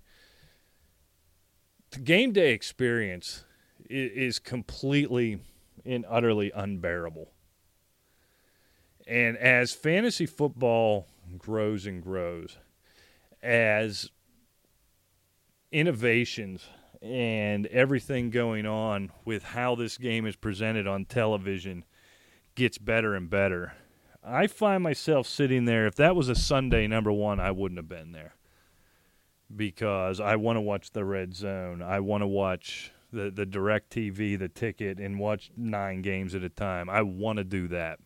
the 1.91 1.99
game 1.99 2.33
day 2.33 2.53
experience 2.53 3.45
is 3.89 4.39
completely 4.39 5.39
and 5.85 6.05
utterly 6.09 6.51
unbearable. 6.51 7.31
And 9.07 9.38
as 9.38 9.71
fantasy 9.71 10.25
football 10.25 11.07
grows 11.38 11.85
and 11.85 12.03
grows, 12.03 12.57
as 13.41 14.09
innovations 15.71 16.67
and 17.01 17.65
everything 17.67 18.29
going 18.29 18.65
on 18.65 19.11
with 19.25 19.43
how 19.43 19.75
this 19.75 19.97
game 19.97 20.25
is 20.25 20.35
presented 20.35 20.87
on 20.87 21.05
television 21.05 21.85
gets 22.55 22.77
better 22.77 23.15
and 23.15 23.29
better. 23.29 23.73
I 24.23 24.47
find 24.47 24.83
myself 24.83 25.27
sitting 25.27 25.65
there. 25.65 25.87
If 25.87 25.95
that 25.95 26.15
was 26.15 26.27
a 26.27 26.35
Sunday, 26.35 26.87
number 26.87 27.11
one, 27.11 27.39
I 27.39 27.51
wouldn't 27.51 27.77
have 27.77 27.87
been 27.87 28.11
there 28.11 28.33
because 29.55 30.19
I 30.19 30.35
want 30.35 30.57
to 30.57 30.61
watch 30.61 30.91
the 30.91 31.05
red 31.05 31.33
zone. 31.33 31.81
I 31.81 31.99
want 32.01 32.23
to 32.23 32.27
watch 32.27 32.91
the 33.13 33.31
the 33.31 33.45
DirecTV, 33.45 34.37
the 34.37 34.49
ticket, 34.49 34.99
and 34.99 35.19
watch 35.19 35.51
nine 35.55 36.01
games 36.01 36.35
at 36.35 36.43
a 36.43 36.49
time. 36.49 36.89
I 36.89 37.03
want 37.03 37.37
to 37.37 37.43
do 37.43 37.67
that. 37.69 37.99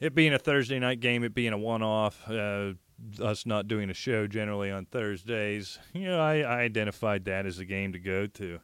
It 0.00 0.14
being 0.14 0.34
a 0.34 0.38
Thursday 0.38 0.80
night 0.80 0.98
game, 0.98 1.22
it 1.22 1.34
being 1.34 1.52
a 1.52 1.58
one 1.58 1.82
off, 1.82 2.28
uh, 2.28 2.72
us 3.20 3.46
not 3.46 3.68
doing 3.68 3.90
a 3.90 3.94
show 3.94 4.26
generally 4.26 4.70
on 4.70 4.86
Thursdays, 4.86 5.78
you 5.92 6.04
know, 6.04 6.20
I, 6.20 6.38
I 6.40 6.60
identified 6.60 7.24
that 7.26 7.46
as 7.46 7.58
a 7.58 7.64
game 7.64 7.92
to 7.92 7.98
go 7.98 8.26
to. 8.26 8.60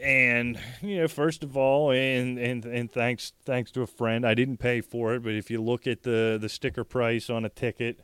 And 0.00 0.58
you 0.80 0.98
know, 0.98 1.08
first 1.08 1.42
of 1.42 1.56
all, 1.56 1.90
and 1.90 2.38
and 2.38 2.64
and 2.64 2.90
thanks 2.90 3.32
thanks 3.44 3.70
to 3.72 3.82
a 3.82 3.86
friend, 3.86 4.26
I 4.26 4.34
didn't 4.34 4.58
pay 4.58 4.80
for 4.80 5.14
it, 5.14 5.22
but 5.22 5.34
if 5.34 5.50
you 5.50 5.60
look 5.60 5.86
at 5.86 6.04
the 6.04 6.38
the 6.40 6.48
sticker 6.48 6.84
price 6.84 7.28
on 7.28 7.44
a 7.44 7.48
ticket, 7.48 8.00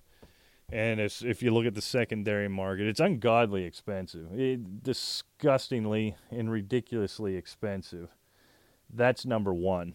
and 0.68 1.00
if 1.00 1.42
you 1.42 1.54
look 1.54 1.64
at 1.64 1.74
the 1.74 1.80
secondary 1.80 2.48
market, 2.48 2.88
it's 2.88 3.00
ungodly 3.00 3.64
expensive, 3.64 4.26
it, 4.38 4.82
disgustingly 4.82 6.16
and 6.30 6.50
ridiculously 6.50 7.36
expensive. 7.36 8.10
That's 8.92 9.24
number 9.24 9.54
one. 9.54 9.94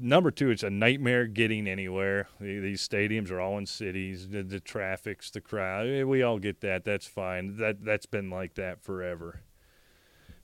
Number 0.00 0.30
two, 0.30 0.50
it's 0.50 0.62
a 0.62 0.70
nightmare 0.70 1.26
getting 1.26 1.68
anywhere. 1.68 2.28
These 2.40 2.86
stadiums 2.86 3.30
are 3.30 3.40
all 3.40 3.58
in 3.58 3.66
cities. 3.66 4.28
The, 4.28 4.42
the 4.42 4.60
traffic's 4.60 5.30
the 5.30 5.40
crowd. 5.40 5.86
Eh, 5.88 6.04
we 6.04 6.22
all 6.22 6.38
get 6.38 6.60
that. 6.62 6.84
That's 6.84 7.06
fine. 7.06 7.56
That 7.56 7.84
that's 7.84 8.06
been 8.06 8.30
like 8.30 8.54
that 8.54 8.82
forever. 8.82 9.40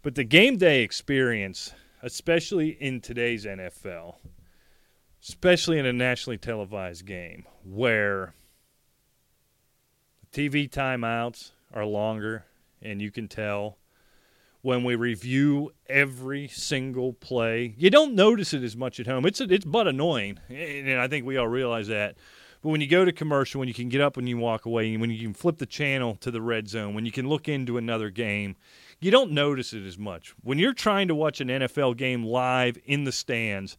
But 0.03 0.15
the 0.15 0.25
game 0.25 0.57
day 0.57 0.83
experience, 0.83 1.73
especially 2.03 2.71
in 2.71 3.01
today's 3.01 3.45
NFL, 3.45 4.17
especially 5.23 5.79
in 5.79 5.87
a 5.87 5.93
nationally 5.93 6.39
televised 6.39 7.05
game, 7.05 7.45
where 7.65 8.35
TV 10.33 10.71
timeouts 10.71 11.53
are 11.73 11.85
longer, 11.85 12.45
and 12.81 13.03
you 13.03 13.11
can 13.11 13.27
tell 13.27 13.79
when 14.67 14.83
we 14.83 14.97
review 14.97 15.71
every 15.89 16.49
single 16.49 17.13
play. 17.13 17.73
You 17.79 17.89
don't 17.89 18.17
notice 18.17 18.53
it 18.53 18.65
as 18.65 18.77
much 18.77 18.99
at 18.99 19.07
home. 19.07 19.25
It's 19.25 19.41
it's 19.41 19.65
but 19.65 19.87
annoying, 19.87 20.41
and 20.49 21.01
I 21.01 21.07
think 21.07 21.25
we 21.25 21.37
all 21.37 21.47
realize 21.47 21.87
that. 21.87 22.17
But 22.63 22.71
when 22.71 22.81
you 22.81 22.89
go 22.89 23.05
to 23.05 23.13
commercial, 23.13 23.61
when 23.61 23.69
you 23.69 23.75
can 23.75 23.89
get 23.89 24.01
up 24.01 24.17
and 24.17 24.29
you 24.29 24.39
walk 24.39 24.67
away, 24.67 24.91
and 24.91 25.01
when 25.01 25.13
you 25.13 25.23
can 25.23 25.35
flip 25.35 25.59
the 25.59 25.67
channel 25.67 26.17
to 26.17 26.33
the 26.33 26.43
red 26.43 26.69
zone, 26.69 26.95
when 26.95 27.07
you 27.07 27.13
can 27.13 27.29
look 27.29 27.49
into 27.49 27.79
another 27.79 28.11
game, 28.11 28.57
you 28.99 29.13
don't 29.13 29.31
notice 29.31 29.73
it 29.73 29.87
as 29.87 29.97
much. 29.99 30.35
When 30.43 30.59
you're 30.59 30.75
trying 30.75 31.07
to 31.07 31.15
watch 31.15 31.41
an 31.41 31.47
NFL 31.47 31.97
game 31.97 32.25
live 32.25 32.77
in 32.85 33.05
the 33.05 33.13
stands 33.13 33.79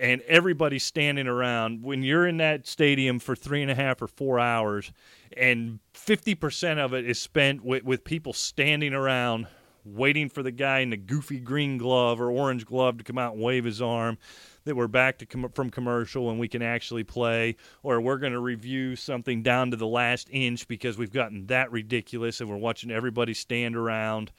and 0.00 0.20
everybody's 0.28 0.84
standing 0.84 1.26
around, 1.26 1.82
when 1.82 2.04
you're 2.04 2.28
in 2.28 2.36
that 2.36 2.64
stadium 2.64 3.18
for 3.18 3.34
three 3.34 3.62
and 3.62 3.72
a 3.72 3.74
half 3.74 4.00
or 4.00 4.06
four 4.06 4.38
hours, 4.38 4.92
and 5.36 5.80
50% 5.94 6.78
of 6.78 6.94
it 6.94 7.04
is 7.10 7.18
spent 7.18 7.64
with, 7.64 7.82
with 7.82 8.04
people 8.04 8.32
standing 8.32 8.94
around 8.94 9.48
waiting 9.94 10.28
for 10.28 10.42
the 10.42 10.50
guy 10.50 10.80
in 10.80 10.90
the 10.90 10.96
goofy 10.96 11.38
green 11.38 11.78
glove 11.78 12.20
or 12.20 12.30
orange 12.30 12.66
glove 12.66 12.98
to 12.98 13.04
come 13.04 13.18
out 13.18 13.34
and 13.34 13.42
wave 13.42 13.64
his 13.64 13.80
arm 13.82 14.18
that 14.64 14.76
we're 14.76 14.86
back 14.86 15.18
to 15.18 15.26
com- 15.26 15.50
from 15.54 15.70
commercial 15.70 16.30
and 16.30 16.38
we 16.38 16.48
can 16.48 16.62
actually 16.62 17.04
play 17.04 17.56
or 17.82 18.00
we're 18.00 18.18
going 18.18 18.32
to 18.32 18.40
review 18.40 18.94
something 18.96 19.42
down 19.42 19.70
to 19.70 19.76
the 19.76 19.86
last 19.86 20.28
inch 20.30 20.68
because 20.68 20.98
we've 20.98 21.12
gotten 21.12 21.46
that 21.46 21.72
ridiculous 21.72 22.40
and 22.40 22.50
we're 22.50 22.56
watching 22.56 22.90
everybody 22.90 23.32
stand 23.34 23.76
around 23.76 24.30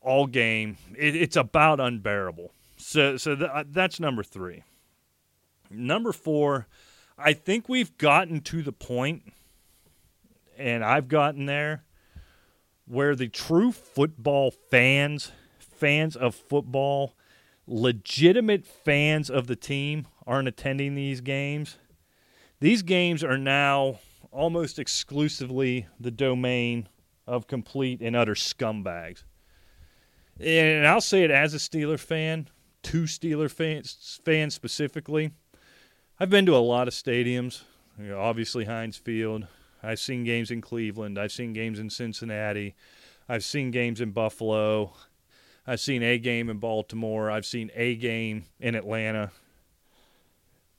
all 0.00 0.26
game. 0.26 0.76
It, 0.96 1.14
it's 1.14 1.36
about 1.36 1.80
unbearable. 1.80 2.52
So 2.78 3.18
so 3.18 3.36
th- 3.36 3.50
uh, 3.52 3.64
that's 3.68 4.00
number 4.00 4.22
3 4.22 4.64
number 5.70 6.12
4 6.12 6.66
I 7.18 7.34
think 7.34 7.68
we've 7.68 7.96
gotten 7.98 8.40
to 8.40 8.62
the 8.62 8.72
point 8.72 9.32
and 10.56 10.82
I've 10.82 11.08
gotten 11.08 11.46
there 11.46 11.84
where 12.90 13.14
the 13.14 13.28
true 13.28 13.70
football 13.70 14.50
fans, 14.50 15.30
fans 15.60 16.16
of 16.16 16.34
football, 16.34 17.14
legitimate 17.64 18.66
fans 18.66 19.30
of 19.30 19.46
the 19.46 19.54
team 19.54 20.08
aren't 20.26 20.48
attending 20.48 20.96
these 20.96 21.20
games. 21.20 21.78
These 22.58 22.82
games 22.82 23.22
are 23.22 23.38
now 23.38 24.00
almost 24.32 24.80
exclusively 24.80 25.86
the 26.00 26.10
domain 26.10 26.88
of 27.28 27.46
complete 27.46 28.00
and 28.00 28.16
utter 28.16 28.34
scumbags. 28.34 29.22
And 30.40 30.84
I'll 30.84 31.00
say 31.00 31.22
it 31.22 31.30
as 31.30 31.54
a 31.54 31.58
Steeler 31.58 31.98
fan, 31.98 32.48
two 32.82 33.04
Steeler 33.04 33.48
fans, 33.48 34.20
fans 34.24 34.52
specifically. 34.52 35.30
I've 36.18 36.30
been 36.30 36.46
to 36.46 36.56
a 36.56 36.58
lot 36.58 36.88
of 36.88 36.94
stadiums, 36.94 37.62
you 37.96 38.08
know, 38.08 38.20
obviously 38.20 38.64
Heinz 38.64 38.96
Field. 38.96 39.46
I've 39.82 39.98
seen 39.98 40.24
games 40.24 40.50
in 40.50 40.60
Cleveland. 40.60 41.18
I've 41.18 41.32
seen 41.32 41.52
games 41.52 41.78
in 41.78 41.90
Cincinnati. 41.90 42.74
I've 43.28 43.44
seen 43.44 43.70
games 43.70 44.00
in 44.00 44.10
Buffalo. 44.10 44.92
I've 45.66 45.80
seen 45.80 46.02
a 46.02 46.18
game 46.18 46.50
in 46.50 46.58
Baltimore. 46.58 47.30
I've 47.30 47.46
seen 47.46 47.70
a 47.74 47.94
game 47.94 48.44
in 48.58 48.74
Atlanta. 48.74 49.30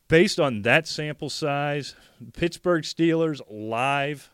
Based 0.08 0.40
on 0.40 0.64
that 0.64 0.88
sample 0.88 1.30
size, 1.30 1.96
Pittsburgh 2.34 2.84
Steelers 2.84 3.40
live 3.50 4.30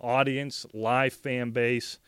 audience, 0.00 0.64
live 0.72 1.12
fan 1.12 1.50
base, 1.50 1.98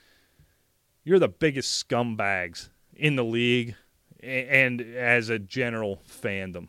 you're 1.05 1.18
the 1.18 1.28
biggest 1.28 1.86
scumbags 1.86 2.70
in 2.94 3.16
the 3.16 3.24
league 3.24 3.74
and 4.22 4.80
as 4.80 5.28
a 5.28 5.38
general 5.38 6.00
fandom. 6.09 6.68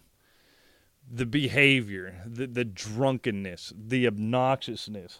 The 1.15 1.27
behavior, 1.27 2.23
the, 2.25 2.47
the 2.47 2.65
drunkenness, 2.65 3.71
the 3.77 4.07
obnoxiousness, 4.07 5.19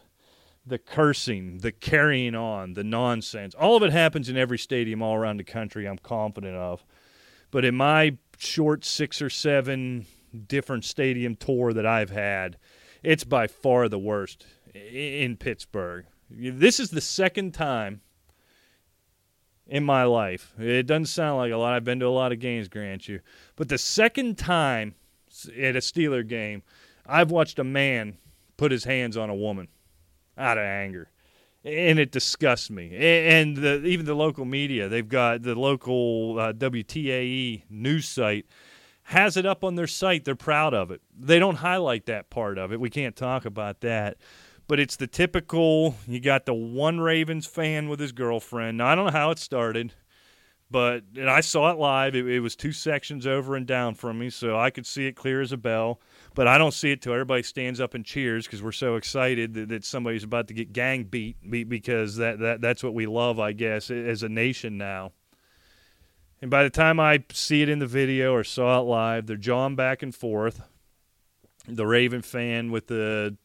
the 0.66 0.80
cursing, 0.80 1.60
the 1.60 1.72
carrying 1.72 2.34
on, 2.34 2.74
the 2.74 2.84
nonsense. 2.84 3.54
All 3.54 3.76
of 3.76 3.84
it 3.84 3.92
happens 3.92 4.28
in 4.28 4.36
every 4.36 4.58
stadium 4.58 5.04
all 5.04 5.14
around 5.14 5.38
the 5.38 5.44
country, 5.44 5.88
I'm 5.88 6.00
confident 6.00 6.56
of. 6.56 6.84
But 7.52 7.64
in 7.64 7.76
my 7.76 8.18
short 8.40 8.84
six 8.84 9.22
or 9.22 9.30
seven 9.30 10.08
different 10.48 10.84
stadium 10.84 11.36
tour 11.36 11.74
that 11.74 11.86
I've 11.86 12.10
had, 12.10 12.58
it's 13.04 13.24
by 13.24 13.46
far 13.46 13.88
the 13.88 14.00
worst 14.00 14.48
in 14.74 15.38
Pittsburgh. 15.38 16.06
This 16.32 16.80
is 16.80 16.90
the 16.90 17.02
second 17.02 17.54
time 17.54 18.02
in 19.68 19.84
my 19.84 20.06
life. 20.06 20.54
It 20.58 20.88
doesn't 20.88 21.06
sound 21.06 21.38
like 21.38 21.52
a 21.52 21.58
lot. 21.58 21.76
I've 21.76 21.84
been 21.84 22.00
to 22.00 22.08
a 22.08 22.10
lot 22.10 22.32
of 22.32 22.40
games, 22.40 22.68
grant 22.68 23.08
you. 23.08 23.20
But 23.56 23.70
the 23.70 23.78
second 23.78 24.40
time 24.40 24.96
at 25.48 25.76
a 25.76 25.80
Steeler 25.80 26.28
game, 26.28 26.64
I've 27.06 27.32
watched 27.32 27.60
a 27.60 27.64
man 27.64 28.18
put 28.58 28.72
his 28.72 28.84
hands 28.84 29.18
on 29.18 29.30
a 29.30 29.36
woman 29.36 29.68
out 30.38 30.58
of 30.58 30.64
anger. 30.64 31.10
And 31.66 31.98
it 31.98 32.12
disgusts 32.12 32.70
me. 32.70 32.96
And 32.96 33.56
the, 33.56 33.86
even 33.86 34.06
the 34.06 34.16
local 34.16 34.44
media, 34.44 34.90
they've 34.90 35.08
got 35.08 35.44
the 35.44 35.56
local 35.56 36.38
uh, 36.38 36.54
WTAE 36.54 37.64
news 37.70 38.08
site 38.08 38.46
has 39.04 39.38
it 39.38 39.46
up 39.46 39.64
on 39.64 39.76
their 39.76 39.88
site. 39.88 40.26
They're 40.26 40.36
proud 40.36 40.74
of 40.74 40.92
it. 40.92 41.02
They 41.18 41.40
don't 41.40 41.58
highlight 41.58 42.06
that 42.08 42.30
part 42.30 42.58
of 42.58 42.72
it. 42.72 42.80
We 42.80 42.90
can't 42.90 43.16
talk 43.16 43.46
about 43.46 43.82
that. 43.82 44.18
But 44.68 44.80
it's 44.80 44.96
the 44.96 45.08
typical 45.08 45.96
you 46.08 46.20
got 46.22 46.46
the 46.46 46.54
one 46.54 47.00
Ravens 47.00 47.46
fan 47.46 47.90
with 47.90 48.00
his 48.00 48.14
girlfriend. 48.14 48.78
Now, 48.78 48.88
I 48.88 48.96
don't 48.96 49.06
know 49.06 49.12
how 49.12 49.32
it 49.32 49.40
started, 49.40 49.94
but 50.74 51.04
and 51.16 51.30
I 51.30 51.42
saw 51.42 51.72
it 51.72 51.78
live. 51.78 52.16
It, 52.16 52.28
it 52.28 52.40
was 52.40 52.56
two 52.56 52.72
sections 52.72 53.28
over 53.28 53.56
and 53.56 53.68
down 53.68 53.94
from 53.94 54.18
me, 54.18 54.32
so 54.32 54.58
I 54.58 54.72
could 54.72 54.88
see 54.88 55.06
it 55.06 55.16
clear 55.16 55.40
as 55.40 55.52
a 55.52 55.58
bell. 55.58 56.02
But 56.34 56.48
I 56.48 56.58
don't 56.58 56.74
see 56.74 56.92
it 56.92 57.04
till 57.04 57.14
everybody 57.14 57.44
stands 57.44 57.80
up 57.80 57.94
and 57.94 58.04
cheers 58.04 58.48
because 58.48 58.64
we're 58.64 58.72
so 58.72 58.96
excited 58.96 59.54
that, 59.54 59.70
that 59.70 59.86
somebody's 59.86 60.24
about 60.24 60.48
to 60.48 60.56
get 60.56 60.74
gang 60.74 61.04
beat 61.04 61.38
because 61.70 62.16
that, 62.18 62.40
that 62.40 62.60
that's 62.60 62.84
what 62.84 62.96
we 62.96 63.06
love, 63.06 63.40
I 63.40 63.52
guess, 63.52 63.92
as 63.92 64.24
a 64.24 64.30
nation 64.30 64.80
now. 64.80 65.12
And 66.42 66.50
by 66.50 66.64
the 66.64 66.72
time 66.72 67.00
I 67.00 67.24
see 67.32 67.62
it 67.62 67.70
in 67.70 67.78
the 67.78 67.88
video 67.88 68.34
or 68.34 68.44
saw 68.44 68.80
it 68.80 68.86
live, 68.86 69.28
they're 69.28 69.38
jawing 69.38 69.76
back 69.76 70.02
and 70.02 70.14
forth. 70.14 70.60
The 71.68 71.86
Raven 71.86 72.24
fan 72.24 72.72
with 72.72 72.88
the 72.88 73.38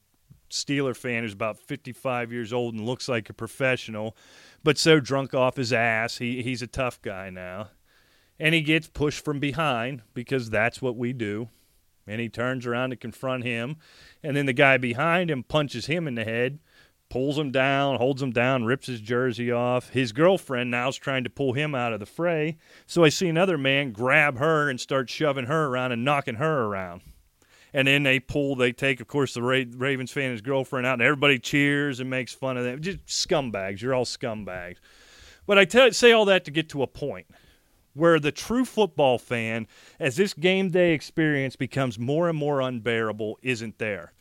Steeler 0.50 0.96
fan 0.96 1.22
who's 1.22 1.34
about 1.34 1.58
55 1.58 2.32
years 2.32 2.52
old 2.52 2.74
and 2.74 2.86
looks 2.86 3.06
like 3.08 3.28
a 3.28 3.34
professional, 3.34 4.16
but 4.62 4.78
so 4.78 5.00
drunk 5.00 5.34
off 5.34 5.56
his 5.56 5.72
ass, 5.72 6.18
he, 6.18 6.42
he's 6.42 6.62
a 6.62 6.66
tough 6.66 7.00
guy 7.02 7.30
now. 7.30 7.70
And 8.38 8.54
he 8.54 8.60
gets 8.60 8.88
pushed 8.88 9.24
from 9.24 9.40
behind 9.40 10.02
because 10.14 10.50
that's 10.50 10.80
what 10.80 10.96
we 10.96 11.12
do. 11.12 11.48
And 12.06 12.20
he 12.20 12.28
turns 12.28 12.66
around 12.66 12.90
to 12.90 12.96
confront 12.96 13.44
him. 13.44 13.76
And 14.22 14.36
then 14.36 14.46
the 14.46 14.52
guy 14.52 14.78
behind 14.78 15.30
him 15.30 15.42
punches 15.42 15.86
him 15.86 16.06
in 16.06 16.14
the 16.14 16.24
head 16.24 16.60
pulls 17.08 17.38
him 17.38 17.50
down, 17.50 17.96
holds 17.96 18.22
him 18.22 18.32
down, 18.32 18.64
rips 18.64 18.86
his 18.86 19.00
jersey 19.00 19.50
off. 19.50 19.90
His 19.90 20.12
girlfriend 20.12 20.70
now 20.70 20.88
is 20.88 20.96
trying 20.96 21.24
to 21.24 21.30
pull 21.30 21.52
him 21.54 21.74
out 21.74 21.92
of 21.92 22.00
the 22.00 22.06
fray. 22.06 22.58
So 22.86 23.04
I 23.04 23.08
see 23.08 23.28
another 23.28 23.58
man 23.58 23.92
grab 23.92 24.38
her 24.38 24.68
and 24.68 24.80
start 24.80 25.08
shoving 25.08 25.46
her 25.46 25.66
around 25.66 25.92
and 25.92 26.04
knocking 26.04 26.36
her 26.36 26.64
around. 26.64 27.02
And 27.74 27.86
then 27.86 28.02
they 28.02 28.18
pull, 28.20 28.56
they 28.56 28.72
take, 28.72 29.00
of 29.00 29.08
course, 29.08 29.34
the 29.34 29.42
Ravens 29.42 30.10
fan 30.10 30.24
and 30.24 30.32
his 30.32 30.40
girlfriend 30.40 30.86
out, 30.86 30.94
and 30.94 31.02
everybody 31.02 31.38
cheers 31.38 32.00
and 32.00 32.08
makes 32.08 32.32
fun 32.32 32.56
of 32.56 32.64
them. 32.64 32.80
Just 32.80 33.06
scumbags. 33.06 33.82
You're 33.82 33.94
all 33.94 34.06
scumbags. 34.06 34.76
But 35.46 35.58
I 35.58 35.64
tell, 35.64 35.92
say 35.92 36.12
all 36.12 36.24
that 36.26 36.44
to 36.46 36.50
get 36.50 36.68
to 36.70 36.82
a 36.82 36.86
point 36.86 37.26
where 37.94 38.20
the 38.20 38.32
true 38.32 38.64
football 38.64 39.18
fan, 39.18 39.66
as 39.98 40.16
this 40.16 40.32
game 40.34 40.70
day 40.70 40.92
experience 40.92 41.56
becomes 41.56 41.98
more 41.98 42.28
and 42.28 42.38
more 42.38 42.60
unbearable, 42.60 43.38
isn't 43.42 43.78
there. 43.78 44.12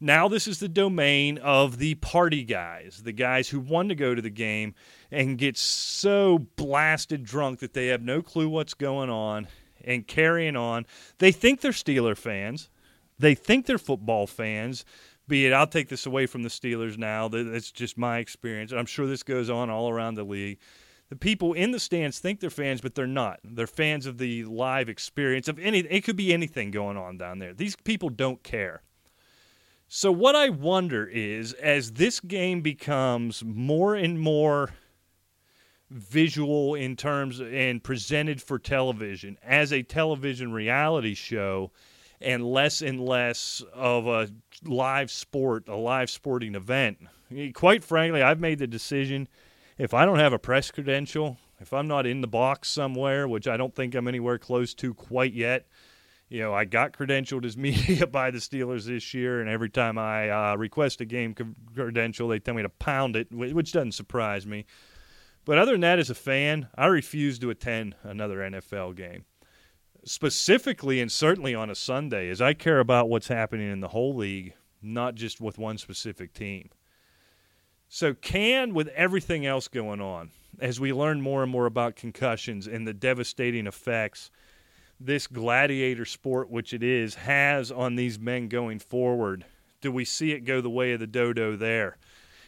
Now 0.00 0.28
this 0.28 0.46
is 0.46 0.60
the 0.60 0.68
domain 0.68 1.38
of 1.38 1.78
the 1.78 1.94
party 1.96 2.44
guys, 2.44 3.02
the 3.04 3.12
guys 3.12 3.48
who 3.48 3.60
want 3.60 3.88
to 3.88 3.94
go 3.94 4.14
to 4.14 4.22
the 4.22 4.30
game 4.30 4.74
and 5.10 5.38
get 5.38 5.56
so 5.56 6.46
blasted 6.56 7.24
drunk 7.24 7.60
that 7.60 7.72
they 7.72 7.88
have 7.88 8.02
no 8.02 8.20
clue 8.20 8.48
what's 8.48 8.74
going 8.74 9.10
on 9.10 9.48
and 9.82 10.06
carrying 10.06 10.56
on. 10.56 10.86
They 11.18 11.32
think 11.32 11.60
they're 11.60 11.72
Steeler 11.72 12.16
fans. 12.16 12.68
They 13.18 13.34
think 13.34 13.66
they're 13.66 13.78
football 13.78 14.26
fans. 14.26 14.84
Be 15.26 15.46
it, 15.46 15.52
I'll 15.52 15.66
take 15.66 15.88
this 15.88 16.06
away 16.06 16.26
from 16.26 16.42
the 16.42 16.48
Steelers 16.48 16.98
now. 16.98 17.28
That's 17.28 17.70
just 17.70 17.96
my 17.96 18.18
experience. 18.18 18.72
I'm 18.72 18.86
sure 18.86 19.06
this 19.06 19.22
goes 19.22 19.48
on 19.48 19.70
all 19.70 19.88
around 19.88 20.14
the 20.14 20.24
league. 20.24 20.58
The 21.08 21.16
people 21.16 21.52
in 21.52 21.70
the 21.70 21.78
stands 21.78 22.18
think 22.18 22.40
they're 22.40 22.50
fans, 22.50 22.80
but 22.80 22.94
they're 22.94 23.06
not. 23.06 23.40
They're 23.44 23.66
fans 23.66 24.06
of 24.06 24.18
the 24.18 24.44
live 24.44 24.88
experience 24.88 25.48
of 25.48 25.58
any. 25.58 25.80
It 25.80 26.04
could 26.04 26.16
be 26.16 26.32
anything 26.32 26.70
going 26.70 26.96
on 26.96 27.18
down 27.18 27.38
there. 27.38 27.54
These 27.54 27.76
people 27.76 28.08
don't 28.08 28.42
care. 28.42 28.82
So, 29.86 30.10
what 30.10 30.34
I 30.34 30.48
wonder 30.48 31.06
is 31.06 31.52
as 31.54 31.92
this 31.92 32.20
game 32.20 32.62
becomes 32.62 33.44
more 33.44 33.94
and 33.94 34.18
more 34.18 34.70
visual 35.90 36.74
in 36.74 36.96
terms 36.96 37.40
and 37.40 37.84
presented 37.84 38.42
for 38.42 38.58
television 38.58 39.38
as 39.42 39.72
a 39.72 39.82
television 39.82 40.52
reality 40.52 41.14
show 41.14 41.70
and 42.24 42.44
less 42.44 42.82
and 42.82 43.00
less 43.00 43.62
of 43.72 44.06
a 44.06 44.28
live 44.64 45.10
sport, 45.10 45.68
a 45.68 45.76
live 45.76 46.10
sporting 46.10 46.54
event. 46.54 46.98
Quite 47.54 47.84
frankly, 47.84 48.22
I've 48.22 48.40
made 48.40 48.58
the 48.58 48.66
decision 48.66 49.28
if 49.76 49.92
I 49.92 50.04
don't 50.04 50.18
have 50.18 50.32
a 50.32 50.38
press 50.38 50.70
credential, 50.70 51.36
if 51.60 51.72
I'm 51.72 51.88
not 51.88 52.06
in 52.06 52.20
the 52.20 52.26
box 52.26 52.70
somewhere, 52.70 53.26
which 53.28 53.48
I 53.48 53.56
don't 53.56 53.74
think 53.74 53.94
I'm 53.94 54.08
anywhere 54.08 54.38
close 54.38 54.74
to 54.74 54.94
quite 54.94 55.32
yet, 55.32 55.66
you 56.28 56.40
know, 56.40 56.54
I 56.54 56.64
got 56.64 56.92
credentialed 56.92 57.44
as 57.44 57.56
media 57.56 58.06
by 58.06 58.30
the 58.30 58.38
Steelers 58.38 58.86
this 58.86 59.14
year, 59.14 59.40
and 59.40 59.48
every 59.48 59.70
time 59.70 59.98
I 59.98 60.30
uh, 60.30 60.56
request 60.56 61.00
a 61.00 61.04
game 61.04 61.34
credential, 61.74 62.28
they 62.28 62.38
tell 62.38 62.54
me 62.54 62.62
to 62.62 62.68
pound 62.68 63.16
it, 63.16 63.32
which 63.32 63.72
doesn't 63.72 63.92
surprise 63.92 64.46
me. 64.46 64.64
But 65.44 65.58
other 65.58 65.72
than 65.72 65.82
that, 65.82 65.98
as 65.98 66.08
a 66.08 66.14
fan, 66.14 66.68
I 66.74 66.86
refuse 66.86 67.38
to 67.40 67.50
attend 67.50 67.96
another 68.02 68.38
NFL 68.38 68.96
game. 68.96 69.26
Specifically 70.04 71.00
and 71.00 71.10
certainly 71.10 71.54
on 71.54 71.70
a 71.70 71.74
Sunday, 71.74 72.28
as 72.28 72.40
I 72.40 72.54
care 72.54 72.78
about 72.78 73.08
what's 73.08 73.28
happening 73.28 73.70
in 73.70 73.80
the 73.80 73.88
whole 73.88 74.14
league, 74.14 74.54
not 74.82 75.14
just 75.14 75.40
with 75.40 75.58
one 75.58 75.78
specific 75.78 76.34
team. 76.34 76.70
So, 77.88 78.12
can, 78.14 78.74
with 78.74 78.88
everything 78.88 79.46
else 79.46 79.68
going 79.68 80.00
on, 80.00 80.30
as 80.58 80.80
we 80.80 80.92
learn 80.92 81.20
more 81.20 81.42
and 81.42 81.50
more 81.50 81.66
about 81.66 81.96
concussions 81.96 82.66
and 82.66 82.86
the 82.86 82.94
devastating 82.94 83.66
effects– 83.66 84.30
this 85.00 85.26
gladiator 85.26 86.04
sport, 86.04 86.50
which 86.50 86.72
it 86.72 86.82
is, 86.82 87.14
has 87.14 87.70
on 87.70 87.96
these 87.96 88.18
men 88.18 88.48
going 88.48 88.78
forward? 88.78 89.44
Do 89.80 89.92
we 89.92 90.04
see 90.04 90.32
it 90.32 90.44
go 90.44 90.60
the 90.60 90.70
way 90.70 90.92
of 90.92 91.00
the 91.00 91.06
dodo 91.06 91.56
there? 91.56 91.98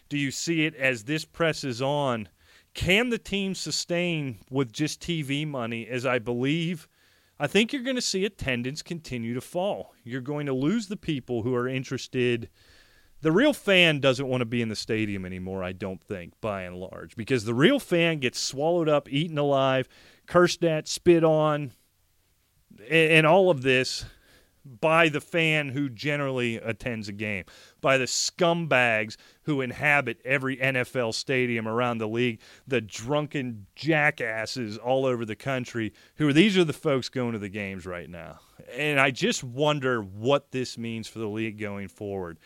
Do 0.09 0.16
you 0.16 0.30
see 0.30 0.64
it 0.64 0.74
as 0.74 1.04
this 1.04 1.24
presses 1.24 1.82
on? 1.82 2.28
Can 2.74 3.11
the 3.11 3.18
team 3.18 3.54
sustain 3.54 4.38
with 4.50 4.72
just 4.72 5.00
TV 5.00 5.46
money? 5.46 5.86
As 5.86 6.07
I 6.07 6.18
believe, 6.18 6.88
I 7.39 7.47
think 7.47 7.72
you're 7.72 7.82
going 7.82 7.97
to 7.97 8.03
see 8.03 8.24
attendance 8.24 8.82
continue 8.82 9.34
to 9.34 9.41
fall. 9.41 9.95
You're 10.05 10.20
going 10.22 10.47
to 10.47 10.55
lose 10.55 10.89
the 10.89 10.97
people 10.97 11.43
who 11.43 11.55
are 11.55 11.68
interested. 11.68 12.49
The 13.20 13.32
real 13.32 13.53
fan 13.53 14.01
doesn't 14.01 14.26
want 14.26 14.41
to 14.41 14.47
be 14.47 14.62
in 14.62 14.68
the 14.68 14.76
stadium 14.76 15.26
anymore, 15.26 15.62
I 15.62 15.72
don't 15.72 16.03
think, 16.03 16.32
by 16.41 16.62
and 16.62 16.76
large, 16.76 17.16
because 17.16 17.45
the 17.45 17.55
real 17.55 17.78
fan 17.78 18.20
gets 18.20 18.39
swallowed 18.39 18.89
up, 18.89 19.11
eaten 19.12 19.37
alive, 19.37 19.89
cursed 20.26 20.64
at, 20.64 20.89
spit 20.89 21.24
on, 21.24 21.72
and 22.91 23.26
all 23.26 23.51
of 23.51 23.62
this 23.62 24.05
by 24.81 25.09
the 25.09 25.21
fan 25.21 25.71
who 25.71 25.89
generally 25.89 26.57
attends 26.57 27.09
a 27.09 27.12
game, 27.12 27.45
by 27.81 27.99
the 27.99 28.05
scumbags 28.05 29.17
who 29.43 29.61
inhabit 29.61 30.21
every 30.25 30.57
NFL 30.57 31.14
stadium 31.14 31.69
around 31.69 31.99
the 31.99 32.09
league, 32.09 32.41
the 32.67 32.81
drunken 32.81 33.67
jackasses 33.75 34.77
all 34.77 35.07
over 35.07 35.25
the 35.25 35.37
country 35.37 35.93
who 36.17 36.29
are 36.29 36.33
these 36.33 36.59
are 36.59 36.64
the 36.64 36.73
folks 36.73 37.09
going 37.09 37.33
to 37.33 37.39
the 37.39 37.49
games 37.49 37.87
right 37.87 38.11
now. 38.11 38.41
And 38.73 38.99
I 38.99 39.11
just 39.11 39.45
wonder 39.45 40.03
what 40.03 40.51
this 40.51 40.77
means 40.77 41.09
for 41.09 41.19
the 41.19 41.29
league 41.29 41.59
going 41.59 41.89
forward. 41.89 42.39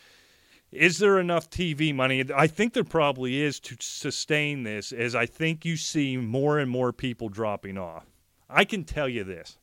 Is 0.73 0.99
there 0.99 1.19
enough 1.19 1.51
TV 1.51 1.93
money? 1.93 2.25
I 2.35 2.47
think 2.47 2.75
there 2.75 2.85
probably 2.85 3.41
is 3.43 3.59
to 3.61 3.77
sustain 3.81 4.63
this, 4.63 4.93
as 4.93 5.17
I 5.17 5.27
think 5.27 5.65
you 5.65 5.77
see 5.77 6.17
more 6.17 6.61
and 6.61 6.71
more 6.71 6.93
people 6.93 7.29
dropping 7.29 7.77
off. 7.77 8.07
I 8.49 8.65
can 8.65 8.85
tell 8.85 9.09
you 9.09 9.25
this. 9.25 9.59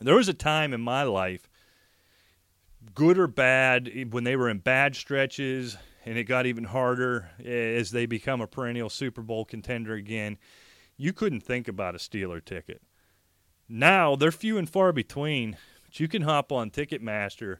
There 0.00 0.16
was 0.16 0.28
a 0.28 0.34
time 0.34 0.72
in 0.72 0.80
my 0.80 1.04
life 1.04 1.48
good 2.94 3.18
or 3.18 3.26
bad, 3.26 4.12
when 4.12 4.24
they 4.24 4.36
were 4.36 4.48
in 4.48 4.58
bad 4.58 4.96
stretches, 4.96 5.76
and 6.04 6.18
it 6.18 6.24
got 6.24 6.46
even 6.46 6.64
harder 6.64 7.30
as 7.44 7.90
they 7.90 8.06
become 8.06 8.40
a 8.40 8.46
perennial 8.46 8.90
Super 8.90 9.22
Bowl 9.22 9.44
contender 9.44 9.94
again, 9.94 10.38
you 10.96 11.12
couldn't 11.12 11.40
think 11.40 11.66
about 11.66 11.94
a 11.94 11.98
Steeler 11.98 12.44
ticket. 12.44 12.82
Now 13.68 14.16
they're 14.16 14.30
few 14.30 14.58
and 14.58 14.68
far 14.68 14.92
between, 14.92 15.56
but 15.84 15.98
you 15.98 16.08
can 16.08 16.22
hop 16.22 16.52
on 16.52 16.70
Ticketmaster 16.70 17.58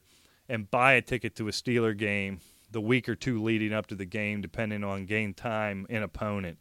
and 0.49 0.71
buy 0.71 0.93
a 0.93 1.03
ticket 1.03 1.35
to 1.37 1.49
a 1.49 1.53
Steeler 1.53 1.97
game 1.97 2.41
the 2.71 2.81
week 2.81 3.09
or 3.09 3.15
two 3.15 3.43
leading 3.43 3.73
up 3.73 3.87
to 3.87 3.95
the 3.95 4.05
game, 4.05 4.41
depending 4.41 4.85
on 4.85 5.07
game 5.07 5.33
time 5.33 5.87
and 5.89 6.05
opponent. 6.05 6.59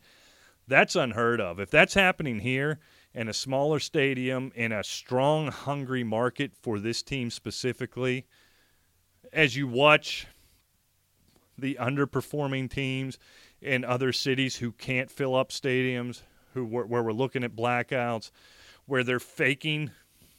That's 0.67 0.95
unheard 0.95 1.41
of. 1.41 1.59
If 1.59 1.69
that's 1.69 1.95
happening 1.95 2.39
here 2.39 2.79
in 3.13 3.27
a 3.27 3.33
smaller 3.33 3.79
stadium 3.79 4.51
in 4.55 4.71
a 4.71 4.83
strong, 4.83 5.47
hungry 5.47 6.03
market 6.03 6.53
for 6.61 6.79
this 6.79 7.01
team 7.03 7.29
specifically, 7.29 8.25
as 9.33 9.55
you 9.55 9.67
watch 9.67 10.27
the 11.57 11.77
underperforming 11.79 12.69
teams 12.69 13.17
in 13.61 13.83
other 13.83 14.11
cities 14.11 14.55
who 14.55 14.71
can't 14.71 15.11
fill 15.11 15.35
up 15.35 15.49
stadiums, 15.49 16.21
who 16.53 16.65
where 16.65 16.85
we're 16.85 17.11
looking 17.11 17.43
at 17.43 17.55
blackouts, 17.55 18.31
where 18.85 19.03
they're 19.03 19.19
faking 19.19 19.91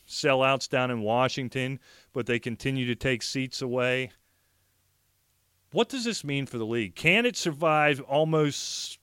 sellouts 0.07 0.69
down 0.69 0.91
in 0.91 1.01
Washington, 1.01 1.81
but 2.13 2.27
they 2.27 2.39
continue 2.39 2.87
to 2.87 2.95
take 2.95 3.23
seats 3.23 3.63
away. 3.63 4.13
What 5.73 5.89
does 5.89 6.05
this 6.05 6.23
mean 6.23 6.47
for 6.47 6.59
the 6.59 6.67
league? 6.67 6.95
Can 6.95 7.27
it 7.27 7.37
survive 7.37 8.01
almost 8.03 8.99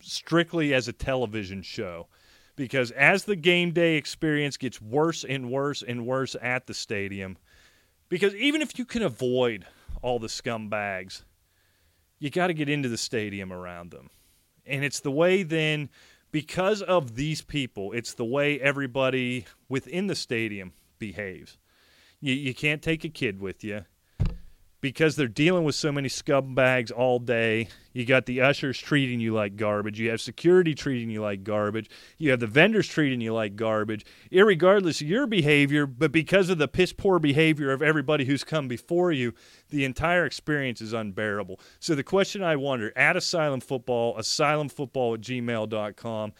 strictly 0.00 0.74
as 0.74 0.88
a 0.88 0.92
television 0.92 1.62
show? 1.62 2.08
Because 2.56 2.90
as 2.90 3.24
the 3.24 3.36
game 3.36 3.70
day 3.72 3.94
experience 3.96 4.58
gets 4.58 4.82
worse 4.82 5.24
and 5.24 5.50
worse 5.50 5.82
and 5.82 6.06
worse 6.06 6.36
at 6.42 6.66
the 6.66 6.74
stadium– 6.74 7.38
because 8.12 8.34
even 8.34 8.60
if 8.60 8.78
you 8.78 8.84
can 8.84 9.00
avoid 9.00 9.64
all 10.02 10.18
the 10.18 10.26
scumbags, 10.26 11.22
you 12.18 12.28
got 12.28 12.48
to 12.48 12.52
get 12.52 12.68
into 12.68 12.90
the 12.90 12.98
stadium 12.98 13.50
around 13.50 13.90
them. 13.90 14.10
And 14.66 14.84
it's 14.84 15.00
the 15.00 15.10
way 15.10 15.42
then, 15.42 15.88
because 16.30 16.82
of 16.82 17.14
these 17.14 17.40
people, 17.40 17.92
it's 17.92 18.12
the 18.12 18.26
way 18.26 18.60
everybody 18.60 19.46
within 19.66 20.08
the 20.08 20.14
stadium 20.14 20.74
behaves. 20.98 21.56
You, 22.20 22.34
you 22.34 22.54
can't 22.54 22.82
take 22.82 23.02
a 23.02 23.08
kid 23.08 23.40
with 23.40 23.64
you 23.64 23.86
because 24.82 25.14
they're 25.14 25.28
dealing 25.28 25.62
with 25.62 25.76
so 25.76 25.92
many 25.92 26.08
scumbags 26.08 26.92
all 26.94 27.20
day. 27.20 27.68
You 27.92 28.04
got 28.04 28.26
the 28.26 28.40
ushers 28.40 28.78
treating 28.78 29.20
you 29.20 29.32
like 29.32 29.56
garbage. 29.56 29.98
You 30.00 30.10
have 30.10 30.20
security 30.20 30.74
treating 30.74 31.08
you 31.08 31.22
like 31.22 31.44
garbage. 31.44 31.88
You 32.18 32.32
have 32.32 32.40
the 32.40 32.48
vendors 32.48 32.88
treating 32.88 33.20
you 33.20 33.32
like 33.32 33.54
garbage, 33.54 34.04
irregardless 34.32 35.00
of 35.00 35.06
your 35.06 35.26
behavior, 35.26 35.86
but 35.86 36.10
because 36.10 36.50
of 36.50 36.58
the 36.58 36.68
piss 36.68 36.92
poor 36.92 37.20
behavior 37.20 37.70
of 37.70 37.80
everybody 37.80 38.24
who's 38.24 38.42
come 38.44 38.66
before 38.66 39.12
you, 39.12 39.32
the 39.70 39.84
entire 39.84 40.26
experience 40.26 40.80
is 40.80 40.92
unbearable. 40.92 41.60
So 41.78 41.94
the 41.94 42.02
question 42.02 42.42
I 42.42 42.56
wonder 42.56 42.92
at 42.96 43.16
Asylum 43.16 43.60
Football, 43.60 44.16
asylumfootball 44.16 45.14
at 45.14 45.20
gmail.com, 45.20 46.32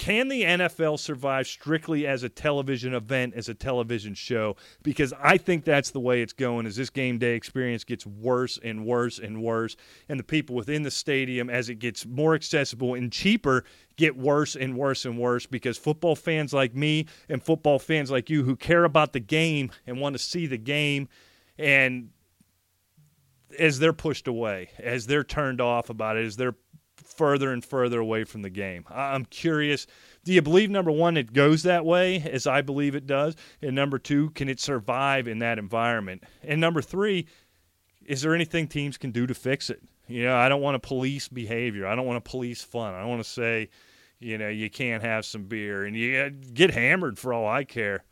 can 0.00 0.28
the 0.28 0.44
NFL 0.44 0.98
survive 0.98 1.46
strictly 1.46 2.06
as 2.06 2.22
a 2.22 2.30
television 2.30 2.94
event, 2.94 3.34
as 3.34 3.50
a 3.50 3.54
television 3.54 4.14
show? 4.14 4.56
Because 4.82 5.12
I 5.22 5.36
think 5.36 5.62
that's 5.66 5.90
the 5.90 6.00
way 6.00 6.22
it's 6.22 6.32
going. 6.32 6.64
As 6.64 6.76
this 6.76 6.88
game 6.88 7.18
day 7.18 7.34
experience 7.34 7.84
gets 7.84 8.06
worse 8.06 8.58
and 8.64 8.86
worse 8.86 9.18
and 9.18 9.42
worse, 9.42 9.76
and 10.08 10.18
the 10.18 10.24
people 10.24 10.56
within 10.56 10.84
the 10.84 10.90
stadium, 10.90 11.50
as 11.50 11.68
it 11.68 11.74
gets 11.74 12.06
more 12.06 12.34
accessible 12.34 12.94
and 12.94 13.12
cheaper, 13.12 13.62
get 13.96 14.16
worse 14.16 14.56
and 14.56 14.74
worse 14.74 15.04
and 15.04 15.18
worse. 15.18 15.44
Because 15.44 15.76
football 15.76 16.16
fans 16.16 16.54
like 16.54 16.74
me 16.74 17.04
and 17.28 17.42
football 17.42 17.78
fans 17.78 18.10
like 18.10 18.30
you 18.30 18.42
who 18.42 18.56
care 18.56 18.84
about 18.84 19.12
the 19.12 19.20
game 19.20 19.70
and 19.86 20.00
want 20.00 20.14
to 20.14 20.18
see 20.18 20.46
the 20.46 20.56
game, 20.56 21.10
and 21.58 22.08
as 23.58 23.78
they're 23.78 23.92
pushed 23.92 24.26
away, 24.26 24.70
as 24.78 25.06
they're 25.06 25.24
turned 25.24 25.60
off 25.60 25.90
about 25.90 26.16
it, 26.16 26.24
as 26.24 26.36
they're 26.36 26.56
further 27.20 27.52
and 27.52 27.62
further 27.62 28.00
away 28.00 28.24
from 28.24 28.40
the 28.40 28.48
game. 28.48 28.82
I'm 28.88 29.26
curious. 29.26 29.86
Do 30.24 30.32
you 30.32 30.40
believe 30.40 30.70
number 30.70 30.90
one 30.90 31.18
it 31.18 31.34
goes 31.34 31.64
that 31.64 31.84
way, 31.84 32.22
as 32.22 32.46
I 32.46 32.62
believe 32.62 32.94
it 32.94 33.06
does, 33.06 33.36
and 33.60 33.74
number 33.74 33.98
two, 33.98 34.30
can 34.30 34.48
it 34.48 34.58
survive 34.58 35.28
in 35.28 35.40
that 35.40 35.58
environment? 35.58 36.24
And 36.42 36.62
number 36.62 36.80
three, 36.80 37.26
is 38.06 38.22
there 38.22 38.34
anything 38.34 38.68
teams 38.68 38.96
can 38.96 39.10
do 39.10 39.26
to 39.26 39.34
fix 39.34 39.68
it? 39.68 39.82
You 40.08 40.24
know, 40.24 40.34
I 40.34 40.48
don't 40.48 40.62
want 40.62 40.82
to 40.82 40.88
police 40.88 41.28
behavior. 41.28 41.86
I 41.86 41.94
don't 41.94 42.06
want 42.06 42.24
to 42.24 42.30
police 42.30 42.64
fun. 42.64 42.94
I 42.94 43.00
don't 43.00 43.10
want 43.10 43.22
to 43.22 43.30
say, 43.30 43.68
you 44.18 44.38
know, 44.38 44.48
you 44.48 44.70
can't 44.70 45.02
have 45.02 45.26
some 45.26 45.44
beer 45.44 45.84
and 45.84 45.94
you 45.94 46.30
get 46.30 46.70
hammered 46.70 47.18
for 47.18 47.34
all 47.34 47.46
I 47.46 47.64
care. 47.64 48.02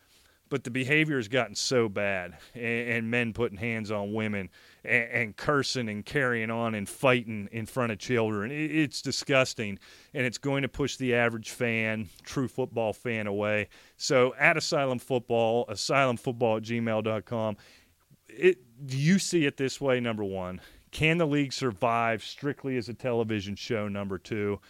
But 0.51 0.65
the 0.65 0.71
behavior 0.71 1.17
has 1.17 1.29
gotten 1.29 1.55
so 1.55 1.89
bad, 1.89 2.37
and, 2.55 2.65
and 2.91 3.11
men 3.11 3.33
putting 3.33 3.57
hands 3.57 3.91
on 3.91 4.13
women 4.13 4.51
and, 4.85 5.11
and, 5.11 5.37
cursing 5.37 5.89
and 5.89 6.05
carrying 6.05 6.51
on 6.51 6.75
and 6.75 6.89
fighting 6.89 7.49
in 7.53 7.67
front 7.67 7.93
of 7.93 7.99
children. 7.99 8.51
It, 8.51 8.71
it's 8.71 9.03
disgusting, 9.03 9.79
and 10.15 10.27
it's 10.27 10.39
going 10.39 10.63
to 10.63 10.69
push 10.69 10.97
the 10.97 11.15
average 11.15 11.51
fan, 11.51 12.09
true 12.23 12.49
football 12.49 12.93
fan, 12.93 13.27
away. 13.27 13.69
So 13.97 14.35
at 14.39 14.57
Asylum 14.57 14.99
Football, 14.99 15.67
asylumfootball 15.67 16.59
at 16.59 16.63
gmail.com, 16.63 17.57
it, 18.29 18.59
do 18.87 18.97
you 18.97 19.19
see 19.19 19.47
it 19.47 19.57
this 19.57 19.81
way, 19.81 20.01
number 20.01 20.25
one? 20.25 20.61
Can 20.91 21.19
the 21.19 21.27
league 21.27 21.53
survive 21.53 22.23
strictly 22.23 22.77
as 22.77 22.89
a 22.89 22.95
television 22.95 23.57
show, 23.57 23.89
number 23.89 24.19
two? 24.19 24.61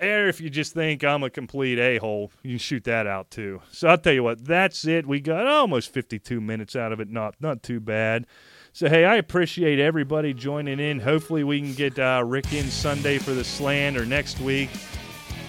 Or 0.00 0.28
if 0.28 0.40
you 0.40 0.50
just 0.50 0.72
think 0.72 1.04
I'm 1.04 1.22
a 1.22 1.30
complete 1.30 1.78
a 1.78 1.98
hole, 1.98 2.30
you 2.42 2.52
can 2.52 2.58
shoot 2.58 2.84
that 2.84 3.06
out 3.06 3.30
too. 3.30 3.60
So 3.70 3.88
I'll 3.88 3.98
tell 3.98 4.12
you 4.12 4.22
what, 4.22 4.44
that's 4.44 4.86
it. 4.86 5.06
We 5.06 5.20
got 5.20 5.46
almost 5.46 5.92
52 5.92 6.40
minutes 6.40 6.74
out 6.76 6.92
of 6.92 7.00
it. 7.00 7.10
Not 7.10 7.34
not 7.40 7.62
too 7.62 7.80
bad. 7.80 8.26
So, 8.72 8.88
hey, 8.88 9.04
I 9.04 9.16
appreciate 9.16 9.80
everybody 9.80 10.32
joining 10.32 10.78
in. 10.78 11.00
Hopefully, 11.00 11.42
we 11.42 11.60
can 11.60 11.74
get 11.74 11.98
uh, 11.98 12.22
Rick 12.24 12.52
in 12.52 12.70
Sunday 12.70 13.18
for 13.18 13.32
the 13.32 13.42
slant 13.42 13.96
or 13.96 14.06
next 14.06 14.40
week. 14.40 14.70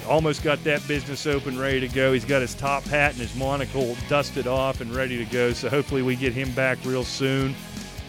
Almost 0.07 0.43
got 0.43 0.63
that 0.63 0.85
business 0.87 1.27
open, 1.27 1.57
ready 1.59 1.79
to 1.81 1.87
go. 1.87 2.13
He's 2.13 2.25
got 2.25 2.41
his 2.41 2.55
top 2.55 2.81
hat 2.83 3.11
and 3.11 3.21
his 3.21 3.35
monocle 3.35 3.95
dusted 4.09 4.47
off 4.47 4.81
and 4.81 4.93
ready 4.95 5.23
to 5.23 5.25
go. 5.25 5.53
So, 5.53 5.69
hopefully, 5.69 6.01
we 6.01 6.15
get 6.15 6.33
him 6.33 6.51
back 6.53 6.79
real 6.83 7.03
soon. 7.03 7.55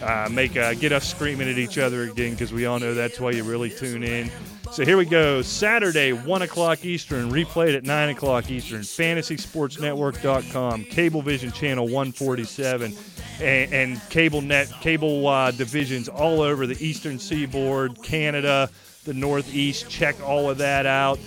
Uh, 0.03 0.27
make 0.29 0.57
uh, 0.57 0.73
get 0.73 0.91
us 0.91 1.09
screaming 1.09 1.49
at 1.49 1.57
each 1.57 1.77
other 1.77 2.03
again 2.03 2.33
because 2.33 2.51
we 2.51 2.65
all 2.65 2.79
know 2.79 2.93
that's 2.93 3.17
why 3.19 3.31
you 3.31 3.43
really 3.43 3.69
tune 3.69 4.03
in. 4.03 4.29
So 4.71 4.83
here 4.83 4.97
we 4.97 5.05
go. 5.05 5.41
Saturday, 5.41 6.11
1 6.13 6.41
o'clock 6.41 6.83
Eastern, 6.83 7.29
replayed 7.29 7.77
at 7.77 7.83
9 7.83 8.09
o'clock 8.09 8.51
Eastern. 8.51 8.81
FantasySportsNetwork.com, 8.81 10.85
Cablevision 10.85 11.53
Channel 11.53 11.85
147 11.85 12.95
and, 13.41 13.73
and 13.73 14.09
cable 14.09 14.41
net 14.41 14.71
cable 14.81 15.27
uh, 15.27 15.51
divisions 15.51 16.09
all 16.09 16.41
over 16.41 16.67
the 16.67 16.85
eastern 16.85 17.19
seaboard, 17.19 18.01
Canada, 18.03 18.69
the 19.05 19.13
Northeast. 19.13 19.89
Check 19.89 20.21
all 20.21 20.49
of 20.49 20.57
that 20.57 20.85
out. 20.85 21.19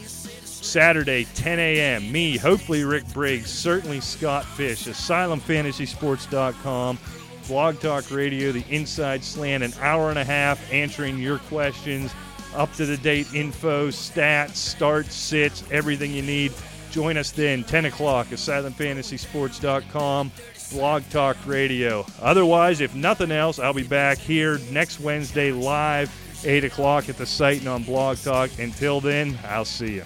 Saturday, 0.67 1.25
10 1.35 1.59
a.m. 1.59 2.11
Me, 2.11 2.37
hopefully 2.37 2.85
Rick 2.85 3.07
Briggs, 3.13 3.51
certainly 3.51 4.01
Scott 4.01 4.45
Fish, 4.45 4.87
AsylumFantasySports.com, 4.87 6.99
Blog 7.47 7.81
Talk 7.81 8.11
Radio, 8.11 8.53
the 8.53 8.65
Inside 8.69 9.23
Slant, 9.23 9.63
an 9.63 9.73
hour 9.81 10.11
and 10.11 10.19
a 10.19 10.25
half 10.25 10.73
answering 10.73 11.19
your 11.19 11.39
questions, 11.39 12.13
up 12.55 12.73
to 12.75 12.87
the 12.87 12.97
date 12.97 13.33
info, 13.35 13.89
stats, 13.89 14.57
starts, 14.57 15.15
sits, 15.15 15.63
everything 15.71 16.13
you 16.13 16.23
need. 16.23 16.53
Join 16.91 17.17
us 17.17 17.31
then, 17.31 17.63
10 17.65 17.87
o'clock, 17.87 18.29
at 18.33 18.39
AsylumFantasySports.com. 18.39 20.33
Blog 20.73 21.09
Talk 21.11 21.37
Radio. 21.47 22.05
Otherwise, 22.21 22.81
if 22.81 22.95
nothing 22.95 23.31
else, 23.31 23.59
I'll 23.59 23.73
be 23.73 23.85
back 23.85 24.19
here 24.19 24.59
next 24.71 24.99
Wednesday 24.99 25.53
live, 25.53 26.11
8 26.45 26.65
o'clock 26.65 27.09
at 27.09 27.17
the 27.17 27.27
site 27.27 27.61
and 27.61 27.69
on 27.69 27.85
Blog 27.85 28.19
Talk. 28.19 28.51
Until 28.59 29.01
then, 29.01 29.39
I'll 29.45 29.65
see 29.65 29.95
you. 29.95 30.05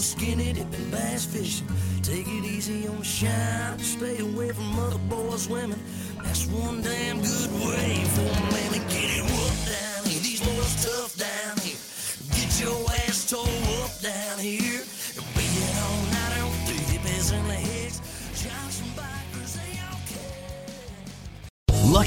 About 0.00 0.16
a 0.16 0.24
little 0.24 0.32
skinny 0.36 0.52
dipping, 0.52 0.90
bass 0.90 1.26
fishing? 1.26 1.66
Take 2.02 2.26
it 2.26 2.44
easy 2.44 2.88
on 2.88 2.98
the 2.98 3.04
shine. 3.04 3.78
Stay 3.78 4.18
away 4.18 4.50
from 4.52 4.78
other 4.78 4.98
boys' 5.08 5.48
women. 5.48 5.78
That's 6.22 6.46
one 6.46 6.82
damn 6.82 7.20
good 7.20 7.50
way 7.52 8.04
for 8.14 8.56
a 8.56 8.59